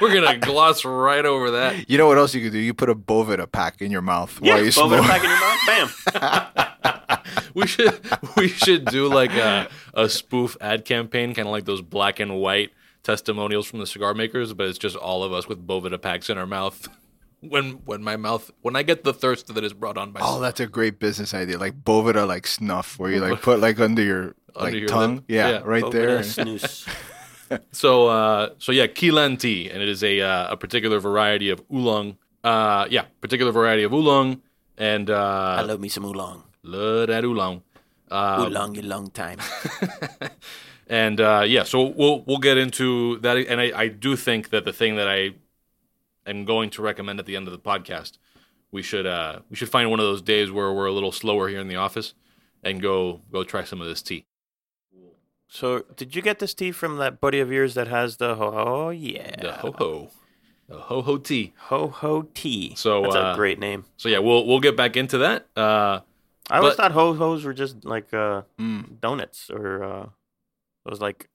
we're 0.00 0.12
gonna 0.14 0.38
gloss 0.38 0.84
right 0.84 1.24
over 1.24 1.50
that. 1.52 1.88
You 1.88 1.98
know 1.98 2.06
what 2.06 2.18
else 2.18 2.34
you 2.34 2.42
could 2.42 2.52
do? 2.52 2.58
You 2.58 2.74
put 2.74 2.88
a 2.90 2.94
Boveda 2.94 3.50
pack 3.50 3.80
in 3.82 3.90
your 3.90 4.02
mouth 4.02 4.38
Yeah, 4.42 4.54
while 4.54 4.64
you 4.64 4.72
both 4.72 4.92
in 4.92 4.98
smoke. 4.98 5.04
a 5.04 5.08
pack 5.08 5.24
in 5.24 5.30
your 5.30 5.40
mouth. 5.40 6.04
Bam. 6.12 6.50
We 7.54 7.66
should 7.68 8.00
we 8.36 8.48
should 8.48 8.84
do 8.86 9.08
like 9.08 9.30
a 9.32 9.68
a 9.94 10.08
spoof 10.08 10.56
ad 10.60 10.84
campaign, 10.84 11.34
kind 11.34 11.46
of 11.46 11.52
like 11.52 11.64
those 11.64 11.80
black 11.82 12.18
and 12.20 12.36
white 12.40 12.70
testimonials 13.04 13.66
from 13.66 13.78
the 13.78 13.86
cigar 13.86 14.12
makers, 14.12 14.52
but 14.54 14.66
it's 14.66 14.78
just 14.78 14.96
all 14.96 15.22
of 15.22 15.32
us 15.32 15.46
with 15.48 15.64
Boveda 15.64 16.00
packs 16.00 16.28
in 16.30 16.38
our 16.38 16.46
mouth. 16.46 16.88
When 17.40 17.72
when 17.84 18.02
my 18.02 18.16
mouth 18.16 18.50
when 18.62 18.74
I 18.74 18.82
get 18.82 19.04
the 19.04 19.12
thirst 19.12 19.54
that 19.54 19.62
is 19.62 19.74
brought 19.74 19.98
on 19.98 20.12
by 20.12 20.20
Oh, 20.22 20.40
that's 20.40 20.60
a 20.60 20.66
great 20.66 20.98
business 20.98 21.34
idea. 21.34 21.58
Like 21.58 21.74
Boveda, 21.84 22.26
like 22.26 22.46
snuff, 22.46 22.98
where 22.98 23.10
you 23.10 23.20
like 23.20 23.42
put 23.42 23.60
like 23.60 23.78
under 23.78 24.00
your 24.02 24.34
like 24.56 24.66
Under 24.68 24.78
your 24.78 24.88
tongue. 24.88 25.24
Yeah, 25.28 25.48
Yeah. 25.50 25.60
right 25.64 25.84
Boveda 25.84 25.92
there. 25.92 26.22
snooze. 26.22 26.86
so 27.72 28.08
uh, 28.08 28.50
so 28.58 28.72
yeah, 28.72 28.86
Qilan 28.86 29.38
tea, 29.38 29.70
and 29.70 29.82
it 29.82 29.88
is 29.88 30.02
a 30.02 30.20
uh, 30.20 30.52
a 30.52 30.56
particular 30.56 30.98
variety 30.98 31.50
of 31.50 31.62
oolong. 31.72 32.16
Uh, 32.42 32.86
yeah, 32.90 33.04
particular 33.20 33.52
variety 33.52 33.82
of 33.82 33.92
oolong, 33.92 34.42
and 34.76 35.10
I 35.10 35.60
uh, 35.60 35.66
love 35.66 35.80
me 35.80 35.88
some 35.88 36.04
oolong. 36.04 36.44
love 36.62 37.08
that 37.08 37.24
oolong. 37.24 37.62
Uh, 38.10 38.44
oolong 38.46 38.76
a 38.78 38.82
long 38.82 39.10
time. 39.10 39.38
and 40.86 41.20
uh, 41.20 41.44
yeah, 41.46 41.62
so 41.62 41.82
we'll 41.82 42.22
we'll 42.26 42.38
get 42.38 42.58
into 42.58 43.18
that, 43.20 43.36
and 43.36 43.60
I, 43.60 43.72
I 43.82 43.88
do 43.88 44.16
think 44.16 44.50
that 44.50 44.64
the 44.64 44.72
thing 44.72 44.96
that 44.96 45.08
I 45.08 45.30
am 46.26 46.44
going 46.44 46.70
to 46.70 46.82
recommend 46.82 47.18
at 47.18 47.26
the 47.26 47.36
end 47.36 47.48
of 47.48 47.52
the 47.52 47.58
podcast, 47.58 48.18
we 48.70 48.82
should 48.82 49.06
uh, 49.06 49.40
we 49.50 49.56
should 49.56 49.70
find 49.70 49.90
one 49.90 50.00
of 50.00 50.06
those 50.06 50.22
days 50.22 50.50
where 50.50 50.72
we're 50.72 50.86
a 50.86 50.92
little 50.92 51.12
slower 51.12 51.48
here 51.48 51.60
in 51.60 51.68
the 51.68 51.76
office, 51.76 52.14
and 52.62 52.82
go 52.82 53.20
go 53.32 53.44
try 53.44 53.64
some 53.64 53.80
of 53.80 53.86
this 53.86 54.02
tea. 54.02 54.26
So, 55.54 55.84
did 55.96 56.16
you 56.16 56.22
get 56.22 56.40
this 56.40 56.52
tea 56.54 56.72
from 56.72 56.96
that 56.98 57.20
buddy 57.20 57.38
of 57.38 57.52
yours 57.52 57.74
that 57.74 57.86
has 57.88 58.16
the 58.16 58.34
ho 58.34 58.50
ho? 58.50 58.90
Yeah. 58.90 59.36
The 59.40 59.52
ho 59.52 59.72
ho, 59.78 60.10
the 60.68 60.76
ho 60.78 61.02
ho 61.02 61.16
tea. 61.18 61.52
Ho 61.68 61.86
ho 61.88 62.22
tea. 62.34 62.74
So, 62.76 63.02
That's 63.02 63.14
uh, 63.14 63.32
a 63.32 63.36
great 63.36 63.58
name. 63.60 63.84
So 63.96 64.08
yeah, 64.08 64.18
we'll 64.18 64.44
we'll 64.46 64.60
get 64.60 64.76
back 64.76 64.96
into 64.96 65.18
that. 65.18 65.46
Uh, 65.56 66.00
I 66.50 66.58
always 66.58 66.72
but- 66.72 66.76
thought 66.76 66.92
ho 66.92 67.14
hos 67.14 67.44
were 67.44 67.54
just 67.54 67.84
like 67.84 68.12
uh, 68.12 68.42
Mm. 68.58 69.00
donuts 69.00 69.48
or 69.50 69.82
uh, 69.84 70.06
those 70.84 71.00
like 71.00 71.28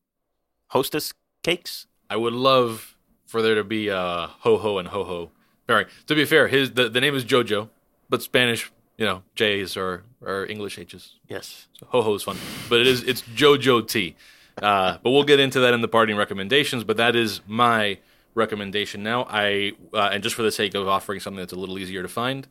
hostess 0.67 1.13
cakes. 1.43 1.88
I 2.09 2.17
would 2.17 2.34
love 2.34 2.97
for 3.26 3.41
there 3.41 3.55
to 3.55 3.63
be 3.63 3.89
uh, 3.89 4.28
ho 4.45 4.57
ho 4.57 4.78
and 4.80 4.88
ho 4.89 5.03
ho. 5.03 5.32
All 5.70 5.76
right. 5.76 5.88
To 6.07 6.15
be 6.15 6.26
fair, 6.26 6.47
his 6.47 6.72
the, 6.74 6.89
the 6.89 6.99
name 6.99 7.15
is 7.15 7.24
JoJo, 7.24 7.70
but 8.09 8.22
Spanish, 8.24 8.72
you 9.00 9.06
know, 9.06 9.24
J's 9.34 9.78
or 9.78 10.04
are 10.24 10.45
English 10.45 10.78
H's. 10.78 11.16
Yes. 11.28 11.68
So 11.80 11.88
ho 11.89 12.02
ho 12.02 12.14
is 12.14 12.24
fun, 12.24 12.38
but 12.68 12.82
it 12.82 12.88
is 12.88 13.02
it's 13.04 13.22
JoJo 13.22 13.88
tea. 13.88 14.16
Uh, 14.62 14.97
but 15.02 15.12
we'll 15.12 15.24
get 15.24 15.39
into 15.39 15.62
that 15.62 15.74
in 15.74 15.82
the 15.82 15.88
parting 15.88 16.18
recommendations. 16.18 16.84
But 16.84 16.97
that 16.97 17.16
is 17.16 17.39
my 17.47 18.00
recommendation 18.36 19.02
now. 19.02 19.26
I 19.30 19.72
uh, 19.93 20.10
and 20.12 20.22
just 20.22 20.36
for 20.36 20.43
the 20.43 20.52
sake 20.52 20.76
of 20.76 20.88
offering 20.88 21.22
something 21.22 21.39
that's 21.39 21.54
a 21.54 21.56
little 21.56 21.80
easier 21.80 22.02
to 22.04 22.10
find, 22.10 22.45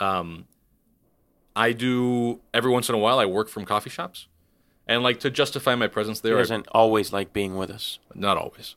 um, 0.00 0.46
I 1.54 1.70
do 1.70 2.40
every 2.52 2.72
once 2.72 2.88
in 2.88 2.96
a 2.96 2.98
while. 2.98 3.20
I 3.20 3.26
work 3.26 3.48
from 3.48 3.64
coffee 3.64 3.90
shops, 3.90 4.26
and 4.88 5.04
like 5.04 5.20
to 5.20 5.30
justify 5.30 5.76
my 5.76 5.86
presence 5.86 6.20
He 6.20 6.28
there, 6.28 6.36
I 6.36 6.40
doesn't 6.40 6.66
always 6.72 7.12
like 7.12 7.32
being 7.32 7.56
with 7.56 7.70
us. 7.70 8.00
not 8.12 8.36
always. 8.36 8.74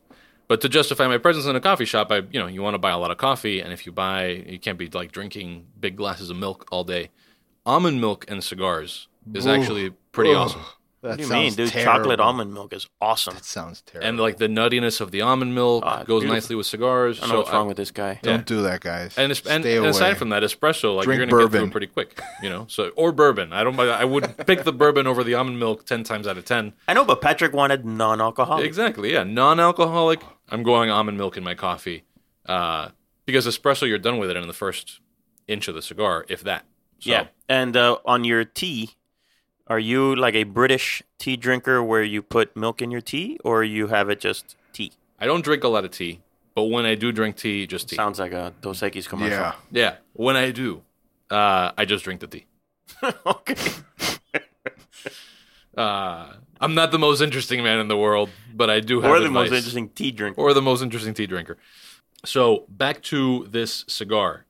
But 0.47 0.61
to 0.61 0.69
justify 0.69 1.07
my 1.07 1.17
presence 1.17 1.45
in 1.47 1.55
a 1.55 1.59
coffee 1.61 1.85
shop, 1.85 2.11
I 2.11 2.17
you 2.31 2.39
know 2.39 2.47
you 2.47 2.61
want 2.61 2.75
to 2.75 2.79
buy 2.79 2.91
a 2.91 2.97
lot 2.97 3.11
of 3.11 3.17
coffee, 3.17 3.59
and 3.59 3.73
if 3.73 3.85
you 3.85 3.91
buy, 3.91 4.27
you 4.47 4.59
can't 4.59 4.77
be 4.77 4.87
like 4.89 5.11
drinking 5.11 5.65
big 5.79 5.95
glasses 5.95 6.29
of 6.29 6.37
milk 6.37 6.67
all 6.71 6.83
day. 6.83 7.09
Almond 7.65 7.99
milk 7.99 8.25
and 8.27 8.43
cigars 8.43 9.07
is 9.33 9.47
Ooh. 9.47 9.51
actually 9.51 9.89
pretty 10.11 10.29
Ugh. 10.31 10.37
awesome, 10.37 10.61
That 11.01 11.09
What 11.09 11.17
do 11.17 11.23
you 11.23 11.29
mean, 11.33 11.53
dude? 11.53 11.69
terrible. 11.69 11.97
Chocolate 11.99 12.19
almond 12.19 12.53
milk 12.53 12.73
is 12.73 12.87
awesome. 13.01 13.33
That 13.33 13.43
sounds 13.45 13.81
terrible. 13.81 14.07
and 14.07 14.19
like 14.19 14.37
the 14.37 14.45
nuttiness 14.47 15.01
of 15.01 15.09
the 15.09 15.21
almond 15.21 15.55
milk 15.55 15.83
Ah, 15.85 15.97
goes 16.03 16.21
beautiful. 16.21 16.33
nicely 16.35 16.55
with 16.55 16.67
cigars. 16.67 17.17
I 17.17 17.21
don't 17.21 17.29
know 17.29 17.33
so 17.33 17.39
what's 17.39 17.51
wrong 17.51 17.67
with 17.67 17.77
this 17.77 17.89
guy. 17.89 18.19
don't 18.21 18.45
do 18.45 18.61
that, 18.63 18.81
guys. 18.81 19.15
And, 19.17 19.31
it's- 19.31 19.51
and, 19.51 19.63
Stay 19.63 19.77
and 19.77 19.85
away. 19.85 19.89
aside 19.89 20.17
from 20.17 20.29
that, 20.29 20.43
espresso, 20.43 20.95
like 20.95 21.05
Drink 21.05 21.17
you're 21.17 21.27
gonna 21.27 21.43
get 21.43 21.51
through 21.51 21.65
it 21.65 21.71
pretty 21.71 21.87
quick, 21.87 22.19
you 22.43 22.49
know. 22.49 22.67
So 22.69 22.89
or 22.95 23.11
bourbon. 23.11 23.51
I 23.51 23.63
don't. 23.63 23.79
I 23.79 24.05
would 24.05 24.37
pick 24.45 24.63
the 24.63 24.73
bourbon 24.73 25.07
over 25.07 25.23
the 25.23 25.33
almond 25.33 25.57
milk 25.59 25.85
ten 25.87 26.03
times 26.03 26.27
out 26.27 26.37
of 26.37 26.45
ten. 26.45 26.73
I 26.87 26.93
know, 26.93 27.03
but 27.03 27.19
Patrick 27.19 27.53
wanted 27.53 27.83
non-alcoholic. 27.83 28.63
Exactly. 28.65 29.11
Yeah. 29.13 29.23
Non-alcoholic. 29.23 30.21
I'm 30.49 30.63
going 30.63 30.89
almond 30.89 31.17
milk 31.17 31.37
in 31.37 31.43
my 31.43 31.55
coffee, 31.55 32.03
uh, 32.45 32.89
because 33.25 33.47
espresso 33.47 33.87
you're 33.87 33.97
done 33.97 34.17
with 34.17 34.29
it 34.29 34.37
in 34.37 34.47
the 34.47 34.53
first 34.53 34.99
inch 35.47 35.67
of 35.67 35.75
the 35.75 35.81
cigar, 35.81 36.25
if 36.29 36.43
that. 36.43 36.65
So, 36.99 37.11
Yeah. 37.11 37.27
And 37.49 37.75
uh, 37.75 37.97
on 38.05 38.23
your 38.23 38.45
tea, 38.45 38.91
are 39.67 39.79
you 39.79 40.15
like 40.15 40.35
a 40.35 40.43
British 40.43 41.01
tea 41.17 41.35
drinker 41.37 41.83
where 41.83 42.03
you 42.03 42.21
put 42.21 42.55
milk 42.55 42.81
in 42.81 42.91
your 42.91 43.01
tea, 43.01 43.39
or 43.43 43.63
you 43.63 43.87
have 43.87 44.09
it 44.09 44.19
just 44.19 44.55
tea? 44.73 44.91
I 45.19 45.25
don't 45.25 45.43
drink 45.43 45.63
a 45.63 45.67
lot 45.67 45.85
of 45.85 45.91
tea, 45.91 46.21
but 46.53 46.63
when 46.65 46.85
I 46.85 46.95
do 46.95 47.11
drink 47.11 47.35
tea, 47.35 47.65
just 47.65 47.89
tea. 47.89 47.95
Sounds 47.95 48.19
like 48.19 48.31
a 48.31 48.53
Dos 48.61 48.81
Equis 48.81 49.07
commercial. 49.07 49.37
yeah. 49.39 49.53
yeah. 49.71 49.95
When 50.13 50.35
I 50.35 50.51
do, 50.51 50.83
uh, 51.31 51.71
I 51.77 51.85
just 51.85 52.03
drink 52.03 52.21
the 52.21 52.27
tea. 52.27 52.45
okay. 53.25 53.55
Uh, 55.77 56.31
I'm 56.65 56.73
not 56.75 56.91
the 56.91 56.99
most 56.99 57.21
interesting 57.21 57.63
man 57.63 57.79
in 57.79 57.87
the 57.87 57.97
world, 57.97 58.29
but 58.53 58.69
I 58.69 58.79
do 58.79 58.99
have 59.01 59.11
Or 59.11 59.19
the 59.19 59.29
most 59.29 59.51
interesting 59.53 59.89
tea 59.89 60.11
drinker. 60.11 60.39
or 60.41 60.53
the 60.53 60.61
most 60.61 60.81
interesting 60.81 61.13
tea 61.13 61.27
drinker. 61.27 61.57
So 62.25 62.65
back 62.67 63.01
to 63.03 63.45
this 63.49 63.85
cigar. 63.87 64.45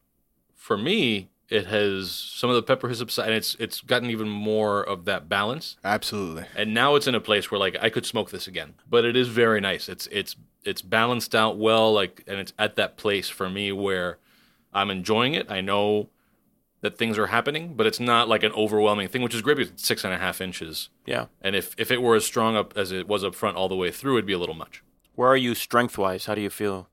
For 0.56 0.78
me, 0.78 1.30
it 1.50 1.68
has 1.68 2.10
some 2.12 2.50
of 2.50 2.56
the 2.56 2.64
pepper 2.64 2.88
has 2.88 3.00
subsided. 3.00 3.28
And 3.32 3.38
it's 3.38 3.56
it's 3.60 3.82
gotten 3.82 4.10
even 4.10 4.30
more 4.30 4.82
of 4.82 5.06
that 5.06 5.28
balance, 5.30 5.76
Absolutely. 5.84 6.46
and 6.56 6.74
now 6.74 6.96
it's 6.96 7.06
in 7.06 7.16
a 7.16 7.20
place 7.20 7.52
where 7.52 7.60
like 7.60 7.76
I 7.82 7.90
could 7.90 8.06
smoke 8.06 8.32
this 8.32 8.48
again. 8.48 8.74
But 8.90 9.06
it 9.06 9.16
is 9.16 9.28
very 9.28 9.60
nice. 9.62 9.90
It's 9.90 10.08
it's 10.08 10.36
it's 10.64 10.82
balanced 10.82 11.36
out 11.36 11.58
well, 11.60 11.94
like, 11.94 12.24
and 12.28 12.40
it's 12.40 12.54
at 12.58 12.76
that 12.78 12.98
place 12.98 13.30
for 13.30 13.48
me 13.50 13.72
where 13.72 14.18
I'm 14.74 14.90
enjoying 14.90 15.36
it. 15.36 15.52
I 15.52 15.62
know 15.62 16.10
that 16.86 16.98
things 16.98 17.18
are 17.18 17.28
happening, 17.28 17.74
but 17.76 17.86
it's 17.86 18.00
not 18.00 18.30
like 18.30 18.44
an 18.44 18.54
overwhelming 18.54 19.08
thing, 19.10 19.22
which 19.22 19.36
is 19.36 19.42
great 19.42 19.58
because 19.58 19.72
it's 19.72 19.86
six 19.86 20.04
and 20.06 20.14
a 20.14 20.18
half 20.18 20.40
inches. 20.40 20.90
yeah. 21.06 21.26
And 21.42 21.56
if 21.56 21.76
if 21.78 21.92
it 21.92 22.02
were 22.02 22.16
as 22.16 22.26
strong 22.26 22.56
up 22.56 22.74
as 22.78 22.92
it 22.94 23.08
was 23.08 23.24
up 23.24 23.36
front 23.36 23.58
all 23.58 23.68
the 23.68 23.76
way 23.76 23.92
through, 23.92 24.16
it'd 24.18 24.26
be 24.26 24.34
a 24.34 24.38
little 24.40 24.56
much. 24.56 24.82
Where 25.16 25.30
are 25.30 25.38
you 25.38 25.54
strength 25.56 25.98
wise? 25.98 26.26
How 26.26 26.36
do 26.36 26.42
you 26.42 26.50
feel? 26.50 26.90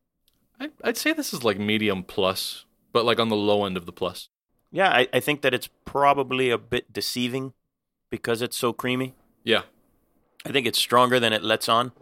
I, 0.60 0.70
I'd 0.84 0.96
say 0.96 1.12
this 1.12 1.32
is 1.32 1.42
like 1.44 1.58
medium 1.58 2.02
plus, 2.04 2.64
but 2.92 3.04
like 3.04 3.18
on 3.20 3.28
the 3.28 3.36
low 3.36 3.64
end 3.64 3.76
of 3.76 3.86
the 3.86 3.92
plus. 3.92 4.28
Yeah, 4.70 4.88
I, 4.90 5.08
I 5.12 5.20
think 5.20 5.42
that 5.42 5.52
it's 5.54 5.68
probably 5.84 6.48
a 6.50 6.58
bit 6.58 6.92
deceiving 6.92 7.52
because 8.10 8.40
it's 8.42 8.56
so 8.56 8.72
creamy. 8.72 9.14
Yeah, 9.44 9.62
I 10.46 10.52
think 10.52 10.66
it's 10.66 10.78
stronger 10.78 11.18
than 11.20 11.32
it 11.32 11.42
lets 11.42 11.68
on. 11.68 11.92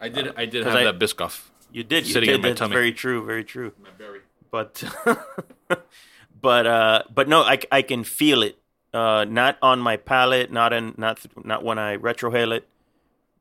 I 0.00 0.08
did. 0.08 0.32
I 0.36 0.46
did 0.46 0.64
have 0.64 0.74
I- 0.76 0.84
that 0.84 0.98
Biscoff. 0.98 1.48
You 1.72 1.82
did. 1.84 2.06
You 2.06 2.12
Sitting 2.12 2.28
did. 2.28 2.34
in 2.36 2.42
my 2.42 2.48
That's 2.48 2.58
tummy. 2.58 2.74
very 2.74 2.92
true. 2.92 3.24
Very 3.24 3.44
true. 3.44 3.72
My 3.82 3.88
berry. 3.96 4.20
But, 4.50 4.84
but, 6.42 6.66
uh, 6.66 7.02
but 7.14 7.28
no, 7.28 7.42
I, 7.42 7.58
I 7.70 7.82
can 7.82 8.04
feel 8.04 8.42
it. 8.42 8.58
Uh, 8.92 9.24
not 9.24 9.56
on 9.62 9.80
my 9.80 9.96
palate, 9.96 10.52
not 10.52 10.72
in, 10.74 10.94
not, 10.98 11.18
not 11.44 11.64
when 11.64 11.78
I 11.78 11.96
retrohale 11.96 12.54
it, 12.54 12.68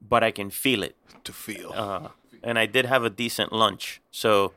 but 0.02 0.24
I 0.24 0.32
can 0.32 0.50
feel 0.50 0.82
it. 0.82 0.96
To 1.26 1.34
feel. 1.34 1.74
Uh, 1.76 2.10
and 2.42 2.58
I 2.58 2.66
did 2.66 2.86
have 2.86 3.04
a 3.04 3.10
decent 3.10 3.52
lunch, 3.52 4.02
so 4.12 4.54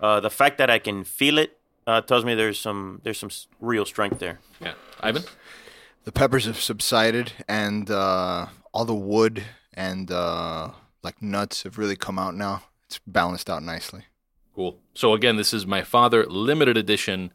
uh, 0.00 0.20
the 0.20 0.30
fact 0.30 0.56
that 0.58 0.70
I 0.70 0.78
can 0.78 1.04
feel 1.04 1.36
it 1.38 1.58
uh, 1.86 2.00
tells 2.00 2.24
me 2.24 2.34
there's 2.34 2.58
some, 2.58 3.00
there's 3.04 3.18
some 3.18 3.30
real 3.60 3.84
strength 3.84 4.20
there. 4.20 4.40
Yeah, 4.60 4.72
Ivan. 5.00 5.24
the 6.04 6.12
peppers 6.12 6.46
have 6.46 6.58
subsided, 6.58 7.32
and 7.46 7.90
uh, 7.90 8.46
all 8.72 8.86
the 8.86 8.94
wood 8.94 9.44
and 9.74 10.10
uh, 10.10 10.70
like 11.02 11.22
nuts 11.22 11.62
have 11.62 11.78
really 11.78 11.96
come 11.96 12.18
out 12.18 12.34
now. 12.34 12.62
It's 12.86 13.00
balanced 13.06 13.50
out 13.50 13.62
nicely. 13.62 14.04
Cool. 14.54 14.78
So 14.94 15.12
again, 15.12 15.36
this 15.36 15.52
is 15.54 15.66
my 15.66 15.82
father 15.82 16.26
limited 16.26 16.76
edition. 16.76 17.32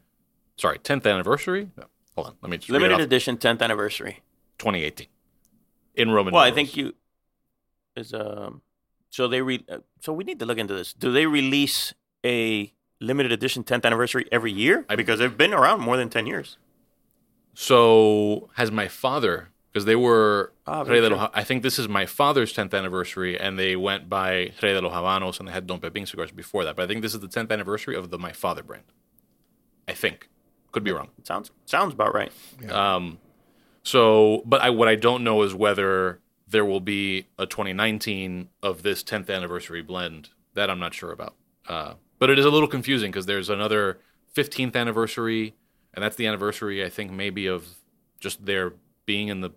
Sorry, 0.58 0.78
10th 0.80 1.06
anniversary. 1.12 1.70
No, 1.78 1.86
hold 2.16 2.28
on, 2.28 2.34
let 2.42 2.50
me 2.50 2.58
just 2.58 2.70
read 2.70 2.76
it 2.78 2.80
Limited 2.84 2.96
off. 2.96 3.02
edition, 3.08 3.38
10th 3.38 3.62
anniversary. 3.62 4.22
2018 4.60 5.08
in 5.96 6.12
Roman. 6.12 6.34
Well, 6.34 6.44
I 6.44 6.52
think 6.52 6.76
you 6.78 6.94
is 7.96 8.14
um. 8.14 8.62
So 9.10 9.28
they 9.28 9.42
re. 9.42 9.64
uh, 9.70 9.80
So 10.02 10.12
we 10.14 10.24
need 10.24 10.40
to 10.40 10.46
look 10.46 10.58
into 10.58 10.74
this. 10.74 10.94
Do 10.94 11.12
they 11.12 11.26
release 11.28 11.94
a 12.26 12.72
limited 13.00 13.32
edition 13.32 13.64
10th 13.64 13.86
anniversary 13.86 14.26
every 14.32 14.52
year? 14.52 14.86
I- 14.90 14.96
because 14.96 15.20
they've 15.20 15.38
been 15.38 15.54
around 15.54 15.82
more 15.82 15.98
than 15.98 16.10
10 16.10 16.26
years. 16.26 16.58
So 17.54 18.50
has 18.56 18.72
my 18.72 18.88
father 18.88 19.50
because 19.72 19.86
they 19.86 19.96
were 19.96 20.54
Ah, 20.66 20.82
Rey 20.84 21.02
de 21.02 21.10
true. 21.10 21.18
los, 21.18 21.30
I 21.34 21.44
think 21.44 21.62
this 21.64 21.78
is 21.78 21.88
my 21.90 22.06
father's 22.06 22.54
10th 22.54 22.74
anniversary, 22.74 23.40
and 23.40 23.58
they 23.60 23.76
went 23.76 24.08
by 24.10 24.52
Rey 24.62 24.74
de 24.74 24.82
los 24.82 24.94
Habanos, 24.94 25.40
and 25.40 25.48
they 25.48 25.52
had 25.52 25.68
Don 25.68 25.80
Pepin 25.80 26.06
cigars 26.06 26.32
before 26.32 26.64
that. 26.64 26.76
But 26.76 26.84
I 26.84 26.88
think 26.88 27.02
this 27.02 27.14
is 27.14 27.20
the 27.20 27.28
10th 27.28 27.52
anniversary 27.52 27.96
of 27.96 28.10
the 28.10 28.18
my 28.20 28.32
father 28.32 28.64
brand. 28.64 28.86
I 29.88 29.94
think 29.94 30.30
could 30.74 30.84
be 30.84 30.92
wrong. 30.92 31.10
Sounds 31.24 31.52
sounds 31.66 31.94
about 31.94 32.14
right. 32.14 32.32
Um, 32.70 33.20
so, 33.84 34.42
but 34.46 34.62
I 34.62 34.70
what 34.70 34.88
I 34.90 34.96
don't 34.96 35.24
know 35.24 35.42
is 35.44 35.54
whether 35.56 36.20
there 36.48 36.66
will 36.66 36.80
be 36.82 37.28
a 37.40 37.46
2019 37.46 38.50
of 38.62 38.84
this 38.84 39.04
10th 39.04 39.30
anniversary 39.34 39.82
blend. 39.82 40.30
That 40.56 40.70
I'm 40.70 40.80
not 40.80 40.94
sure 40.94 41.12
about. 41.12 41.34
Uh, 41.68 41.94
but 42.20 42.30
it 42.30 42.38
is 42.38 42.46
a 42.46 42.50
little 42.52 42.68
confusing 42.68 43.10
because 43.12 43.26
there's 43.26 43.50
another 43.50 44.00
15th 44.36 44.76
anniversary, 44.76 45.56
and 45.94 46.04
that's 46.04 46.16
the 46.16 46.28
anniversary 46.28 46.84
I 46.86 46.90
think 46.90 47.12
maybe 47.12 47.48
of 47.48 47.68
just 48.20 48.46
their 48.46 48.74
being 49.06 49.30
in 49.30 49.42
the 49.42 49.52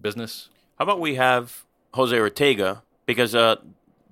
business. 0.00 0.48
How 0.78 0.84
about 0.84 1.00
we 1.00 1.16
have 1.16 1.64
Jose 1.94 2.16
Ortega 2.18 2.82
because 3.06 3.34
uh, 3.34 3.56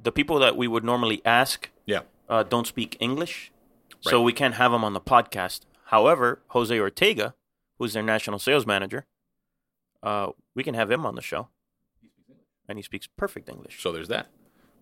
the 0.02 0.12
people 0.12 0.38
that 0.40 0.56
we 0.56 0.66
would 0.68 0.84
normally 0.84 1.22
ask 1.24 1.70
Yeah. 1.86 2.00
uh, 2.28 2.42
don't 2.42 2.66
speak 2.66 2.96
English, 3.00 3.52
so 4.00 4.20
we 4.22 4.32
can't 4.32 4.54
have 4.54 4.72
them 4.72 4.82
on 4.84 4.92
the 4.94 5.00
podcast. 5.00 5.60
However, 5.90 6.40
Jose 6.48 6.78
Ortega, 6.78 7.34
who's 7.78 7.92
their 7.94 8.02
national 8.02 8.38
sales 8.38 8.64
manager, 8.64 9.06
uh, 10.04 10.28
we 10.54 10.62
can 10.62 10.74
have 10.74 10.88
him 10.90 11.04
on 11.04 11.16
the 11.16 11.22
show, 11.22 11.48
and 12.68 12.78
he 12.78 12.82
speaks 12.82 13.08
perfect 13.08 13.48
English. 13.48 13.82
So 13.82 13.90
there's 13.90 14.06
that. 14.08 14.28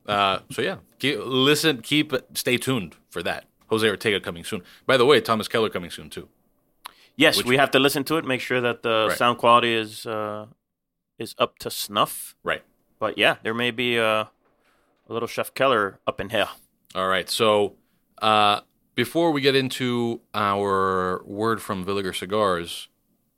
Uh, 0.06 0.40
so 0.50 0.60
yeah, 0.62 0.76
keep, 0.98 1.18
listen, 1.24 1.80
keep, 1.80 2.12
stay 2.34 2.58
tuned 2.58 2.96
for 3.08 3.22
that. 3.22 3.44
Jose 3.68 3.88
Ortega 3.88 4.20
coming 4.20 4.44
soon. 4.44 4.62
By 4.86 4.96
the 4.98 5.06
way, 5.06 5.20
Thomas 5.20 5.48
Keller 5.48 5.70
coming 5.70 5.90
soon 5.90 6.10
too. 6.10 6.28
Yes, 7.16 7.38
Which- 7.38 7.46
we 7.46 7.56
have 7.56 7.70
to 7.72 7.78
listen 7.78 8.04
to 8.04 8.16
it, 8.18 8.24
make 8.26 8.40
sure 8.42 8.60
that 8.60 8.82
the 8.82 9.06
Right. 9.08 9.18
sound 9.18 9.38
quality 9.38 9.72
is 9.74 10.04
uh, 10.06 10.46
is 11.18 11.34
up 11.38 11.58
to 11.60 11.70
snuff. 11.70 12.36
Right. 12.44 12.62
But 12.98 13.16
yeah, 13.16 13.36
there 13.42 13.54
may 13.54 13.70
be 13.70 13.98
uh, 13.98 14.24
a 15.08 15.12
little 15.12 15.26
Chef 15.28 15.52
Keller 15.54 16.00
up 16.06 16.20
in 16.20 16.28
here. 16.30 16.48
All 16.94 17.08
right. 17.08 17.28
So 17.30 17.74
uh, 18.22 18.60
before 18.98 19.30
we 19.30 19.40
get 19.40 19.54
into 19.54 20.20
our 20.34 21.22
word 21.24 21.62
from 21.62 21.84
Villiger 21.84 22.12
Cigars 22.12 22.88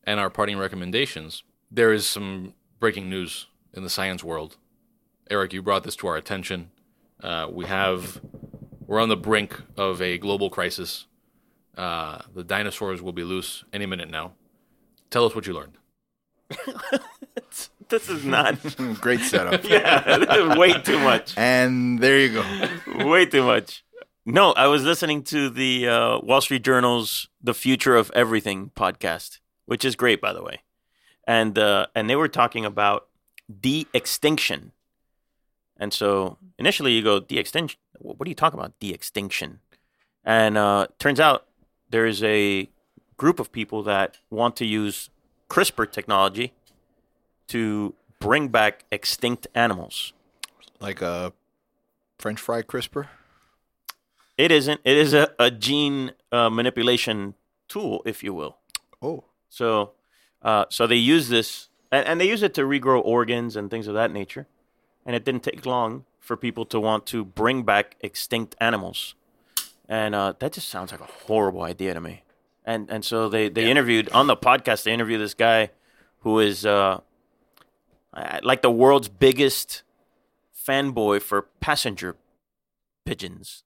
and 0.04 0.18
our 0.18 0.30
parting 0.30 0.56
recommendations, 0.56 1.42
there 1.70 1.92
is 1.92 2.06
some 2.06 2.54
breaking 2.78 3.10
news 3.10 3.46
in 3.74 3.82
the 3.82 3.90
science 3.90 4.24
world. 4.24 4.56
Eric, 5.28 5.52
you 5.52 5.60
brought 5.60 5.84
this 5.84 5.96
to 5.96 6.06
our 6.06 6.16
attention. 6.16 6.70
Uh, 7.22 7.46
we 7.52 7.66
have 7.66 8.22
we're 8.86 9.00
on 9.00 9.10
the 9.10 9.18
brink 9.18 9.60
of 9.76 10.00
a 10.00 10.16
global 10.16 10.48
crisis. 10.48 11.04
Uh, 11.76 12.20
the 12.34 12.42
dinosaurs 12.42 13.02
will 13.02 13.12
be 13.12 13.22
loose 13.22 13.62
any 13.70 13.84
minute 13.84 14.08
now. 14.08 14.32
Tell 15.10 15.26
us 15.26 15.34
what 15.34 15.46
you 15.46 15.52
learned. 15.52 15.76
This 17.90 18.08
is 18.08 18.24
not. 18.24 18.56
Great 19.00 19.20
setup. 19.20 19.64
yeah, 19.68 20.56
way 20.56 20.80
too 20.80 21.00
much. 21.00 21.36
And 21.36 21.98
there 21.98 22.18
you 22.20 22.34
go. 22.34 23.08
Way 23.08 23.26
too 23.26 23.42
much. 23.42 23.84
No, 24.32 24.52
I 24.52 24.68
was 24.68 24.84
listening 24.84 25.24
to 25.24 25.50
the 25.50 25.88
uh, 25.88 26.20
Wall 26.20 26.40
Street 26.40 26.62
Journal's 26.62 27.28
"The 27.42 27.52
Future 27.52 27.96
of 27.96 28.12
Everything" 28.14 28.70
podcast, 28.76 29.40
which 29.66 29.84
is 29.84 29.96
great, 29.96 30.20
by 30.20 30.32
the 30.32 30.40
way, 30.40 30.62
and 31.26 31.58
uh, 31.58 31.86
and 31.96 32.08
they 32.08 32.14
were 32.14 32.28
talking 32.28 32.64
about 32.64 33.08
de-extinction. 33.60 34.70
And 35.76 35.92
so 35.92 36.38
initially, 36.60 36.92
you 36.92 37.02
go 37.02 37.18
de-extinction. 37.18 37.80
What 37.98 38.24
are 38.24 38.28
you 38.28 38.36
talking 38.36 38.56
about, 38.56 38.78
de-extinction? 38.78 39.58
And 40.24 40.56
uh, 40.56 40.86
turns 41.00 41.18
out 41.18 41.48
there 41.88 42.06
is 42.06 42.22
a 42.22 42.68
group 43.16 43.40
of 43.40 43.50
people 43.50 43.82
that 43.82 44.18
want 44.30 44.54
to 44.56 44.64
use 44.64 45.10
CRISPR 45.48 45.90
technology 45.90 46.52
to 47.48 47.94
bring 48.20 48.46
back 48.46 48.84
extinct 48.92 49.48
animals. 49.56 50.12
Like 50.78 51.02
a 51.02 51.32
French 52.20 52.38
fry 52.38 52.62
crisper. 52.62 53.08
It 54.40 54.50
isn't. 54.50 54.80
It 54.84 54.96
is 54.96 55.12
a, 55.12 55.34
a 55.38 55.50
gene 55.50 56.12
uh, 56.32 56.48
manipulation 56.48 57.34
tool, 57.68 58.00
if 58.06 58.24
you 58.24 58.32
will. 58.32 58.56
Oh. 59.02 59.24
So, 59.50 59.92
uh, 60.40 60.64
so 60.70 60.86
they 60.86 60.96
use 60.96 61.28
this, 61.28 61.68
and, 61.92 62.06
and 62.06 62.18
they 62.18 62.26
use 62.26 62.42
it 62.42 62.54
to 62.54 62.62
regrow 62.62 63.04
organs 63.04 63.54
and 63.54 63.70
things 63.70 63.86
of 63.86 63.92
that 63.92 64.10
nature. 64.10 64.46
And 65.04 65.14
it 65.14 65.26
didn't 65.26 65.42
take 65.42 65.66
long 65.66 66.06
for 66.18 66.38
people 66.38 66.64
to 66.66 66.80
want 66.80 67.04
to 67.08 67.22
bring 67.22 67.64
back 67.64 67.96
extinct 68.00 68.56
animals, 68.62 69.14
and 69.86 70.14
uh, 70.14 70.32
that 70.38 70.52
just 70.52 70.70
sounds 70.70 70.90
like 70.90 71.00
a 71.00 71.12
horrible 71.26 71.60
idea 71.60 71.92
to 71.92 72.00
me. 72.00 72.22
And 72.64 72.90
and 72.90 73.04
so 73.04 73.28
they 73.28 73.50
they 73.50 73.70
interviewed 73.70 74.08
on 74.08 74.26
the 74.26 74.36
podcast. 74.38 74.84
They 74.84 74.92
interviewed 74.94 75.20
this 75.20 75.34
guy 75.34 75.68
who 76.20 76.38
is 76.38 76.64
uh, 76.64 77.00
like 78.42 78.62
the 78.62 78.70
world's 78.70 79.08
biggest 79.08 79.82
fanboy 80.66 81.20
for 81.20 81.42
passenger 81.60 82.16
pigeons, 83.04 83.64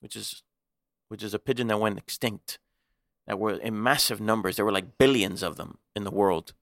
which 0.00 0.16
is 0.16 0.42
which 1.08 1.22
is 1.22 1.34
a 1.34 1.38
pigeon 1.38 1.68
that 1.68 1.78
went 1.80 1.98
extinct. 1.98 2.58
That 3.26 3.38
were 3.38 3.52
in 3.52 3.80
massive 3.80 4.20
numbers. 4.20 4.56
There 4.56 4.64
were 4.64 4.72
like 4.72 4.98
billions 4.98 5.42
of 5.42 5.56
them 5.56 5.78
in 5.94 6.02
the 6.04 6.10
world, 6.10 6.52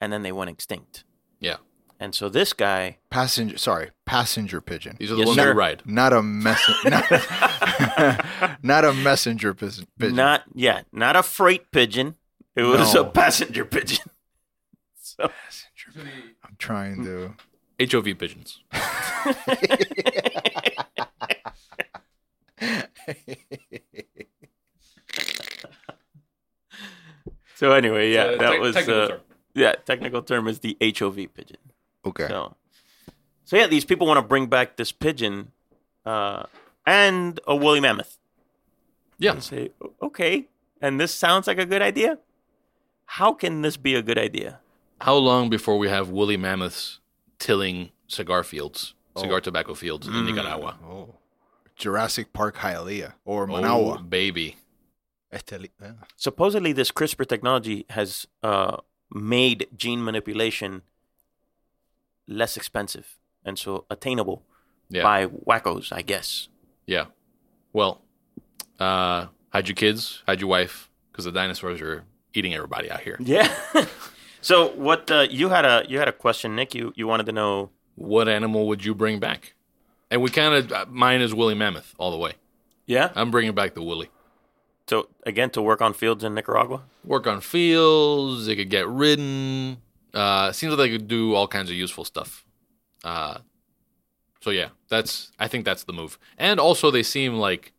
and 0.00 0.10
then 0.12 0.22
they 0.22 0.32
went 0.32 0.48
extinct. 0.50 1.04
Yeah. 1.40 1.56
And 1.98 2.14
so 2.14 2.30
this 2.30 2.54
guy, 2.54 2.96
Passenger, 3.10 3.58
sorry, 3.58 3.90
passenger 4.06 4.62
pigeon. 4.62 4.96
These 4.98 5.10
are 5.10 5.14
the 5.16 5.18
Yes, 5.20 5.26
ones 5.26 5.36
sir. 5.38 5.52
we 5.52 5.58
ride. 5.58 5.82
Not 5.84 6.14
a 6.14 6.22
mess. 6.22 6.62
not, 6.86 7.04
not 8.62 8.84
a 8.86 8.94
messenger 8.94 9.52
pigeon. 9.52 9.86
not 10.16 10.44
yeah, 10.54 10.82
not 10.92 11.16
a 11.16 11.22
freight 11.22 11.70
pigeon. 11.72 12.14
It 12.56 12.62
was 12.62 12.94
No. 12.94 13.02
a 13.02 13.04
passenger 13.10 13.66
pigeon. 13.66 14.06
so 15.00 15.30
I'm 16.42 16.56
trying 16.58 17.04
to. 17.04 17.34
HOV 17.78 18.16
pigeons. 18.18 18.60
So 27.54 27.72
anyway, 27.72 28.12
yeah, 28.12 28.24
Uh, 28.24 28.36
that 28.38 28.50
tec- 28.52 28.60
was 28.60 28.74
technical 28.74 29.02
uh, 29.02 29.18
yeah. 29.54 29.72
Technical 29.84 30.22
term 30.22 30.48
is 30.48 30.60
the 30.60 30.76
HOV 30.80 31.16
pigeon. 31.34 31.58
Okay. 32.04 32.28
So, 32.28 32.56
so 33.44 33.56
yeah, 33.56 33.66
these 33.66 33.84
people 33.84 34.06
want 34.06 34.18
to 34.18 34.26
bring 34.26 34.46
back 34.46 34.76
this 34.76 34.92
pigeon 34.92 35.52
uh, 36.06 36.44
and 36.86 37.40
a 37.46 37.56
woolly 37.56 37.80
mammoth. 37.80 38.18
Yeah. 39.18 39.32
And 39.32 39.42
say, 39.42 39.70
okay, 40.00 40.48
and 40.80 40.98
this 40.98 41.12
sounds 41.14 41.46
like 41.46 41.58
a 41.58 41.66
good 41.66 41.82
idea. 41.82 42.18
How 43.04 43.34
can 43.34 43.62
this 43.62 43.76
be 43.76 43.94
a 43.94 44.02
good 44.02 44.18
idea? 44.18 44.60
How 45.00 45.14
long 45.14 45.50
before 45.50 45.76
we 45.78 45.88
have 45.88 46.08
woolly 46.10 46.36
mammoths 46.36 47.00
tilling 47.38 47.90
cigar 48.06 48.44
fields, 48.44 48.94
cigar 49.16 49.40
tobacco 49.40 49.74
fields 49.74 50.06
in 50.06 50.24
Nicaragua? 50.24 50.78
Oh. 50.84 51.14
Jurassic 51.80 52.32
Park 52.32 52.56
Hialeah 52.58 53.14
or 53.24 53.44
Oh, 53.44 53.46
Manawa. 53.54 54.08
baby. 54.08 54.56
Supposedly, 56.16 56.72
this 56.72 56.90
CRISPR 56.92 57.26
technology 57.26 57.86
has 57.90 58.26
uh, 58.42 58.76
made 59.12 59.66
gene 59.76 60.04
manipulation 60.04 60.82
less 62.28 62.56
expensive 62.56 63.16
and 63.44 63.58
so 63.58 63.84
attainable 63.90 64.42
Yeah. 64.88 65.02
by 65.02 65.26
wackos, 65.26 65.92
I 65.92 66.02
guess. 66.02 66.48
Yeah. 66.86 67.06
Well, 67.72 68.02
uh, 68.78 69.26
hide 69.52 69.68
your 69.68 69.76
kids, 69.76 70.22
hide 70.26 70.40
your 70.40 70.50
wife, 70.50 70.90
because 71.10 71.24
the 71.24 71.32
dinosaurs 71.32 71.80
are 71.80 72.04
eating 72.34 72.54
everybody 72.54 72.90
out 72.90 73.00
here. 73.00 73.16
Yeah. 73.20 73.48
so 74.40 74.68
what 74.76 75.10
uh, 75.10 75.26
you 75.30 75.48
had 75.48 75.64
a 75.64 75.84
you 75.88 75.98
had 75.98 76.08
a 76.08 76.12
question, 76.12 76.56
Nick. 76.56 76.74
You 76.74 76.92
you 76.96 77.06
wanted 77.06 77.26
to 77.26 77.32
know. 77.32 77.70
What 77.94 78.28
animal 78.28 78.66
would 78.68 78.84
you 78.84 78.94
bring 78.94 79.20
back? 79.20 79.54
And 80.10 80.22
we 80.22 80.30
kind 80.30 80.72
of, 80.72 80.88
mine 80.90 81.20
is 81.20 81.32
woolly 81.34 81.54
mammoth 81.54 81.94
all 81.98 82.10
the 82.10 82.16
way. 82.16 82.32
Yeah. 82.86 83.10
I'm 83.14 83.30
bringing 83.30 83.54
back 83.54 83.74
the 83.74 83.82
woolly. 83.82 84.10
So 84.88 85.08
again, 85.24 85.50
to 85.50 85.62
work 85.62 85.80
on 85.80 85.92
fields 85.94 86.24
in 86.24 86.34
Nicaragua. 86.34 86.82
Work 87.04 87.26
on 87.28 87.40
fields, 87.40 88.46
they 88.46 88.56
could 88.56 88.70
get 88.70 88.88
ridden. 88.88 89.78
Uh, 90.12 90.50
seems 90.50 90.70
like 90.72 90.78
they 90.78 90.90
could 90.90 91.06
do 91.06 91.34
all 91.34 91.46
kinds 91.46 91.70
of 91.70 91.76
useful 91.76 92.04
stuff. 92.04 92.44
Uh, 93.04 93.38
so 94.40 94.50
yeah, 94.50 94.70
that's, 94.88 95.30
I 95.38 95.46
think 95.46 95.64
that's 95.64 95.84
the 95.84 95.92
move. 95.92 96.18
And 96.36 96.58
also 96.58 96.90
they 96.90 97.04
seem 97.04 97.34
like, 97.34 97.72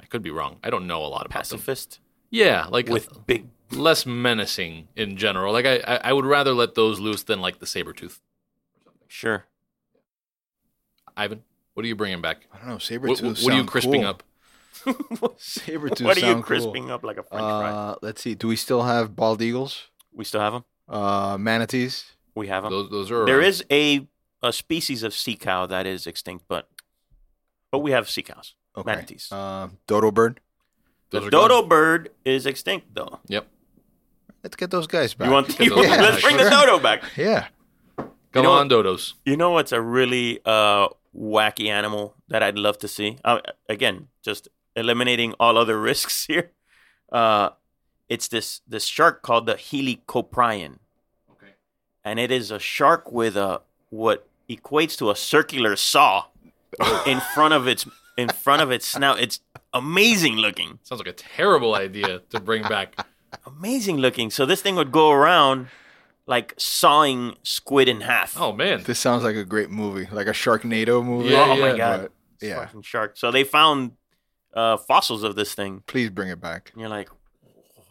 I 0.00 0.04
could 0.04 0.22
be 0.22 0.30
wrong. 0.30 0.58
I 0.62 0.68
don't 0.68 0.86
know 0.86 1.00
a 1.02 1.08
lot 1.08 1.24
about 1.24 1.44
them. 1.48 1.58
Pacifist 1.58 2.00
Yeah, 2.30 2.66
like 2.68 2.88
with 2.88 3.16
a, 3.16 3.20
big. 3.20 3.46
less 3.70 4.04
menacing 4.04 4.88
in 4.94 5.16
general. 5.16 5.54
Like 5.54 5.64
I, 5.64 5.76
I, 5.78 5.96
I 6.04 6.12
would 6.12 6.26
rather 6.26 6.52
let 6.52 6.74
those 6.74 7.00
loose 7.00 7.22
than 7.22 7.40
like 7.40 7.60
the 7.60 7.66
saber 7.66 7.94
tooth. 7.94 8.20
Sure. 9.06 9.46
Ivan, 11.16 11.42
what 11.78 11.84
are 11.84 11.88
you 11.88 11.94
bringing 11.94 12.20
back? 12.20 12.38
I 12.52 12.58
don't 12.58 12.66
know. 12.66 12.78
Saber 12.78 13.06
What, 13.06 13.20
what, 13.22 13.38
what 13.38 13.52
are 13.52 13.56
you 13.56 13.64
crisping 13.64 14.04
up? 14.04 14.24
Saber 15.36 15.90
tooth. 15.90 16.04
what 16.08 16.16
are 16.16 16.20
you 16.20 16.26
sound 16.26 16.42
cool. 16.42 16.42
crisping 16.42 16.90
up 16.90 17.04
like 17.04 17.18
a 17.18 17.22
French 17.22 17.40
fry? 17.40 17.70
Uh, 17.70 17.94
let's 18.02 18.20
see. 18.20 18.34
Do 18.34 18.48
we 18.48 18.56
still 18.56 18.82
have 18.82 19.14
bald 19.14 19.40
eagles? 19.40 19.86
We 20.12 20.24
still 20.24 20.40
have 20.40 20.54
them. 20.54 20.64
Uh, 20.88 21.36
manatees? 21.38 22.16
We 22.34 22.48
have 22.48 22.64
them. 22.64 22.72
Those, 22.72 22.90
those 22.90 23.10
are 23.12 23.24
There 23.26 23.38
around. 23.38 23.46
is 23.46 23.64
a 23.70 24.08
a 24.42 24.52
species 24.52 25.04
of 25.04 25.14
sea 25.14 25.36
cow 25.36 25.66
that 25.66 25.86
is 25.86 26.04
extinct, 26.08 26.46
but 26.48 26.68
but 27.70 27.78
we 27.78 27.92
have 27.92 28.10
sea 28.10 28.22
cows, 28.22 28.56
Okay. 28.76 28.90
manatees. 28.90 29.28
Uh, 29.30 29.68
dodo 29.86 30.10
bird. 30.10 30.40
Those 31.10 31.26
the 31.26 31.30
dodo 31.30 31.60
gone. 31.60 31.68
bird 31.68 32.10
is 32.24 32.44
extinct, 32.44 32.88
though. 32.92 33.20
Yep. 33.28 33.46
Let's 34.42 34.56
get 34.56 34.72
those 34.72 34.88
guys 34.88 35.14
back. 35.14 35.26
You 35.28 35.32
want? 35.32 35.56
Get 35.58 35.68
those 35.70 35.86
let's 35.86 36.14
back. 36.16 36.22
bring 36.22 36.36
the 36.38 36.50
dodo 36.50 36.80
back. 36.80 37.04
Yeah. 37.16 37.46
Come 38.32 38.42
know 38.42 38.52
on, 38.52 38.68
dodos. 38.68 39.14
You 39.24 39.36
know 39.36 39.50
what's 39.52 39.70
a 39.72 39.80
really 39.80 40.40
uh, 40.44 40.88
wacky 41.18 41.68
animal 41.68 42.14
that 42.28 42.42
I'd 42.42 42.58
love 42.58 42.78
to 42.78 42.88
see? 42.88 43.18
Uh, 43.24 43.40
again, 43.68 44.08
just 44.22 44.48
eliminating 44.76 45.34
all 45.40 45.58
other 45.58 45.80
risks 45.90 46.26
here. 46.26 46.52
Uh, 47.10 47.50
it's 48.08 48.28
this 48.28 48.60
this 48.66 48.84
shark 48.84 49.22
called 49.22 49.46
the 49.46 49.54
helicoprion. 49.54 50.78
Okay. 51.32 51.52
and 52.04 52.18
it 52.18 52.30
is 52.30 52.50
a 52.50 52.58
shark 52.58 53.10
with 53.12 53.36
a 53.36 53.60
what 53.90 54.26
equates 54.48 54.96
to 54.98 55.10
a 55.10 55.16
circular 55.16 55.76
saw 55.76 56.24
in 57.06 57.20
front 57.34 57.54
of 57.54 57.66
its 57.66 57.86
in 58.16 58.28
front 58.28 58.62
of 58.62 58.70
its 58.70 58.86
snout. 58.86 59.20
It's 59.20 59.40
amazing 59.72 60.36
looking, 60.36 60.78
Sounds 60.82 61.00
like 61.00 61.08
a 61.08 61.12
terrible 61.12 61.74
idea 61.74 62.20
to 62.30 62.40
bring 62.40 62.62
back. 62.62 63.06
amazing 63.46 63.98
looking. 63.98 64.30
So 64.30 64.46
this 64.46 64.62
thing 64.62 64.74
would 64.76 64.90
go 64.92 65.10
around 65.10 65.68
like 66.28 66.54
sawing 66.58 67.34
squid 67.42 67.88
in 67.88 68.02
half. 68.02 68.38
Oh 68.40 68.52
man, 68.52 68.84
This 68.84 69.00
sounds 69.00 69.24
like 69.24 69.34
a 69.34 69.44
great 69.44 69.70
movie, 69.70 70.06
like 70.12 70.28
a 70.28 70.32
Sharknado 70.32 71.04
movie. 71.04 71.30
Yeah, 71.30 71.46
oh 71.48 71.56
my 71.60 71.76
god! 71.76 72.02
But, 72.02 72.46
yeah. 72.46 72.64
fucking 72.66 72.82
shark. 72.82 73.16
So 73.16 73.32
they 73.32 73.42
found 73.42 73.92
uh, 74.54 74.76
fossils 74.76 75.24
of 75.24 75.34
this 75.34 75.54
thing, 75.54 75.82
Please 75.86 76.10
bring 76.10 76.28
it 76.28 76.40
back. 76.40 76.70
and 76.72 76.80
you're 76.80 76.90
like, 76.90 77.08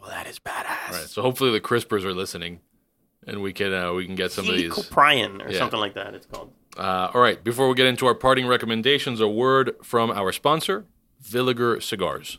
oh, 0.01 0.07
that 0.09 0.27
is 0.27 0.39
badass. 0.39 0.87
All 0.91 0.93
right, 0.93 1.09
so 1.09 1.21
hopefully 1.21 1.51
the 1.51 1.59
CRISPRs 1.59 2.03
are 2.05 2.13
listening, 2.13 2.61
and 3.25 3.41
we 3.41 3.51
can 3.53 3.73
uh, 3.73 3.91
we 3.93 4.05
can 4.05 4.15
get 4.15 4.31
some 4.31 4.47
of 4.47 4.55
these. 4.55 4.71
Helicoprion 4.71 5.45
or 5.45 5.51
Yeah. 5.51 5.57
something 5.59 5.79
like 5.79 5.95
that. 5.95 6.13
It's 6.13 6.27
called. 6.27 6.53
Uh, 6.77 7.09
all 7.13 7.19
right, 7.21 7.43
before 7.43 7.67
we 7.67 7.73
get 7.75 7.87
into 7.87 8.05
our 8.05 8.13
parting 8.15 8.45
recommendations, 8.45 9.19
a 9.19 9.27
word 9.27 9.75
from 9.83 10.11
our 10.11 10.31
sponsor, 10.31 10.85
Villiger 11.23 11.81
Cigars. 11.81 12.37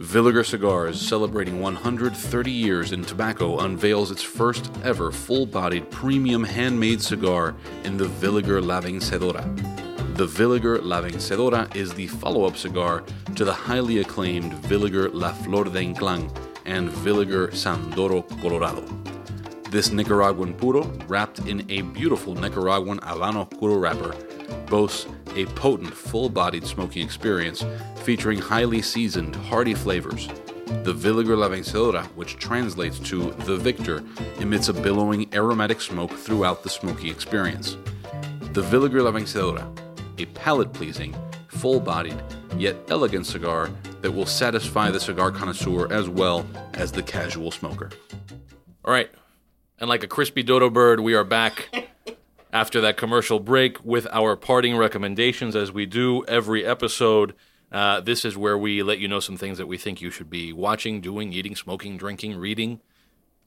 Villiger 0.00 0.46
Cigars, 0.46 0.98
celebrating 0.98 1.60
130 1.60 2.50
years 2.50 2.92
in 2.92 3.04
tobacco, 3.04 3.58
unveils 3.58 4.10
its 4.10 4.22
first 4.22 4.72
ever 4.82 5.12
full 5.12 5.44
bodied 5.44 5.90
premium 5.90 6.42
handmade 6.42 7.02
cigar 7.02 7.54
in 7.84 7.98
the 7.98 8.06
Villiger 8.06 8.64
La 8.64 8.80
Vencedora. 8.80 9.44
The 10.16 10.24
Villiger 10.24 10.82
La 10.82 11.02
Vencedora 11.02 11.76
is 11.76 11.92
the 11.92 12.06
follow 12.06 12.46
up 12.46 12.56
cigar 12.56 13.04
to 13.36 13.44
the 13.44 13.52
highly 13.52 13.98
acclaimed 13.98 14.54
Villiger 14.62 15.10
La 15.12 15.34
Flor 15.34 15.64
de 15.64 15.70
Ynclan 15.70 16.34
and 16.64 16.88
Villiger 16.88 17.54
San'Doro 17.54 18.22
Colorado. 18.40 18.82
This 19.70 19.92
Nicaraguan 19.92 20.54
puro, 20.54 20.82
wrapped 21.06 21.38
in 21.46 21.64
a 21.70 21.82
beautiful 21.82 22.34
Nicaraguan 22.34 22.98
Habano 22.98 23.48
puro 23.48 23.76
wrapper, 23.78 24.16
boasts 24.66 25.06
a 25.36 25.46
potent, 25.46 25.94
full 25.94 26.28
bodied 26.28 26.66
smoking 26.66 27.04
experience 27.04 27.64
featuring 28.02 28.40
highly 28.40 28.82
seasoned, 28.82 29.36
hearty 29.36 29.74
flavors. 29.74 30.26
The 30.82 30.92
Villiger 30.92 31.38
La 31.38 31.48
Vencedora, 31.48 32.04
which 32.16 32.36
translates 32.36 32.98
to 33.10 33.30
the 33.30 33.56
victor, 33.56 34.02
emits 34.40 34.68
a 34.68 34.72
billowing 34.72 35.32
aromatic 35.32 35.80
smoke 35.80 36.10
throughout 36.10 36.64
the 36.64 36.68
smoking 36.68 37.08
experience. 37.08 37.76
The 38.52 38.62
Villiger 38.62 39.04
La 39.04 39.12
Vencedora, 39.12 39.70
a 40.18 40.26
palate 40.26 40.72
pleasing, 40.72 41.14
full 41.46 41.78
bodied, 41.78 42.20
yet 42.56 42.74
elegant 42.88 43.24
cigar 43.24 43.70
that 44.00 44.10
will 44.10 44.26
satisfy 44.26 44.90
the 44.90 44.98
cigar 44.98 45.30
connoisseur 45.30 45.92
as 45.92 46.08
well 46.08 46.44
as 46.74 46.90
the 46.90 47.04
casual 47.04 47.52
smoker. 47.52 47.90
All 48.84 48.92
right. 48.92 49.10
And 49.80 49.88
like 49.88 50.02
a 50.02 50.06
crispy 50.08 50.42
dodo 50.42 50.68
bird, 50.70 51.00
we 51.00 51.14
are 51.14 51.24
back 51.24 51.74
after 52.52 52.80
that 52.82 52.96
commercial 52.96 53.40
break 53.40 53.82
with 53.84 54.06
our 54.12 54.36
parting 54.36 54.76
recommendations 54.76 55.56
as 55.56 55.72
we 55.72 55.86
do 55.86 56.24
every 56.26 56.64
episode. 56.66 57.34
Uh, 57.72 58.00
this 58.00 58.24
is 58.24 58.36
where 58.36 58.58
we 58.58 58.82
let 58.82 58.98
you 58.98 59.08
know 59.08 59.20
some 59.20 59.36
things 59.36 59.56
that 59.58 59.66
we 59.66 59.78
think 59.78 60.02
you 60.02 60.10
should 60.10 60.28
be 60.28 60.52
watching, 60.52 61.00
doing, 61.00 61.32
eating, 61.32 61.56
smoking, 61.56 61.96
drinking, 61.96 62.36
reading. 62.36 62.80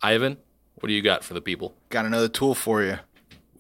Ivan, 0.01 0.37
what 0.75 0.87
do 0.87 0.93
you 0.93 1.01
got 1.01 1.23
for 1.23 1.33
the 1.35 1.41
people? 1.41 1.75
Got 1.89 2.05
another 2.05 2.29
tool 2.29 2.55
for 2.55 2.81
you. 2.81 2.97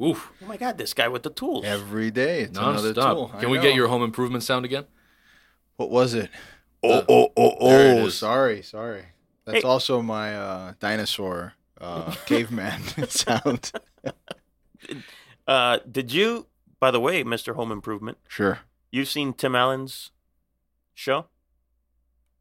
Oof, 0.03 0.31
Oh 0.41 0.47
my 0.47 0.57
God, 0.57 0.79
this 0.79 0.93
guy 0.95 1.07
with 1.09 1.21
the 1.21 1.29
tools. 1.29 1.65
Every 1.65 2.09
day, 2.09 2.41
it's 2.41 2.57
another 2.57 2.93
tool. 2.93 3.29
nonstop. 3.29 3.35
I 3.35 3.39
Can 3.41 3.51
we 3.51 3.57
know. 3.57 3.63
get 3.63 3.75
your 3.75 3.87
home 3.87 4.01
improvement 4.03 4.43
sound 4.43 4.65
again? 4.65 4.85
What 5.77 5.91
was 5.91 6.15
it? 6.15 6.31
Oh, 6.81 7.05
oh, 7.07 7.29
oh, 7.37 7.69
There 7.69 7.97
it 7.97 8.01
oh! 8.01 8.05
is. 8.07 8.17
Sorry, 8.17 8.63
sorry. 8.63 9.03
That's 9.45 9.57
Hey. 9.59 9.63
also 9.63 10.01
my 10.01 10.35
uh, 10.35 10.73
dinosaur 10.79 11.53
uh, 11.83 12.15
caveman 12.25 12.81
sound. 13.09 13.71
Uh, 15.47 15.79
did 15.89 16.11
you, 16.11 16.47
by 16.79 16.89
the 16.91 16.99
way, 16.99 17.23
Mr. 17.23 17.55
Home 17.55 17.71
Improvement, 17.71 18.17
Sure. 18.27 18.59
you've 18.91 19.09
seen 19.09 19.33
Tim 19.33 19.55
Allen's 19.55 20.11
show? 20.93 21.25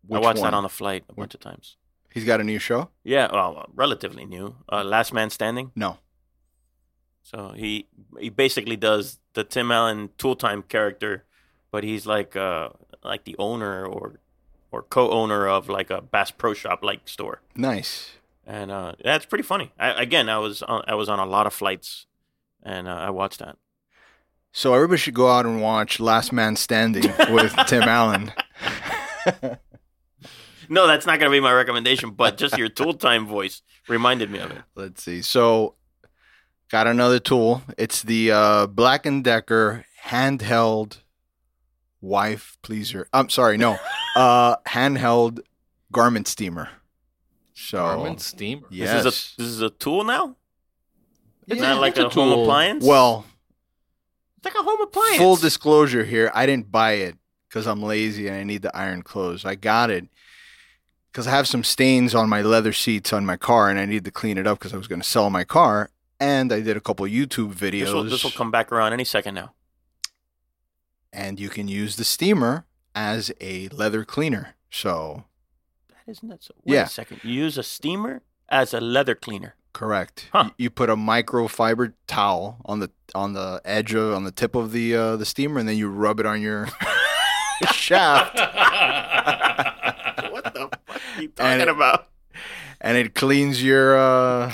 Which 0.07 0.19
I 0.19 0.21
watched 0.25 0.41
one? 0.41 0.51
that 0.53 0.57
on 0.57 0.65
a 0.65 0.69
flight 0.69 1.05
a 1.09 1.13
bunch 1.13 1.35
of 1.35 1.41
times. 1.41 1.77
He's 2.13 2.25
got 2.25 2.41
a 2.41 2.45
new 2.45 2.59
show. 2.59 2.91
Yeah, 3.05 3.29
well, 3.33 3.67
relatively 3.75 4.25
new. 4.25 4.57
Uh, 4.71 4.85
Last 4.85 5.13
Man 5.13 5.31
Standing. 5.31 5.73
No. 5.75 5.99
So 7.25 7.53
he 7.57 7.87
he 8.19 8.29
basically 8.31 8.77
does 8.77 9.19
the 9.35 9.45
Tim 9.45 9.71
Allen 9.71 10.11
Tool 10.19 10.35
Time 10.37 10.63
character, 10.63 11.25
but 11.71 11.85
he's 11.85 12.05
like 12.07 12.35
uh 12.37 12.71
like 13.05 13.25
the 13.25 13.37
owner 13.39 13.87
or 13.87 14.19
or 14.73 14.83
co-owner 14.83 15.47
of 15.49 15.69
like 15.69 15.91
a 15.91 16.01
Bass 16.03 16.31
Pro 16.33 16.53
Shop 16.55 16.81
like 16.83 17.07
store, 17.09 17.41
Nice. 17.55 18.11
And 18.47 18.71
uh, 18.71 18.93
yeah, 19.05 19.17
it's 19.17 19.27
pretty 19.27 19.45
funny. 19.45 19.73
I, 19.79 20.03
again, 20.03 20.29
I 20.29 20.39
was 20.39 20.63
on, 20.63 20.85
I 20.87 20.95
was 20.95 21.09
on 21.09 21.19
a 21.19 21.27
lot 21.27 21.47
of 21.47 21.53
flights, 21.53 22.07
and 22.63 22.89
uh, 22.89 22.95
I 22.95 23.11
watched 23.11 23.39
that. 23.41 23.57
So 24.53 24.75
everybody 24.75 24.99
should 24.99 25.15
go 25.15 25.31
out 25.31 25.47
and 25.47 25.63
watch 25.63 25.99
Last 25.99 26.33
Man 26.33 26.57
Standing 26.57 27.11
with 27.31 27.55
Tim 27.67 27.83
Allen. 27.85 28.33
No, 30.69 30.87
that's 30.87 31.05
not 31.05 31.19
gonna 31.19 31.31
be 31.31 31.41
my 31.41 31.53
recommendation, 31.53 32.13
but 32.13 32.39
just 32.39 32.57
your 32.57 32.69
Tool 32.71 32.95
Time 32.95 33.27
voice 33.27 33.63
reminded 33.89 34.31
me 34.31 34.39
of 34.39 34.51
it. 34.51 34.63
Let's 34.75 35.03
see. 35.03 35.21
So 35.21 35.75
got 36.71 36.87
another 36.87 37.19
tool. 37.19 37.63
It's 37.77 38.03
the 38.03 38.31
uh, 38.31 38.67
Black 38.69 39.05
and 39.05 39.23
Decker 39.23 39.85
handheld 40.07 41.01
wife 42.01 42.57
pleaser. 42.63 43.07
I'm 43.13 43.29
sorry, 43.29 43.59
no. 43.59 43.77
uh, 44.17 44.57
handheld 44.67 45.41
garment 45.93 46.27
steamer. 46.27 46.71
So 47.69 47.79
Garmin 47.79 48.19
steamer. 48.21 48.67
yes. 48.71 49.05
This 49.05 49.15
is 49.15 49.37
a 49.37 49.43
this 49.43 49.49
is 49.51 49.61
a 49.63 49.71
tool 49.71 50.05
now. 50.05 50.37
It's 51.47 51.61
Yeah, 51.61 51.73
not 51.75 51.81
like 51.81 51.97
it's 51.97 52.05
a, 52.05 52.07
a 52.07 52.11
home 52.11 52.41
appliance. 52.41 52.85
well, 52.85 53.25
it's 54.37 54.45
like 54.45 54.55
a 54.55 54.63
home 54.63 54.81
appliance. 54.81 55.19
full 55.19 55.37
disclosure 55.37 56.05
here, 56.05 56.31
I 56.35 56.47
didn't 56.47 56.71
buy 56.71 56.93
it 56.93 57.17
because 57.49 57.67
I'm 57.67 57.83
lazy 57.83 58.29
and 58.29 58.37
I 58.37 58.45
need 58.45 58.63
the 58.63 58.75
iron 58.77 59.03
clothes. 59.03 59.45
I 59.45 59.55
got 59.57 59.91
it 59.91 60.07
because 61.11 61.27
I 61.27 61.31
have 61.31 61.47
some 61.47 61.63
stains 61.65 62.15
on 62.15 62.29
my 62.29 62.43
leather 62.43 62.73
seats 62.73 63.13
on 63.13 63.27
my 63.27 63.37
car 63.37 63.69
and 63.71 63.79
I 63.79 63.85
need 63.87 64.05
to 64.05 64.11
clean 64.11 64.39
it 64.39 64.47
up 64.47 64.59
because 64.59 64.73
I 64.73 64.79
was 64.79 64.89
going 64.89 65.01
to 65.03 65.09
sell 65.09 65.31
my 65.31 65.45
car. 65.45 65.91
And 66.21 66.53
I 66.53 66.61
did 66.61 66.77
a 66.77 66.81
couple 66.81 67.05
YouTube 67.07 67.53
videos. 67.55 67.81
This 67.87 67.93
will, 67.93 68.05
this 68.05 68.25
will 68.25 68.31
come 68.31 68.51
back 68.53 68.71
around 68.73 68.93
any 68.93 69.05
second 69.05 69.35
now. 69.35 69.53
and 71.13 71.39
you 71.41 71.49
can 71.49 71.67
use 71.69 71.97
the 71.97 72.05
steamer 72.05 72.65
as 72.95 73.33
a 73.41 73.69
leather 73.71 74.05
cleaner. 74.05 74.55
So 74.71 75.25
That 75.25 75.32
isn't 76.13 76.29
that 76.29 76.43
so. 76.45 76.55
Wait 76.65 76.75
Yeah. 76.75 76.85
a 76.85 76.89
second. 76.89 77.21
You 77.25 77.33
use 77.33 77.59
a 77.59 77.63
steamer 77.63 78.23
as 78.49 78.73
a 78.75 78.81
leather 78.81 79.15
cleaner. 79.17 79.55
correct. 79.73 80.29
Huh. 80.33 80.51
You 80.59 80.69
put 80.71 80.89
a 80.91 80.97
microfiber 80.97 81.95
towel 82.07 82.59
on 82.67 82.79
the 82.81 82.91
on 83.15 83.33
the 83.33 83.61
edge 83.65 83.95
of 83.95 84.13
on 84.15 84.25
the 84.25 84.31
tip 84.33 84.55
of 84.55 84.73
the 84.73 84.95
uh, 84.95 85.17
the 85.17 85.25
steamer, 85.27 85.59
and 85.61 85.69
then 85.69 85.77
you 85.79 85.89
rub 85.89 86.21
it 86.21 86.27
on 86.27 86.41
your 86.43 86.69
shaft, 87.73 88.35
what 90.31 90.45
the 90.55 90.69
fuck 90.87 91.01
are 91.17 91.23
you 91.23 91.29
And 91.29 91.37
talking 91.37 91.61
it- 91.63 91.69
about? 91.69 92.09
and 92.81 92.97
it 92.99 93.15
cleans 93.15 93.63
your 93.63 93.97
uh, 93.97 94.53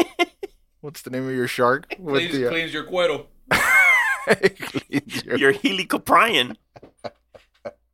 what's 0.80 1.02
the 1.02 1.10
name 1.10 1.28
of 1.28 1.34
your 1.34 1.48
shark? 1.48 1.94
With 1.98 2.14
Cleans, 2.30 2.32
the, 2.34 2.46
uh, 2.46 2.50
cleans 2.50 2.72
your 2.74 2.84
cuero. 2.84 3.26
it 4.28 4.58
cleans 4.60 5.24
your- 5.24 5.36
Your 5.36 5.52
helicoprion. 5.52 6.56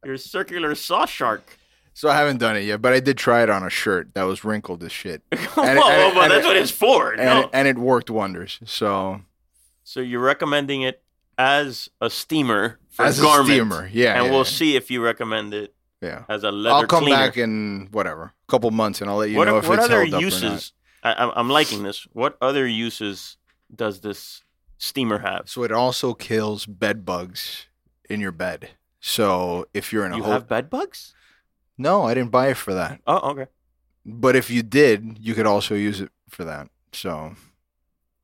Your 0.05 0.16
circular 0.16 0.74
saw 0.74 1.07
shark. 1.07 1.59
So 1.99 2.09
I 2.09 2.16
haven't 2.16 2.36
done 2.38 2.57
it 2.57 2.61
yet, 2.61 2.80
but 2.80 2.92
I 2.92 3.01
did 3.01 3.18
try 3.18 3.42
it 3.42 3.51
on 3.51 3.64
a 3.64 3.70
shirt 3.70 4.14
that 4.14 4.22
was 4.22 4.44
wrinkled 4.44 4.84
as 4.84 4.92
shit, 4.92 5.20
And 5.32 5.40
it- 5.40 5.59
and 5.59 5.78
it- 5.78 6.16
and 6.16 6.30
that's 6.30 6.44
it- 6.44 6.46
what 6.46 6.57
it's 6.57 6.70
for. 6.70 7.11
and 7.11 7.24
no. 7.24 7.40
it, 7.40 7.51
and 7.53 7.66
it 7.66 7.76
worked 7.76 8.09
wonders. 8.09 8.61
So 8.64 9.22
so 9.82 9.99
you're 9.99 10.20
recommending 10.22 10.82
it 10.82 11.03
as 11.36 11.88
a 12.01 12.09
steamer 12.09 12.78
for 12.88 13.05
as 13.05 13.18
a 13.18 13.22
garment. 13.22 13.49
steamer, 13.49 13.90
yeah, 13.92 14.14
and 14.14 14.26
yeah, 14.26 14.30
we'll 14.30 14.40
yeah. 14.40 14.59
see 14.59 14.76
if 14.76 14.92
you 14.92 15.03
recommend 15.03 15.53
it 15.55 15.74
yeah. 16.01 16.22
as 16.28 16.44
a 16.44 16.53
leather 16.53 16.76
I'll 16.76 16.86
come 16.86 17.03
cleaner. 17.03 17.16
back 17.16 17.36
in 17.36 17.88
whatever, 17.90 18.22
a 18.49 18.51
couple 18.53 18.70
months, 18.70 19.01
and 19.01 19.11
I'll 19.11 19.16
let 19.16 19.30
you 19.30 19.36
what 19.38 19.46
know 19.49 19.59
if 19.59 19.66
what 19.68 19.80
it's 19.80 19.86
other 19.86 20.05
held 20.05 20.14
up 20.14 20.18
or 20.18 20.22
not. 20.22 20.22
uses? 20.22 20.72
I, 21.03 21.12
I'm- 21.14 21.49
liking 21.51 21.82
this. 21.82 22.07
What 22.12 22.38
other 22.40 22.64
uses 22.64 23.38
does 23.74 24.03
this 24.03 24.42
steamer 24.78 25.18
have? 25.18 25.49
So 25.49 25.64
it 25.64 25.72
also 25.72 26.14
kills 26.14 26.64
bed 26.64 27.05
bugs 27.05 27.66
in 28.09 28.20
your 28.20 28.30
bed. 28.32 28.70
So 29.01 29.66
if 29.74 29.92
you're 29.92 30.07
in 30.07 30.12
a 30.12 30.16
You 30.18 30.22
ho- 30.22 30.30
have 30.32 30.49
bed 30.49 30.70
bugs? 30.70 31.14
No, 31.78 32.02
I 32.02 32.14
didn't 32.14 32.30
buy 32.30 32.48
it 32.48 32.56
for 32.56 32.74
that. 32.74 33.00
Oh, 33.06 33.30
okay. 33.30 33.46
But 34.04 34.36
if 34.36 34.50
you 34.50 34.62
did, 34.62 35.18
you 35.20 35.34
could 35.34 35.46
also 35.46 35.74
use 35.74 36.00
it 36.00 36.10
for 36.28 36.44
that. 36.44 36.68
So 36.92 37.34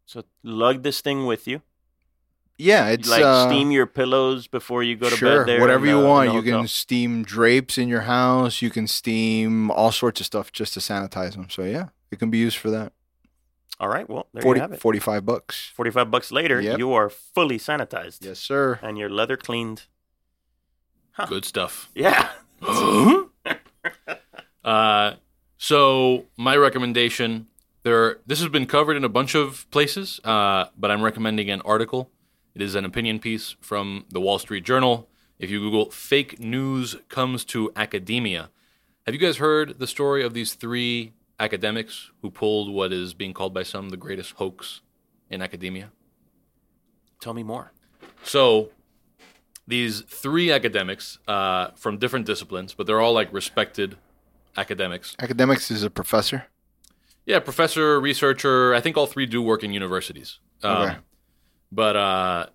So 0.07 0.25
lug 0.43 0.83
this 0.83 1.01
thing 1.01 1.27
with 1.27 1.47
you. 1.47 1.63
yeah, 2.59 2.89
it's 2.89 3.09
like 3.09 3.23
uh, 3.23 3.49
steam 3.49 3.71
your 3.71 3.87
pillows 3.87 4.47
before 4.47 4.83
you 4.83 4.97
go 4.97 5.11
to 5.11 5.17
sure, 5.17 5.39
bed. 5.45 5.49
There, 5.49 5.61
whatever 5.61 5.87
you 5.87 6.01
the- 6.01 6.07
want. 6.07 6.29
the 6.31 6.35
You 6.37 6.43
can 6.43 6.69
steam 6.69 7.23
drapes 7.25 7.77
in 7.79 7.89
your 7.89 8.03
house. 8.03 8.63
You 8.63 8.71
can 8.71 8.87
steam 8.87 9.71
all 9.71 9.93
sorts 9.93 10.21
of 10.21 10.27
stuff 10.27 10.53
just 10.53 10.73
to 10.75 10.81
sanitize 10.81 11.33
them. 11.33 11.49
So 11.51 11.63
yeah, 11.65 11.89
it 12.11 12.19
can 12.19 12.31
be 12.31 12.39
used 12.39 12.57
for 12.59 12.71
that. 12.71 12.93
All 13.81 13.89
right. 13.89 14.09
Well, 14.09 14.29
there 14.33 14.41
40, 14.43 14.59
you 14.59 14.63
have 14.63 14.73
it. 14.73 14.81
45 14.81 15.27
bucks. 15.27 15.73
Forty-five 15.75 16.09
bucks 16.11 16.31
later, 16.31 16.61
Yep. 16.61 16.79
you 16.79 16.93
are 16.93 17.11
fully 17.11 17.59
sanitized. 17.59 18.25
Yes, 18.25 18.39
sir. 18.39 18.79
And 18.83 18.97
your 18.97 19.11
leather 19.11 19.37
cleaned. 19.37 19.83
Good 21.29 21.45
stuff. 21.45 21.91
Yeah. 21.95 22.31
Uh, 24.65 25.15
so 25.59 26.25
my 26.37 26.57
recommendation 26.57 27.47
there. 27.85 28.19
This 28.27 28.41
has 28.41 28.49
been 28.49 28.67
covered 28.67 28.97
in 28.97 29.05
a 29.05 29.09
bunch 29.09 29.35
of 29.35 29.71
places, 29.71 30.21
uh, 30.25 30.67
but 30.77 30.91
I'm 30.91 31.03
recommending 31.03 31.51
an 31.51 31.61
article. 31.61 32.11
It 32.55 32.63
is 32.63 32.75
an 32.75 32.85
opinion 32.85 33.19
piece 33.21 33.57
from 33.61 34.07
the 34.11 34.21
Wall 34.21 34.39
Street 34.39 34.65
Journal. 34.65 35.09
If 35.39 35.51
you 35.51 35.61
Google 35.61 35.91
"fake 35.91 36.41
news 36.41 36.97
comes 37.09 37.45
to 37.47 37.71
academia," 37.77 38.51
have 39.07 39.15
you 39.15 39.21
guys 39.21 39.37
heard 39.37 39.79
the 39.79 39.87
story 39.87 40.25
of 40.25 40.35
these 40.35 40.55
three 40.55 41.13
academics 41.39 42.11
who 42.23 42.31
pulled 42.31 42.73
what 42.73 42.93
is 42.93 43.13
being 43.13 43.35
called 43.35 43.53
by 43.53 43.63
some 43.63 43.91
the 43.91 43.97
greatest 43.97 44.33
hoax 44.33 44.81
in 45.31 45.43
academia? 45.43 45.91
Tell 47.21 47.35
me 47.35 47.43
more. 47.43 47.73
So 48.23 48.71
these 49.67 50.03
three 50.03 50.51
academics 50.53 51.19
uh, 51.27 51.69
from 51.75 51.99
different 51.99 52.27
disciplines, 52.27 52.73
but 52.73 52.87
they're 52.87 53.01
all 53.01 53.13
like 53.13 53.33
respected 53.33 53.97
academics. 54.57 55.15
Academics 55.19 55.71
is 55.71 55.83
a 55.83 55.91
professor. 55.91 56.47
Yeah, 57.27 57.41
professor, 57.41 58.01
researcher. 58.01 58.75
I 58.75 58.81
think 58.81 58.97
all 58.97 59.07
three 59.07 59.27
do 59.27 59.41
work 59.43 59.63
in 59.65 59.73
universities. 59.73 60.39
Um, 60.63 60.83
Okay. 60.83 60.97
But 61.73 61.97
uh, 61.97 62.47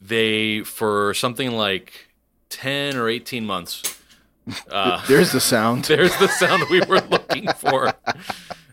they, 0.00 0.62
for 0.62 1.14
something 1.14 1.52
like 1.52 2.08
10 2.48 2.96
or 2.96 3.08
18 3.08 3.44
months, 3.46 3.82
uh, 4.70 5.04
There's 5.06 5.30
the 5.32 5.40
sound. 5.40 5.84
there's 5.92 6.16
the 6.18 6.26
sound 6.28 6.64
we 6.70 6.80
were 6.80 7.00
looking 7.00 7.48
for. 7.52 7.92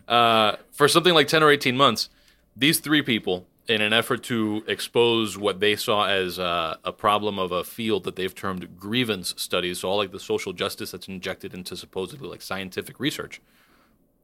Uh, 0.08 0.54
for 0.70 0.86
something 0.86 1.14
like 1.14 1.26
10 1.26 1.42
or 1.42 1.50
18 1.50 1.76
months, 1.76 2.08
these 2.54 2.78
three 2.78 3.02
people 3.02 3.44
in 3.68 3.80
an 3.80 3.92
effort 3.92 4.22
to 4.24 4.62
expose 4.68 5.36
what 5.36 5.60
they 5.60 5.74
saw 5.74 6.06
as 6.06 6.38
uh, 6.38 6.76
a 6.84 6.92
problem 6.92 7.38
of 7.38 7.50
a 7.50 7.64
field 7.64 8.04
that 8.04 8.16
they've 8.16 8.34
termed 8.34 8.76
grievance 8.76 9.34
studies. 9.36 9.80
So 9.80 9.88
all 9.88 9.96
like 9.96 10.12
the 10.12 10.20
social 10.20 10.52
justice 10.52 10.92
that's 10.92 11.08
injected 11.08 11.52
into 11.52 11.76
supposedly 11.76 12.28
like 12.28 12.42
scientific 12.42 13.00
research, 13.00 13.40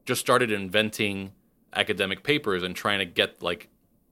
just 0.05 0.21
started 0.21 0.51
inventing 0.51 1.33
academic 1.75 2.23
papers 2.23 2.63
and 2.63 2.75
trying 2.75 2.99
to 2.99 3.05
get 3.05 3.41
like 3.41 3.69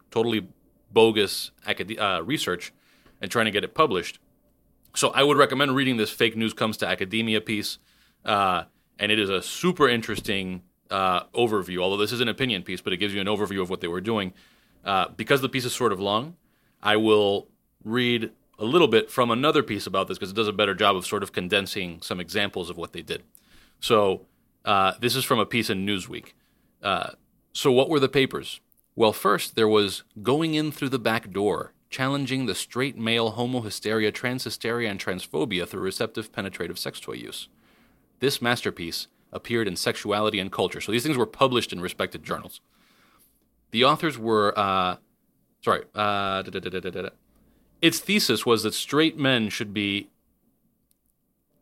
totally 0.09 0.47
bogus 0.91 1.51
acad- 1.65 1.99
uh, 1.99 2.21
research 2.23 2.73
and 3.21 3.31
trying 3.31 3.45
to 3.45 3.51
get 3.51 3.63
it 3.63 3.73
published. 3.73 4.19
So 4.95 5.09
I 5.11 5.23
would 5.23 5.37
recommend 5.37 5.75
reading 5.75 5.97
this 5.97 6.09
fake 6.09 6.35
news 6.35 6.53
comes 6.53 6.75
to 6.77 6.87
academia 6.87 7.39
piece, 7.39 7.77
uh, 8.25 8.63
and 8.99 9.11
it 9.11 9.19
is 9.19 9.29
a 9.29 9.41
super 9.41 9.87
interesting 9.87 10.63
uh, 10.89 11.23
overview. 11.27 11.77
Although 11.77 11.97
this 11.97 12.11
is 12.11 12.19
an 12.19 12.27
opinion 12.27 12.63
piece, 12.63 12.81
but 12.81 12.91
it 12.91 12.97
gives 12.97 13.13
you 13.13 13.21
an 13.21 13.27
overview 13.27 13.61
of 13.61 13.69
what 13.69 13.79
they 13.79 13.87
were 13.87 14.01
doing. 14.01 14.33
Uh, 14.83 15.07
because 15.15 15.41
the 15.41 15.49
piece 15.49 15.65
is 15.65 15.73
sort 15.73 15.91
of 15.91 15.99
long, 15.99 16.35
I 16.81 16.95
will 16.97 17.47
read 17.83 18.31
a 18.57 18.65
little 18.65 18.87
bit 18.87 19.09
from 19.09 19.31
another 19.31 19.63
piece 19.63 19.87
about 19.87 20.07
this 20.07 20.17
because 20.17 20.31
it 20.31 20.35
does 20.35 20.47
a 20.47 20.53
better 20.53 20.75
job 20.75 20.95
of 20.95 21.05
sort 21.05 21.23
of 21.23 21.31
condensing 21.31 22.01
some 22.01 22.19
examples 22.19 22.69
of 22.69 22.77
what 22.77 22.93
they 22.93 23.01
did. 23.01 23.23
So 23.79 24.25
uh, 24.65 24.93
this 24.99 25.15
is 25.15 25.23
from 25.23 25.39
a 25.39 25.45
piece 25.45 25.69
in 25.69 25.85
Newsweek. 25.85 26.33
Uh, 26.81 27.11
so 27.53 27.71
what 27.71 27.89
were 27.89 27.99
the 27.99 28.09
papers? 28.09 28.59
Well, 28.95 29.13
first 29.13 29.55
there 29.55 29.67
was 29.67 30.03
going 30.21 30.53
in 30.53 30.71
through 30.71 30.89
the 30.89 30.99
back 30.99 31.31
door, 31.31 31.73
challenging 31.89 32.45
the 32.45 32.55
straight 32.55 32.97
male 32.97 33.33
homohysteria, 33.33 34.11
transhysteria, 34.11 34.89
and 34.89 34.99
transphobia 34.99 35.67
through 35.67 35.81
receptive 35.81 36.31
penetrative 36.31 36.77
sex 36.77 36.99
toy 36.99 37.13
use. 37.13 37.47
This 38.19 38.41
masterpiece 38.41 39.07
appeared 39.33 39.67
in 39.67 39.75
Sexuality 39.75 40.39
and 40.39 40.51
Culture. 40.51 40.81
So 40.81 40.91
these 40.91 41.03
things 41.03 41.17
were 41.17 41.25
published 41.25 41.73
in 41.73 41.81
respected 41.81 42.23
journals. 42.23 42.61
The 43.71 43.83
authors 43.85 44.17
were, 44.17 44.57
uh, 44.57 44.97
sorry, 45.63 45.83
uh, 45.95 46.43
its 47.81 47.99
thesis 47.99 48.45
was 48.45 48.63
that 48.63 48.73
straight 48.73 49.17
men 49.17 49.49
should 49.49 49.73
be, 49.73 50.09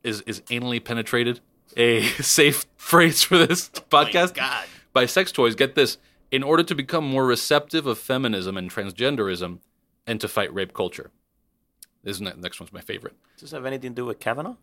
is, 0.03 0.21
is 0.21 0.41
anally 0.41 0.83
penetrated 0.83 1.39
a 1.77 2.03
safe 2.21 2.65
phrase 2.75 3.23
for 3.23 3.37
this 3.37 3.69
podcast? 3.91 4.33
God. 4.33 4.65
By 4.91 5.05
sex 5.05 5.31
toys, 5.31 5.55
get 5.55 5.75
this, 5.75 5.97
in 6.31 6.43
order 6.43 6.63
to 6.63 6.75
become 6.75 7.05
more 7.05 7.25
receptive 7.25 7.85
of 7.85 7.97
feminism 7.99 8.57
and 8.57 8.71
transgenderism 8.71 9.59
and 10.07 10.19
to 10.19 10.27
fight 10.27 10.53
rape 10.53 10.73
culture. 10.73 11.11
This 12.03 12.19
ne- 12.19 12.33
next 12.37 12.59
one's 12.59 12.73
my 12.73 12.81
favorite. 12.81 13.13
Does 13.35 13.41
this 13.41 13.51
have 13.51 13.65
anything 13.65 13.91
to 13.91 13.95
do 13.95 14.05
with 14.05 14.19
Kavanaugh? 14.19 14.55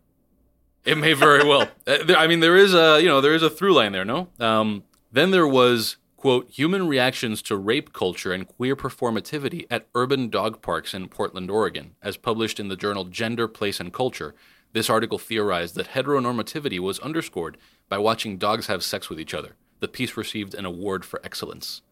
It 0.83 0.97
may 0.97 1.13
very 1.13 1.47
well. 1.47 1.69
Uh, 1.87 2.13
I 2.17 2.27
mean, 2.27 2.41
there 2.41 2.57
is 2.57 2.73
a 2.73 2.99
you 3.01 3.07
know 3.07 3.21
there 3.21 3.33
is 3.33 3.43
a 3.43 3.49
through 3.49 3.73
line 3.73 3.93
there. 3.93 4.03
No. 4.03 4.27
Um, 4.41 4.83
then 5.11 5.31
there 5.31 5.47
was 5.47 5.95
quote 6.17 6.49
human 6.49 6.87
reactions 6.87 7.41
to 7.43 7.55
rape 7.55 7.93
culture 7.93 8.33
and 8.33 8.47
queer 8.47 8.75
performativity 8.75 9.65
at 9.69 9.87
urban 9.95 10.29
dog 10.29 10.61
parks 10.61 10.93
in 10.93 11.07
Portland, 11.07 11.49
Oregon, 11.49 11.95
as 12.01 12.17
published 12.17 12.59
in 12.59 12.67
the 12.67 12.75
journal 12.75 13.05
Gender, 13.05 13.47
Place, 13.47 13.79
and 13.79 13.93
Culture. 13.93 14.35
This 14.73 14.89
article 14.89 15.19
theorized 15.19 15.75
that 15.75 15.89
heteronormativity 15.89 16.79
was 16.79 16.99
underscored 16.99 17.57
by 17.87 17.97
watching 17.99 18.37
dogs 18.37 18.67
have 18.67 18.83
sex 18.83 19.09
with 19.09 19.19
each 19.19 19.33
other. 19.33 19.55
The 19.79 19.87
piece 19.87 20.17
received 20.17 20.55
an 20.55 20.65
award 20.65 21.05
for 21.05 21.21
excellence. 21.23 21.83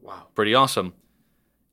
Wow, 0.00 0.28
pretty 0.34 0.54
awesome. 0.54 0.94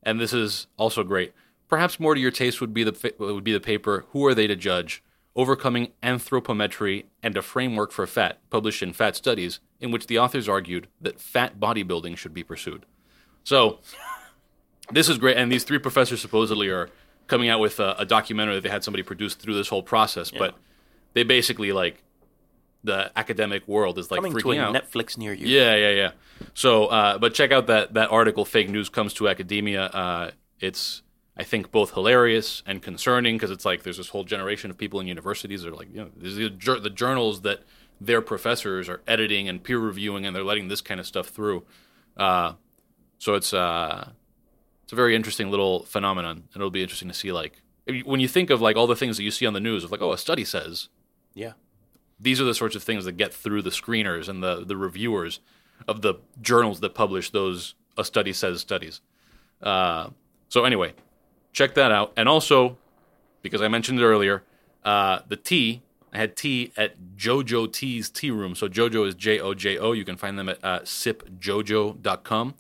And 0.02 0.20
this 0.20 0.34
is 0.34 0.68
also 0.78 1.04
great. 1.04 1.34
Perhaps 1.70 2.00
more 2.00 2.16
to 2.16 2.20
your 2.20 2.32
taste 2.32 2.60
would 2.60 2.74
be 2.74 2.84
the 2.84 3.14
would 3.20 3.44
be 3.44 3.54
the 3.54 3.60
paper 3.60 4.06
"Who 4.10 4.26
Are 4.26 4.36
They 4.36 4.48
to 4.48 4.56
Judge: 4.56 5.04
Overcoming 5.36 5.91
Anthropometry 6.03 7.05
and 7.21 7.36
a 7.36 7.41
Framework 7.41 7.91
for 7.91 8.05
Fat," 8.05 8.39
published 8.49 8.84
in 8.84 8.93
Fat 8.93 9.15
Studies, 9.15 9.59
in 9.79 9.91
which 9.91 10.07
the 10.07 10.19
authors 10.19 10.47
argued 10.47 10.88
that 11.01 11.19
fat 11.19 11.59
bodybuilding 11.59 12.17
should 12.17 12.34
be 12.34 12.43
pursued. 12.43 12.86
So, 13.43 13.79
this 14.91 15.09
is 15.09 15.17
great, 15.17 15.38
and 15.38 15.51
these 15.51 15.63
three 15.63 15.79
professors 15.79 16.21
supposedly 16.21 16.69
are 16.69 16.89
coming 17.27 17.49
out 17.49 17.59
with 17.59 17.79
a, 17.79 17.95
a 17.97 18.05
documentary 18.05 18.55
that 18.55 18.61
they 18.61 18.69
had 18.69 18.84
somebody 18.84 19.03
produce 19.03 19.34
through 19.36 19.55
this 19.55 19.69
whole 19.69 19.84
process. 19.84 20.29
But 20.29 20.55
they 21.13 21.23
basically 21.23 21.71
like 21.71 22.03
the 22.84 23.11
academic 23.17 23.67
world 23.67 23.97
is 23.97 24.11
like 24.11 24.19
Coming 24.19 24.34
to 24.34 24.43
freaking 24.43 24.57
a 24.57 24.67
out. 24.67 24.75
Netflix 24.75 25.17
near 25.17 25.34
you. 25.34 25.47
Yeah, 25.47 25.75
yeah, 25.75 25.89
yeah. 25.91 26.11
So, 26.53 26.88
uh, 26.88 27.17
but 27.17 27.34
check 27.34 27.51
out 27.51 27.67
that 27.67 27.93
that 27.93 28.11
article. 28.11 28.45
Fake 28.45 28.69
news 28.69 28.89
comes 28.89 29.13
to 29.15 29.29
academia. 29.29 29.86
Uh, 29.86 30.31
it's 30.59 31.01
I 31.36 31.43
think 31.43 31.71
both 31.71 31.93
hilarious 31.93 32.61
and 32.65 32.81
concerning 32.81 33.36
because 33.38 33.49
it's 33.51 33.65
like 33.65 33.84
there's 33.84 33.97
this 33.97 34.09
whole 34.09 34.23
generation 34.23 34.69
of 34.69 34.77
people 34.77 34.99
in 34.99 35.07
universities 35.07 35.63
that 35.63 35.69
are 35.69 35.75
like, 35.75 35.89
you 35.91 36.01
know, 36.01 36.09
these 36.15 36.38
are 36.39 36.49
the, 36.49 36.79
the 36.81 36.89
journals 36.89 37.41
that 37.41 37.63
their 37.99 38.21
professors 38.21 38.88
are 38.89 39.01
editing 39.07 39.47
and 39.49 39.63
peer 39.63 39.79
reviewing, 39.79 40.25
and 40.25 40.36
they're 40.36 40.43
letting 40.43 40.67
this 40.67 40.81
kind 40.81 40.99
of 40.99 41.07
stuff 41.07 41.27
through. 41.27 41.63
Uh, 42.17 42.53
so 43.17 43.34
it's 43.36 43.53
uh, 43.53 44.09
it's 44.84 44.93
a 44.93 44.95
very 44.95 45.15
interesting 45.15 45.49
little 45.49 45.84
phenomenon, 45.86 46.43
and 46.53 46.55
it'll 46.55 46.69
be 46.69 46.84
interesting 46.84 47.07
to 47.07 47.13
see 47.13 47.31
like 47.31 47.61
when 48.05 48.19
you 48.19 48.27
think 48.27 48.49
of 48.49 48.61
like 48.61 48.75
all 48.77 48.88
the 48.88 48.95
things 48.95 49.17
that 49.17 49.23
you 49.23 49.31
see 49.31 49.45
on 49.45 49.53
the 49.53 49.59
news 49.59 49.84
of 49.84 49.91
like, 49.91 50.01
oh, 50.01 50.13
a 50.13 50.17
study 50.17 50.45
says 50.45 50.88
Yeah. 51.34 51.53
these 52.19 52.39
are 52.39 52.45
the 52.45 52.53
sorts 52.53 52.75
of 52.77 52.84
things 52.84 53.03
that 53.05 53.13
get 53.17 53.34
through 53.34 53.61
the 53.63 53.71
screeners 53.71 54.29
and 54.29 54.41
the, 54.41 54.63
the 54.63 54.77
reviewers 54.77 55.39
of 55.86 56.01
the 56.01 56.13
journals 56.41 56.79
that 56.79 56.93
publish 56.95 57.29
those 57.31 57.75
a 57.97 58.05
study 58.05 58.31
says 58.31 58.61
studies. 58.61 59.01
Uh, 59.61 60.11
so 60.47 60.63
anyway, 60.63 60.93
check 61.54 61.76
that 61.76 61.91
out. 61.91 62.12
And 62.18 62.28
also, 62.28 62.78
because 63.41 63.62
I 63.62 63.68
mentioned 63.68 63.99
it 63.99 64.04
earlier, 64.04 64.43
uh, 64.84 65.20
the 65.28 65.38
tea 65.38 65.82
I 66.14 66.18
had 66.18 66.36
tea 66.36 66.72
at 66.78 66.95
Jojo 67.18 67.72
Tea's 67.72 68.10
Tea 68.10 68.30
Room. 68.30 68.54
So 68.54 68.68
Jojo 68.70 69.08
is 69.08 69.16
J 69.16 69.39
O 69.39 69.54
J 69.56 69.80
O. 69.80 69.93
You 69.93 70.06
can 70.06 70.16
find 70.16 70.38
them 70.38 70.47
at 70.47 70.64
uh, 70.64 70.82
sipjojo.com. 70.82 72.54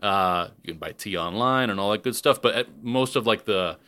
Uh, 0.00 0.48
you 0.62 0.72
can 0.74 0.78
buy 0.78 0.92
tea 0.92 1.16
online 1.16 1.70
and 1.70 1.80
all 1.80 1.90
that 1.92 2.02
good 2.02 2.14
stuff. 2.14 2.42
But 2.42 2.54
at 2.54 2.82
most 2.82 3.16
of 3.16 3.26
like 3.26 3.46
the 3.46 3.78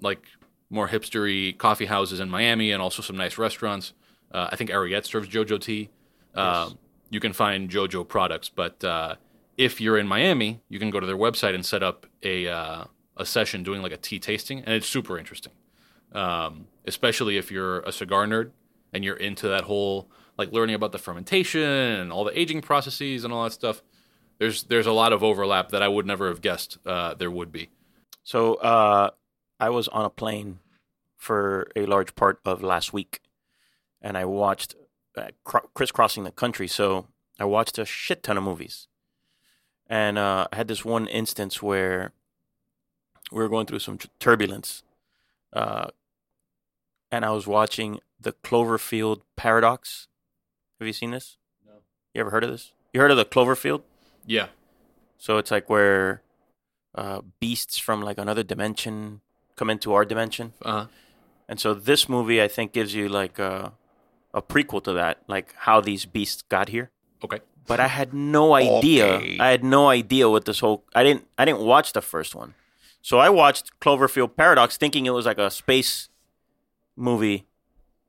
like 0.00 0.22
more 0.68 0.88
hipstery 0.88 1.56
coffee 1.56 1.86
houses 1.86 2.20
in 2.20 2.28
Miami 2.28 2.70
and 2.70 2.82
also 2.82 3.02
some 3.02 3.16
nice 3.16 3.38
restaurants. 3.38 3.94
Uh, 4.30 4.48
I 4.52 4.56
think 4.56 4.70
Ariete 4.70 5.06
serves 5.06 5.28
JoJo 5.28 5.60
tea. 5.60 5.88
Uh, 6.34 6.70
You 7.10 7.18
can 7.18 7.32
find 7.32 7.68
JoJo 7.68 8.06
products, 8.06 8.48
but 8.48 8.84
uh, 8.84 9.16
if 9.56 9.80
you're 9.80 9.98
in 9.98 10.06
Miami, 10.06 10.60
you 10.68 10.78
can 10.78 10.90
go 10.90 11.00
to 11.00 11.06
their 11.06 11.16
website 11.16 11.56
and 11.56 11.66
set 11.66 11.82
up 11.82 12.06
a 12.22 12.46
uh, 12.46 12.84
a 13.20 13.26
session 13.26 13.62
doing 13.62 13.82
like 13.82 13.92
a 13.92 13.96
tea 13.96 14.18
tasting, 14.18 14.60
and 14.60 14.74
it's 14.74 14.86
super 14.86 15.18
interesting. 15.18 15.52
Um, 16.12 16.66
especially 16.86 17.36
if 17.36 17.52
you're 17.52 17.80
a 17.80 17.92
cigar 17.92 18.26
nerd 18.26 18.50
and 18.92 19.04
you're 19.04 19.16
into 19.16 19.46
that 19.46 19.62
whole 19.64 20.10
like 20.36 20.50
learning 20.52 20.74
about 20.74 20.90
the 20.90 20.98
fermentation 20.98 21.60
and 21.60 22.10
all 22.12 22.24
the 22.24 22.36
aging 22.36 22.62
processes 22.62 23.24
and 23.24 23.32
all 23.32 23.44
that 23.44 23.52
stuff. 23.52 23.82
There's 24.38 24.64
there's 24.64 24.86
a 24.86 24.92
lot 24.92 25.12
of 25.12 25.22
overlap 25.22 25.68
that 25.68 25.82
I 25.82 25.88
would 25.88 26.06
never 26.06 26.28
have 26.28 26.40
guessed 26.40 26.78
uh, 26.86 27.14
there 27.14 27.30
would 27.30 27.52
be. 27.52 27.68
So 28.24 28.54
uh, 28.54 29.10
I 29.60 29.70
was 29.70 29.86
on 29.88 30.04
a 30.04 30.10
plane 30.10 30.60
for 31.16 31.70
a 31.76 31.84
large 31.84 32.14
part 32.14 32.40
of 32.44 32.62
last 32.62 32.92
week, 32.92 33.20
and 34.00 34.16
I 34.16 34.24
watched 34.24 34.74
uh, 35.16 35.28
cr- 35.44 35.68
crisscrossing 35.74 36.24
the 36.24 36.30
country. 36.30 36.66
So 36.66 37.06
I 37.38 37.44
watched 37.44 37.78
a 37.78 37.84
shit 37.84 38.22
ton 38.22 38.38
of 38.38 38.44
movies, 38.44 38.88
and 39.86 40.16
uh, 40.16 40.48
I 40.50 40.56
had 40.56 40.68
this 40.68 40.84
one 40.84 41.06
instance 41.06 41.62
where 41.62 42.12
we 43.32 43.38
were 43.38 43.48
going 43.48 43.66
through 43.66 43.80
some 43.80 43.98
turbulence, 44.18 44.82
uh, 45.52 45.88
and 47.10 47.24
I 47.24 47.30
was 47.30 47.46
watching 47.46 48.00
the 48.20 48.32
Cloverfield 48.32 49.22
Paradox. 49.36 50.08
Have 50.78 50.86
you 50.86 50.92
seen 50.92 51.10
this? 51.10 51.36
No. 51.66 51.72
You 52.14 52.20
ever 52.20 52.30
heard 52.30 52.44
of 52.44 52.50
this? 52.50 52.72
You 52.92 53.00
heard 53.00 53.10
of 53.10 53.16
the 53.16 53.24
Cloverfield? 53.24 53.82
Yeah. 54.26 54.48
So 55.18 55.38
it's 55.38 55.50
like 55.50 55.68
where 55.68 56.22
uh, 56.94 57.20
beasts 57.40 57.78
from 57.78 58.02
like 58.02 58.18
another 58.18 58.42
dimension 58.42 59.20
come 59.56 59.70
into 59.70 59.92
our 59.92 60.04
dimension. 60.04 60.54
Uh-huh. 60.62 60.86
And 61.48 61.60
so 61.60 61.74
this 61.74 62.08
movie, 62.08 62.40
I 62.40 62.48
think, 62.48 62.72
gives 62.72 62.94
you 62.94 63.08
like 63.08 63.38
a, 63.38 63.72
a 64.32 64.40
prequel 64.40 64.82
to 64.84 64.92
that, 64.94 65.18
like 65.26 65.54
how 65.58 65.80
these 65.80 66.06
beasts 66.06 66.42
got 66.42 66.68
here. 66.68 66.90
Okay. 67.24 67.40
But 67.66 67.80
I 67.80 67.88
had 67.88 68.14
no 68.14 68.54
idea. 68.54 69.06
Okay. 69.06 69.38
I 69.38 69.50
had 69.50 69.62
no 69.62 69.88
idea 69.88 70.28
what 70.28 70.44
this 70.44 70.60
whole. 70.60 70.84
I 70.94 71.04
didn't. 71.04 71.26
I 71.36 71.44
didn't 71.44 71.60
watch 71.60 71.92
the 71.92 72.00
first 72.00 72.34
one, 72.34 72.54
so 73.02 73.18
I 73.18 73.28
watched 73.30 73.78
Cloverfield 73.80 74.36
Paradox, 74.36 74.76
thinking 74.76 75.06
it 75.06 75.10
was 75.10 75.26
like 75.26 75.38
a 75.38 75.50
space 75.50 76.08
movie, 76.96 77.46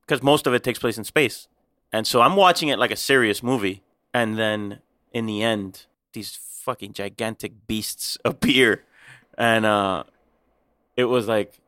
because 0.02 0.22
most 0.24 0.48
of 0.48 0.54
it 0.54 0.64
takes 0.64 0.80
place 0.80 0.98
in 0.98 1.04
space. 1.04 1.48
And 1.94 2.08
so 2.08 2.22
I'm 2.22 2.36
watching 2.36 2.70
it 2.70 2.80
like 2.80 2.92
a 2.92 2.96
serious 2.96 3.42
movie, 3.44 3.82
and 4.14 4.38
then 4.38 4.80
in 5.14 5.26
the 5.26 5.42
end, 5.44 5.86
these 6.14 6.36
fucking 6.36 6.94
gigantic 6.94 7.68
beasts 7.68 8.18
appear, 8.26 8.84
and 9.38 9.66
uh, 9.66 10.04
it 10.96 11.06
was 11.06 11.28
like, 11.28 11.60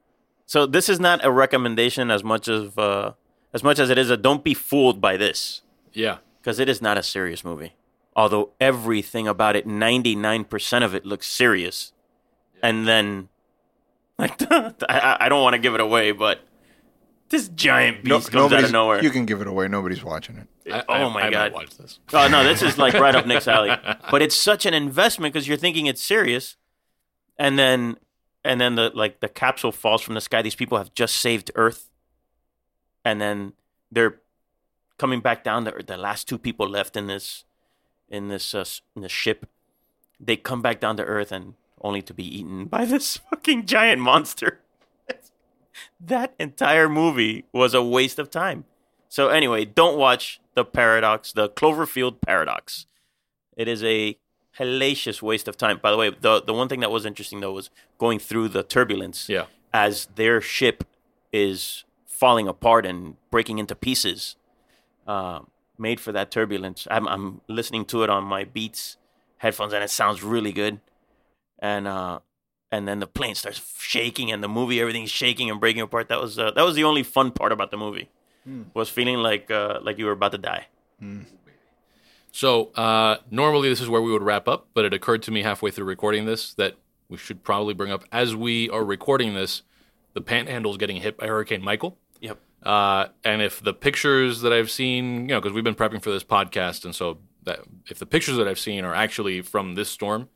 so 0.45 0.65
this 0.65 0.87
is 0.89 0.99
not 0.99 1.23
a 1.25 1.31
recommendation 1.31 2.11
as 2.11 2.23
much 2.23 2.47
as 2.47 2.77
uh, 2.77 3.13
as 3.53 3.63
much 3.63 3.79
as 3.79 3.89
it 3.89 3.97
is 3.97 4.09
a 4.09 4.17
don't 4.17 4.43
be 4.43 4.53
fooled 4.53 4.99
by 4.99 5.15
this 5.17 5.61
Yeah. 5.93 6.17
because 6.41 6.59
it 6.59 6.67
is 6.69 6.81
not 6.81 6.97
a 6.97 7.03
serious 7.03 7.43
movie. 7.43 7.73
Although 8.15 8.51
everything 8.59 9.27
about 9.27 9.55
it, 9.55 9.65
ninety 9.65 10.15
nine 10.15 10.43
percent 10.43 10.83
of 10.83 10.93
it 10.93 11.05
looks 11.05 11.27
serious, 11.27 11.93
and 12.63 12.87
then 12.87 13.29
like 14.17 14.41
I, 14.51 15.17
I 15.21 15.29
don't 15.29 15.43
want 15.43 15.53
to 15.53 15.59
give 15.59 15.75
it 15.75 15.81
away, 15.81 16.11
but 16.11 16.39
this 17.29 17.47
giant 17.49 18.03
No- 18.03 18.17
beast 18.17 18.31
comes 18.31 18.35
out 18.45 18.49
nobody's- 18.49 18.69
of 18.69 18.73
nowhere. 18.73 19.03
You 19.03 19.09
can 19.11 19.25
give 19.27 19.41
it 19.41 19.47
away. 19.47 19.67
Nobody's 19.67 20.03
watching 20.03 20.37
it. 20.37 20.47
I, 20.73 20.79
oh 20.87 20.93
I- 20.93 20.99
my 21.13 21.19
I 21.21 21.23
might 21.25 21.31
God. 21.31 21.53
Watch 21.53 21.77
this. 21.77 21.99
Oh 22.13 22.27
no, 22.27 22.43
this 22.43 22.61
is 22.63 22.77
like 22.79 22.93
right 22.95 23.13
up 23.15 23.27
Nick's 23.27 23.47
alley. 23.47 23.75
But 24.11 24.21
it's 24.23 24.35
such 24.35 24.65
an 24.65 24.73
investment 24.73 25.33
because 25.33 25.47
you're 25.47 25.57
thinking 25.57 25.85
it's 25.87 26.01
serious, 26.03 26.55
and 27.37 27.59
then 27.59 27.97
and 28.45 28.59
then 28.61 28.75
the 28.75 28.91
like 28.95 29.19
the 29.19 29.29
capsule 29.29 29.71
falls 29.71 30.01
from 30.01 30.15
the 30.15 30.21
sky. 30.21 30.41
These 30.41 30.55
people 30.55 30.77
have 30.77 30.93
just 30.93 31.15
saved 31.15 31.51
Earth, 31.55 31.89
and 33.03 33.19
then 33.19 33.53
they're 33.91 34.21
coming 34.97 35.19
back 35.21 35.43
down. 35.43 35.63
The 35.65 35.83
the 35.85 35.97
last 35.97 36.27
two 36.29 36.37
people 36.37 36.67
left 36.69 36.95
in 36.95 37.07
this 37.07 37.43
in 38.07 38.27
this 38.29 38.53
uh, 38.53 38.63
in 38.95 39.01
this 39.01 39.11
ship, 39.11 39.47
they 40.19 40.35
come 40.37 40.61
back 40.61 40.79
down 40.79 40.95
to 40.97 41.03
Earth 41.03 41.31
and 41.31 41.55
only 41.83 42.01
to 42.03 42.13
be 42.13 42.39
eaten 42.39 42.65
by 42.75 42.85
this 42.85 43.17
fucking 43.17 43.65
giant 43.65 44.01
monster. 44.01 44.59
that 45.99 46.33
entire 46.39 46.89
movie 46.89 47.45
was 47.51 47.73
a 47.73 47.83
waste 47.83 48.19
of 48.19 48.29
time. 48.29 48.65
So 49.09 49.29
anyway, 49.29 49.65
don't 49.65 49.97
watch 49.97 50.39
the 50.55 50.65
paradox, 50.65 51.31
the 51.33 51.49
Cloverfield 51.49 52.21
paradox. 52.21 52.87
It 53.55 53.67
is 53.67 53.83
a 53.83 54.17
hellacious 54.59 55.21
waste 55.21 55.47
of 55.47 55.57
time. 55.57 55.79
By 55.81 55.91
the 55.91 55.97
way, 55.97 56.09
the 56.09 56.41
the 56.41 56.53
one 56.53 56.67
thing 56.67 56.79
that 56.79 56.91
was 56.91 57.05
interesting 57.05 57.39
though 57.39 57.53
was 57.53 57.69
going 57.97 58.19
through 58.19 58.49
the 58.49 58.63
turbulence 58.63 59.29
Yeah. 59.29 59.45
as 59.73 60.07
their 60.15 60.41
ship 60.41 60.83
is 61.31 61.83
falling 62.07 62.47
apart 62.47 62.85
and 62.85 63.15
breaking 63.31 63.59
into 63.59 63.75
pieces. 63.75 64.35
Uh, 65.07 65.39
made 65.77 65.99
for 65.99 66.11
that 66.11 66.31
turbulence. 66.31 66.87
I'm 66.89 67.07
I'm 67.07 67.41
listening 67.47 67.85
to 67.85 68.03
it 68.03 68.09
on 68.09 68.23
my 68.23 68.43
Beats 68.43 68.97
headphones 69.37 69.73
and 69.73 69.83
it 69.83 69.89
sounds 69.89 70.23
really 70.23 70.51
good. 70.51 70.79
And 71.63 71.87
uh 71.87 72.19
and 72.71 72.87
then 72.87 72.99
the 72.99 73.07
plane 73.07 73.35
starts 73.35 73.61
shaking 73.79 74.31
and 74.31 74.43
the 74.43 74.47
movie 74.47 74.81
everything's 74.81 75.11
shaking 75.11 75.49
and 75.49 75.59
breaking 75.59 75.81
apart. 75.81 76.09
That 76.09 76.19
was 76.19 76.37
uh, 76.37 76.51
that 76.51 76.63
was 76.63 76.75
the 76.75 76.83
only 76.83 77.03
fun 77.03 77.31
part 77.31 77.51
about 77.51 77.71
the 77.71 77.77
movie. 77.77 78.09
Was 78.73 78.89
feeling 78.89 79.17
like 79.17 79.49
uh, 79.49 79.79
like 79.81 79.97
you 79.97 80.05
were 80.05 80.11
about 80.11 80.33
to 80.33 80.37
die. 80.37 80.67
So 82.31 82.71
uh, 82.73 83.17
normally 83.29 83.69
this 83.69 83.79
is 83.79 83.87
where 83.87 84.01
we 84.01 84.11
would 84.11 84.23
wrap 84.23 84.47
up, 84.47 84.67
but 84.73 84.85
it 84.85 84.93
occurred 84.93 85.21
to 85.23 85.31
me 85.31 85.43
halfway 85.43 85.69
through 85.71 85.85
recording 85.85 86.25
this 86.25 86.53
that 86.55 86.75
we 87.07 87.17
should 87.17 87.43
probably 87.43 87.75
bring 87.75 87.91
up 87.91 88.03
as 88.11 88.35
we 88.35 88.69
are 88.71 88.83
recording 88.83 89.35
this, 89.35 89.61
the 90.13 90.21
Panhandle 90.21 90.71
is 90.71 90.77
getting 90.77 90.97
hit 90.97 91.15
by 91.15 91.27
Hurricane 91.27 91.61
Michael. 91.61 91.97
Yep. 92.21 92.39
Uh, 92.63 93.07
and 93.23 93.41
if 93.41 93.61
the 93.61 93.73
pictures 93.73 94.41
that 94.41 94.51
I've 94.51 94.71
seen, 94.71 95.21
you 95.21 95.27
know, 95.27 95.39
because 95.39 95.53
we've 95.53 95.63
been 95.63 95.75
prepping 95.75 96.01
for 96.01 96.09
this 96.09 96.23
podcast, 96.23 96.85
and 96.85 96.95
so 96.95 97.19
that 97.43 97.59
if 97.87 97.99
the 97.99 98.07
pictures 98.07 98.37
that 98.37 98.47
I've 98.47 98.59
seen 98.59 98.83
are 98.83 98.95
actually 98.95 99.41
from 99.41 99.75
this 99.75 99.89
storm, 99.89 100.23
it's 100.23 100.32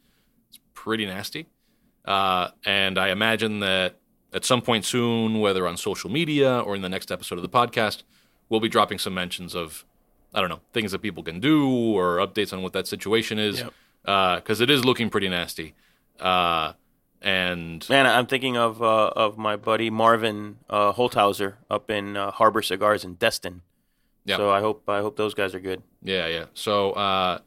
pretty 0.83 1.05
nasty. 1.05 1.47
Uh, 2.05 2.49
and 2.65 2.97
I 2.97 3.09
imagine 3.09 3.59
that 3.61 3.95
at 4.33 4.45
some 4.45 4.61
point 4.61 4.85
soon, 4.85 5.39
whether 5.39 5.67
on 5.67 5.75
social 5.77 6.09
media 6.09 6.59
or 6.59 6.75
in 6.75 6.81
the 6.81 6.89
next 6.89 7.11
episode 7.11 7.37
of 7.39 7.41
the 7.41 7.49
podcast, 7.49 8.03
we'll 8.49 8.59
be 8.59 8.69
dropping 8.69 8.99
some 8.99 9.13
mentions 9.13 9.55
of, 9.55 9.85
I 10.33 10.39
don't 10.41 10.49
know, 10.49 10.61
things 10.73 10.91
that 10.91 10.99
people 11.01 11.23
can 11.23 11.39
do 11.39 11.67
or 11.97 12.17
updates 12.17 12.53
on 12.53 12.61
what 12.61 12.73
that 12.73 12.87
situation 12.87 13.39
is, 13.39 13.59
Yep. 13.59 13.73
because 14.43 14.61
it 14.61 14.69
is 14.69 14.85
looking 14.85 15.09
pretty 15.09 15.29
nasty. 15.29 15.73
Uh, 16.19 16.73
and 17.21 17.87
Man, 17.89 18.05
I'm 18.05 18.27
thinking 18.27 18.55
of 18.57 18.81
uh, 18.81 19.07
of 19.15 19.37
my 19.37 19.55
buddy 19.55 19.89
Marvin 19.89 20.57
uh, 20.69 20.93
Holthauser 20.93 21.55
up 21.69 21.89
in 21.89 22.15
uh, 22.15 22.29
Harbor 22.31 22.61
Cigars 22.61 23.03
in 23.03 23.15
Destin. 23.15 23.61
Yeah. 24.23 24.37
So 24.37 24.49
I 24.51 24.59
hope 24.61 24.87
I 24.87 24.99
hope 25.01 25.15
those 25.17 25.33
guys 25.33 25.55
are 25.55 25.59
good. 25.59 25.81
Yeah, 26.03 26.27
yeah. 26.27 26.45
So, 26.53 26.91
uh, 26.91 27.39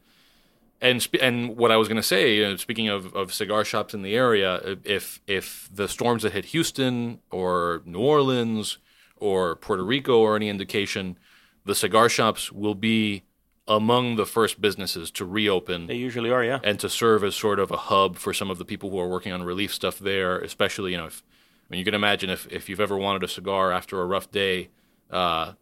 and 0.81 1.01
sp- 1.01 1.21
and 1.21 1.55
what 1.57 1.71
I 1.71 1.77
was 1.77 1.87
going 1.87 1.97
to 1.97 2.03
say, 2.03 2.35
you 2.35 2.43
know, 2.43 2.55
speaking 2.55 2.89
of, 2.89 3.13
of 3.15 3.33
cigar 3.33 3.63
shops 3.63 3.93
in 3.93 4.01
the 4.01 4.15
area, 4.15 4.77
if 4.83 5.21
if 5.27 5.69
the 5.73 5.87
storms 5.87 6.23
that 6.23 6.33
hit 6.33 6.45
Houston 6.45 7.19
or 7.29 7.81
New 7.85 7.99
Orleans 7.99 8.79
or 9.17 9.55
Puerto 9.55 9.83
Rico 9.83 10.19
or 10.19 10.35
any 10.35 10.49
indication, 10.49 11.17
the 11.65 11.75
cigar 11.75 12.09
shops 12.09 12.51
will 12.51 12.75
be 12.75 13.23
among 13.67 14.15
the 14.15 14.25
first 14.25 14.59
businesses 14.59 15.11
to 15.11 15.23
reopen 15.23 15.87
They 15.87 15.95
usually 15.95 16.31
are, 16.31 16.43
yeah. 16.43 16.59
and 16.63 16.79
to 16.79 16.89
serve 16.89 17.23
as 17.23 17.35
sort 17.35 17.59
of 17.59 17.71
a 17.71 17.77
hub 17.77 18.17
for 18.17 18.33
some 18.33 18.49
of 18.49 18.57
the 18.57 18.65
people 18.65 18.89
who 18.89 18.99
are 18.99 19.07
working 19.07 19.31
on 19.31 19.43
relief 19.43 19.73
stuff 19.73 19.99
there, 19.99 20.39
especially, 20.39 20.91
you 20.91 20.97
know, 20.97 21.05
if, 21.05 21.23
I 21.23 21.67
mean, 21.69 21.79
you 21.79 21.85
can 21.85 21.93
imagine 21.93 22.29
if, 22.29 22.51
if 22.51 22.67
you've 22.67 22.81
ever 22.81 22.97
wanted 22.97 23.23
a 23.23 23.27
cigar 23.27 23.71
after 23.71 24.01
a 24.01 24.05
rough 24.05 24.31
day, 24.31 24.69
uh, 25.11 25.53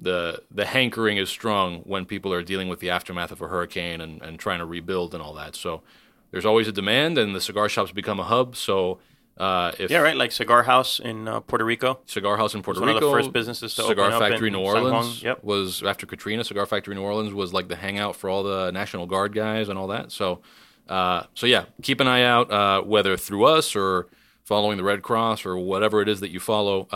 the 0.00 0.42
the 0.50 0.64
hankering 0.64 1.18
is 1.18 1.28
strong 1.28 1.80
when 1.80 2.06
people 2.06 2.32
are 2.32 2.42
dealing 2.42 2.68
with 2.68 2.80
the 2.80 2.90
aftermath 2.90 3.30
of 3.30 3.40
a 3.42 3.48
hurricane 3.48 4.00
and, 4.00 4.22
and 4.22 4.38
trying 4.38 4.58
to 4.58 4.66
rebuild 4.66 5.14
and 5.14 5.22
all 5.22 5.34
that. 5.34 5.54
So 5.54 5.82
there's 6.30 6.46
always 6.46 6.68
a 6.68 6.72
demand, 6.72 7.18
and 7.18 7.34
the 7.34 7.40
cigar 7.40 7.68
shops 7.68 7.92
become 7.92 8.18
a 8.18 8.24
hub. 8.24 8.56
So 8.56 8.98
uh, 9.36 9.72
if 9.78 9.90
Yeah, 9.90 9.98
right. 9.98 10.16
Like 10.16 10.32
Cigar 10.32 10.64
House 10.64 11.00
in 11.00 11.26
uh, 11.26 11.40
Puerto 11.40 11.64
Rico. 11.64 12.00
Cigar 12.06 12.36
House 12.36 12.54
in 12.54 12.62
Puerto 12.62 12.80
Rico. 12.80 12.94
one 12.94 13.02
of 13.02 13.08
the 13.08 13.10
first 13.10 13.32
businesses 13.32 13.74
to 13.74 13.82
Cigar 13.82 14.06
open 14.06 14.12
up 14.14 14.18
cigar 14.18 14.30
Factory 14.30 14.48
in 14.48 14.52
New 14.52 14.60
Orleans 14.60 15.22
Yep. 15.22 15.42
was 15.44 15.82
after 15.82 16.06
Katrina. 16.06 16.44
Cigar 16.44 16.66
Factory 16.66 16.94
New 16.94 17.02
Orleans 17.02 17.32
was 17.32 17.52
like 17.52 17.68
the 17.68 17.76
hangout 17.76 18.16
for 18.16 18.28
all 18.28 18.42
the 18.42 18.70
National 18.70 19.06
Guard 19.06 19.34
guys 19.34 19.68
and 19.68 19.78
all 19.78 19.86
that. 19.88 20.12
So, 20.12 20.40
uh, 20.88 21.24
so 21.34 21.46
yeah, 21.46 21.64
keep 21.82 22.00
an 22.00 22.06
eye 22.06 22.22
out 22.22 22.50
uh, 22.50 22.82
whether 22.82 23.16
through 23.16 23.44
us 23.44 23.74
or 23.74 24.08
following 24.44 24.76
the 24.76 24.84
Red 24.84 25.02
Cross 25.02 25.46
or 25.46 25.56
whatever 25.56 26.02
it 26.02 26.08
is 26.08 26.20
that 26.20 26.30
you 26.30 26.40
follow. 26.40 26.86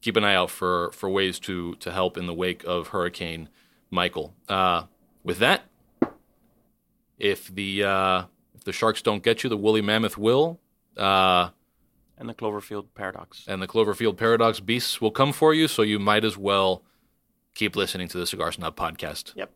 Keep 0.00 0.16
an 0.16 0.24
eye 0.24 0.34
out 0.34 0.50
for 0.50 0.90
for 0.92 1.08
ways 1.10 1.38
to 1.40 1.74
to 1.76 1.90
help 1.92 2.16
in 2.16 2.26
the 2.26 2.34
wake 2.34 2.62
of 2.64 2.88
Hurricane 2.88 3.48
Michael. 3.90 4.34
Uh, 4.48 4.84
with 5.24 5.38
that, 5.38 5.62
if 7.18 7.48
the 7.52 7.84
uh, 7.84 8.22
if 8.54 8.64
the 8.64 8.72
sharks 8.72 9.02
don't 9.02 9.22
get 9.22 9.42
you, 9.42 9.50
the 9.50 9.56
woolly 9.56 9.82
mammoth 9.82 10.16
will. 10.16 10.60
Uh, 10.96 11.50
And 12.18 12.28
the 12.28 12.34
Cloverfield 12.34 12.86
Paradox. 12.94 13.44
and 13.48 13.60
the 13.62 13.66
Cloverfield 13.68 14.16
Paradox 14.16 14.60
beasts 14.60 15.00
will 15.00 15.10
come 15.12 15.32
for 15.32 15.54
you, 15.54 15.68
so 15.68 15.82
you 15.82 15.98
might 15.98 16.24
as 16.24 16.36
well 16.36 16.82
keep 17.54 17.76
listening 17.76 18.08
to 18.08 18.18
the 18.18 18.26
Cigar 18.26 18.50
Snob 18.52 18.76
podcast 18.76 19.32
Yep. 19.36 19.50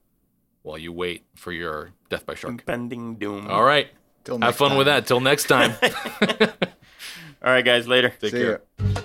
while 0.62 0.78
you 0.78 0.93
wait 0.93 1.24
for 1.36 1.53
your 1.53 1.90
death 2.11 2.24
by 2.26 2.34
shark. 2.34 2.51
Impending 2.53 3.16
doom. 3.16 3.49
All 3.49 3.64
right. 3.64 3.88
Till 4.24 4.34
Have 4.36 4.40
next 4.40 4.57
fun 4.59 4.76
with 4.76 4.86
that. 4.86 5.07
Till 5.07 5.20
next 5.20 5.45
time. 5.45 5.72
All 7.43 7.51
right, 7.51 7.64
guys. 7.64 7.88
Later. 7.88 8.11
Take 8.20 8.30
See 8.32 8.38
care. 8.38 8.61
ya. 8.78 9.01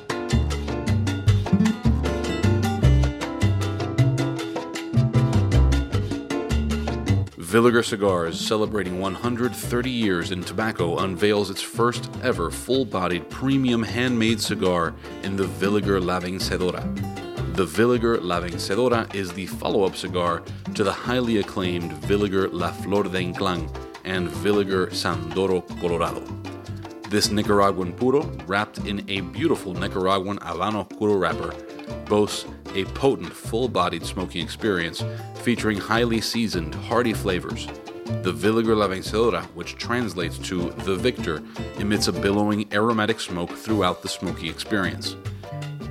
Villiger 7.48 7.82
Cigars, 7.82 8.38
celebrating 8.38 9.00
130 9.00 9.90
years 9.90 10.32
in 10.32 10.44
tobacco, 10.44 10.98
unveils 10.98 11.50
its 11.50 11.62
first 11.62 12.12
ever 12.22 12.52
full 12.52 12.84
bodied 12.84 13.30
premium 13.30 13.82
handmade 13.82 14.42
cigar 14.42 14.94
in 15.24 15.38
the 15.38 15.46
Villiger 15.46 16.04
La 16.04 16.20
Vencedora. 16.20 16.84
The 17.56 17.64
Villiger 17.64 18.22
La 18.22 18.42
Vencedora 18.42 19.16
is 19.16 19.32
the 19.32 19.46
follow 19.46 19.86
up 19.86 19.96
cigar 19.96 20.44
to 20.76 20.84
the 20.84 20.92
highly 20.92 21.38
acclaimed 21.38 21.94
Villiger 22.04 22.50
La 22.52 22.74
Flor 22.74 23.04
de 23.04 23.12
Ynclan 23.12 23.74
and 24.04 24.28
Villiger 24.28 24.94
San'Doro 24.94 25.62
Colorado. 25.80 26.22
This 27.10 27.32
Nicaraguan 27.32 27.94
puro, 27.94 28.24
wrapped 28.48 28.80
in 28.80 29.10
a 29.10 29.22
beautiful 29.22 29.74
Nicaraguan 29.74 30.40
Habano 30.40 30.84
puro 30.90 31.16
wrapper, 31.16 31.54
boasts 32.10 32.46
a 32.76 32.84
potent, 32.84 33.32
full 33.32 33.70
bodied 33.70 34.06
smoking 34.06 34.44
experience 34.44 35.02
featuring 35.36 35.78
highly 35.78 36.20
seasoned, 36.20 36.76
hearty 36.76 37.14
flavors. 37.14 37.68
The 38.24 38.34
Villiger 38.34 38.76
La 38.76 38.90
Vencedora, 38.90 39.46
which 39.56 39.78
translates 39.78 40.38
to 40.40 40.72
the 40.84 40.98
victor, 40.98 41.42
emits 41.80 42.10
a 42.10 42.12
billowing 42.12 42.68
aromatic 42.74 43.22
smoke 43.22 43.52
throughout 43.52 44.02
the 44.02 44.10
smoky 44.10 44.50
experience. 44.50 45.16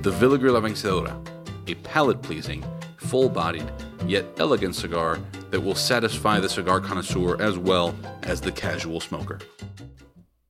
The 0.03 0.11
Villiger 0.11 0.51
La 0.51 0.61
Vencedora, 0.61 1.19
a 1.65 1.73
palate 1.75 2.21
pleasing, 2.21 2.63
full 2.97 3.27
bodied, 3.27 3.71
yet 4.05 4.25
elegant 4.37 4.75
cigar 4.75 5.19
that 5.49 5.61
will 5.61 5.73
satisfy 5.73 6.39
the 6.39 6.49
cigar 6.49 6.79
connoisseur 6.79 7.41
as 7.41 7.57
well 7.57 7.95
as 8.21 8.39
the 8.39 8.51
casual 8.51 8.99
smoker. 8.99 9.39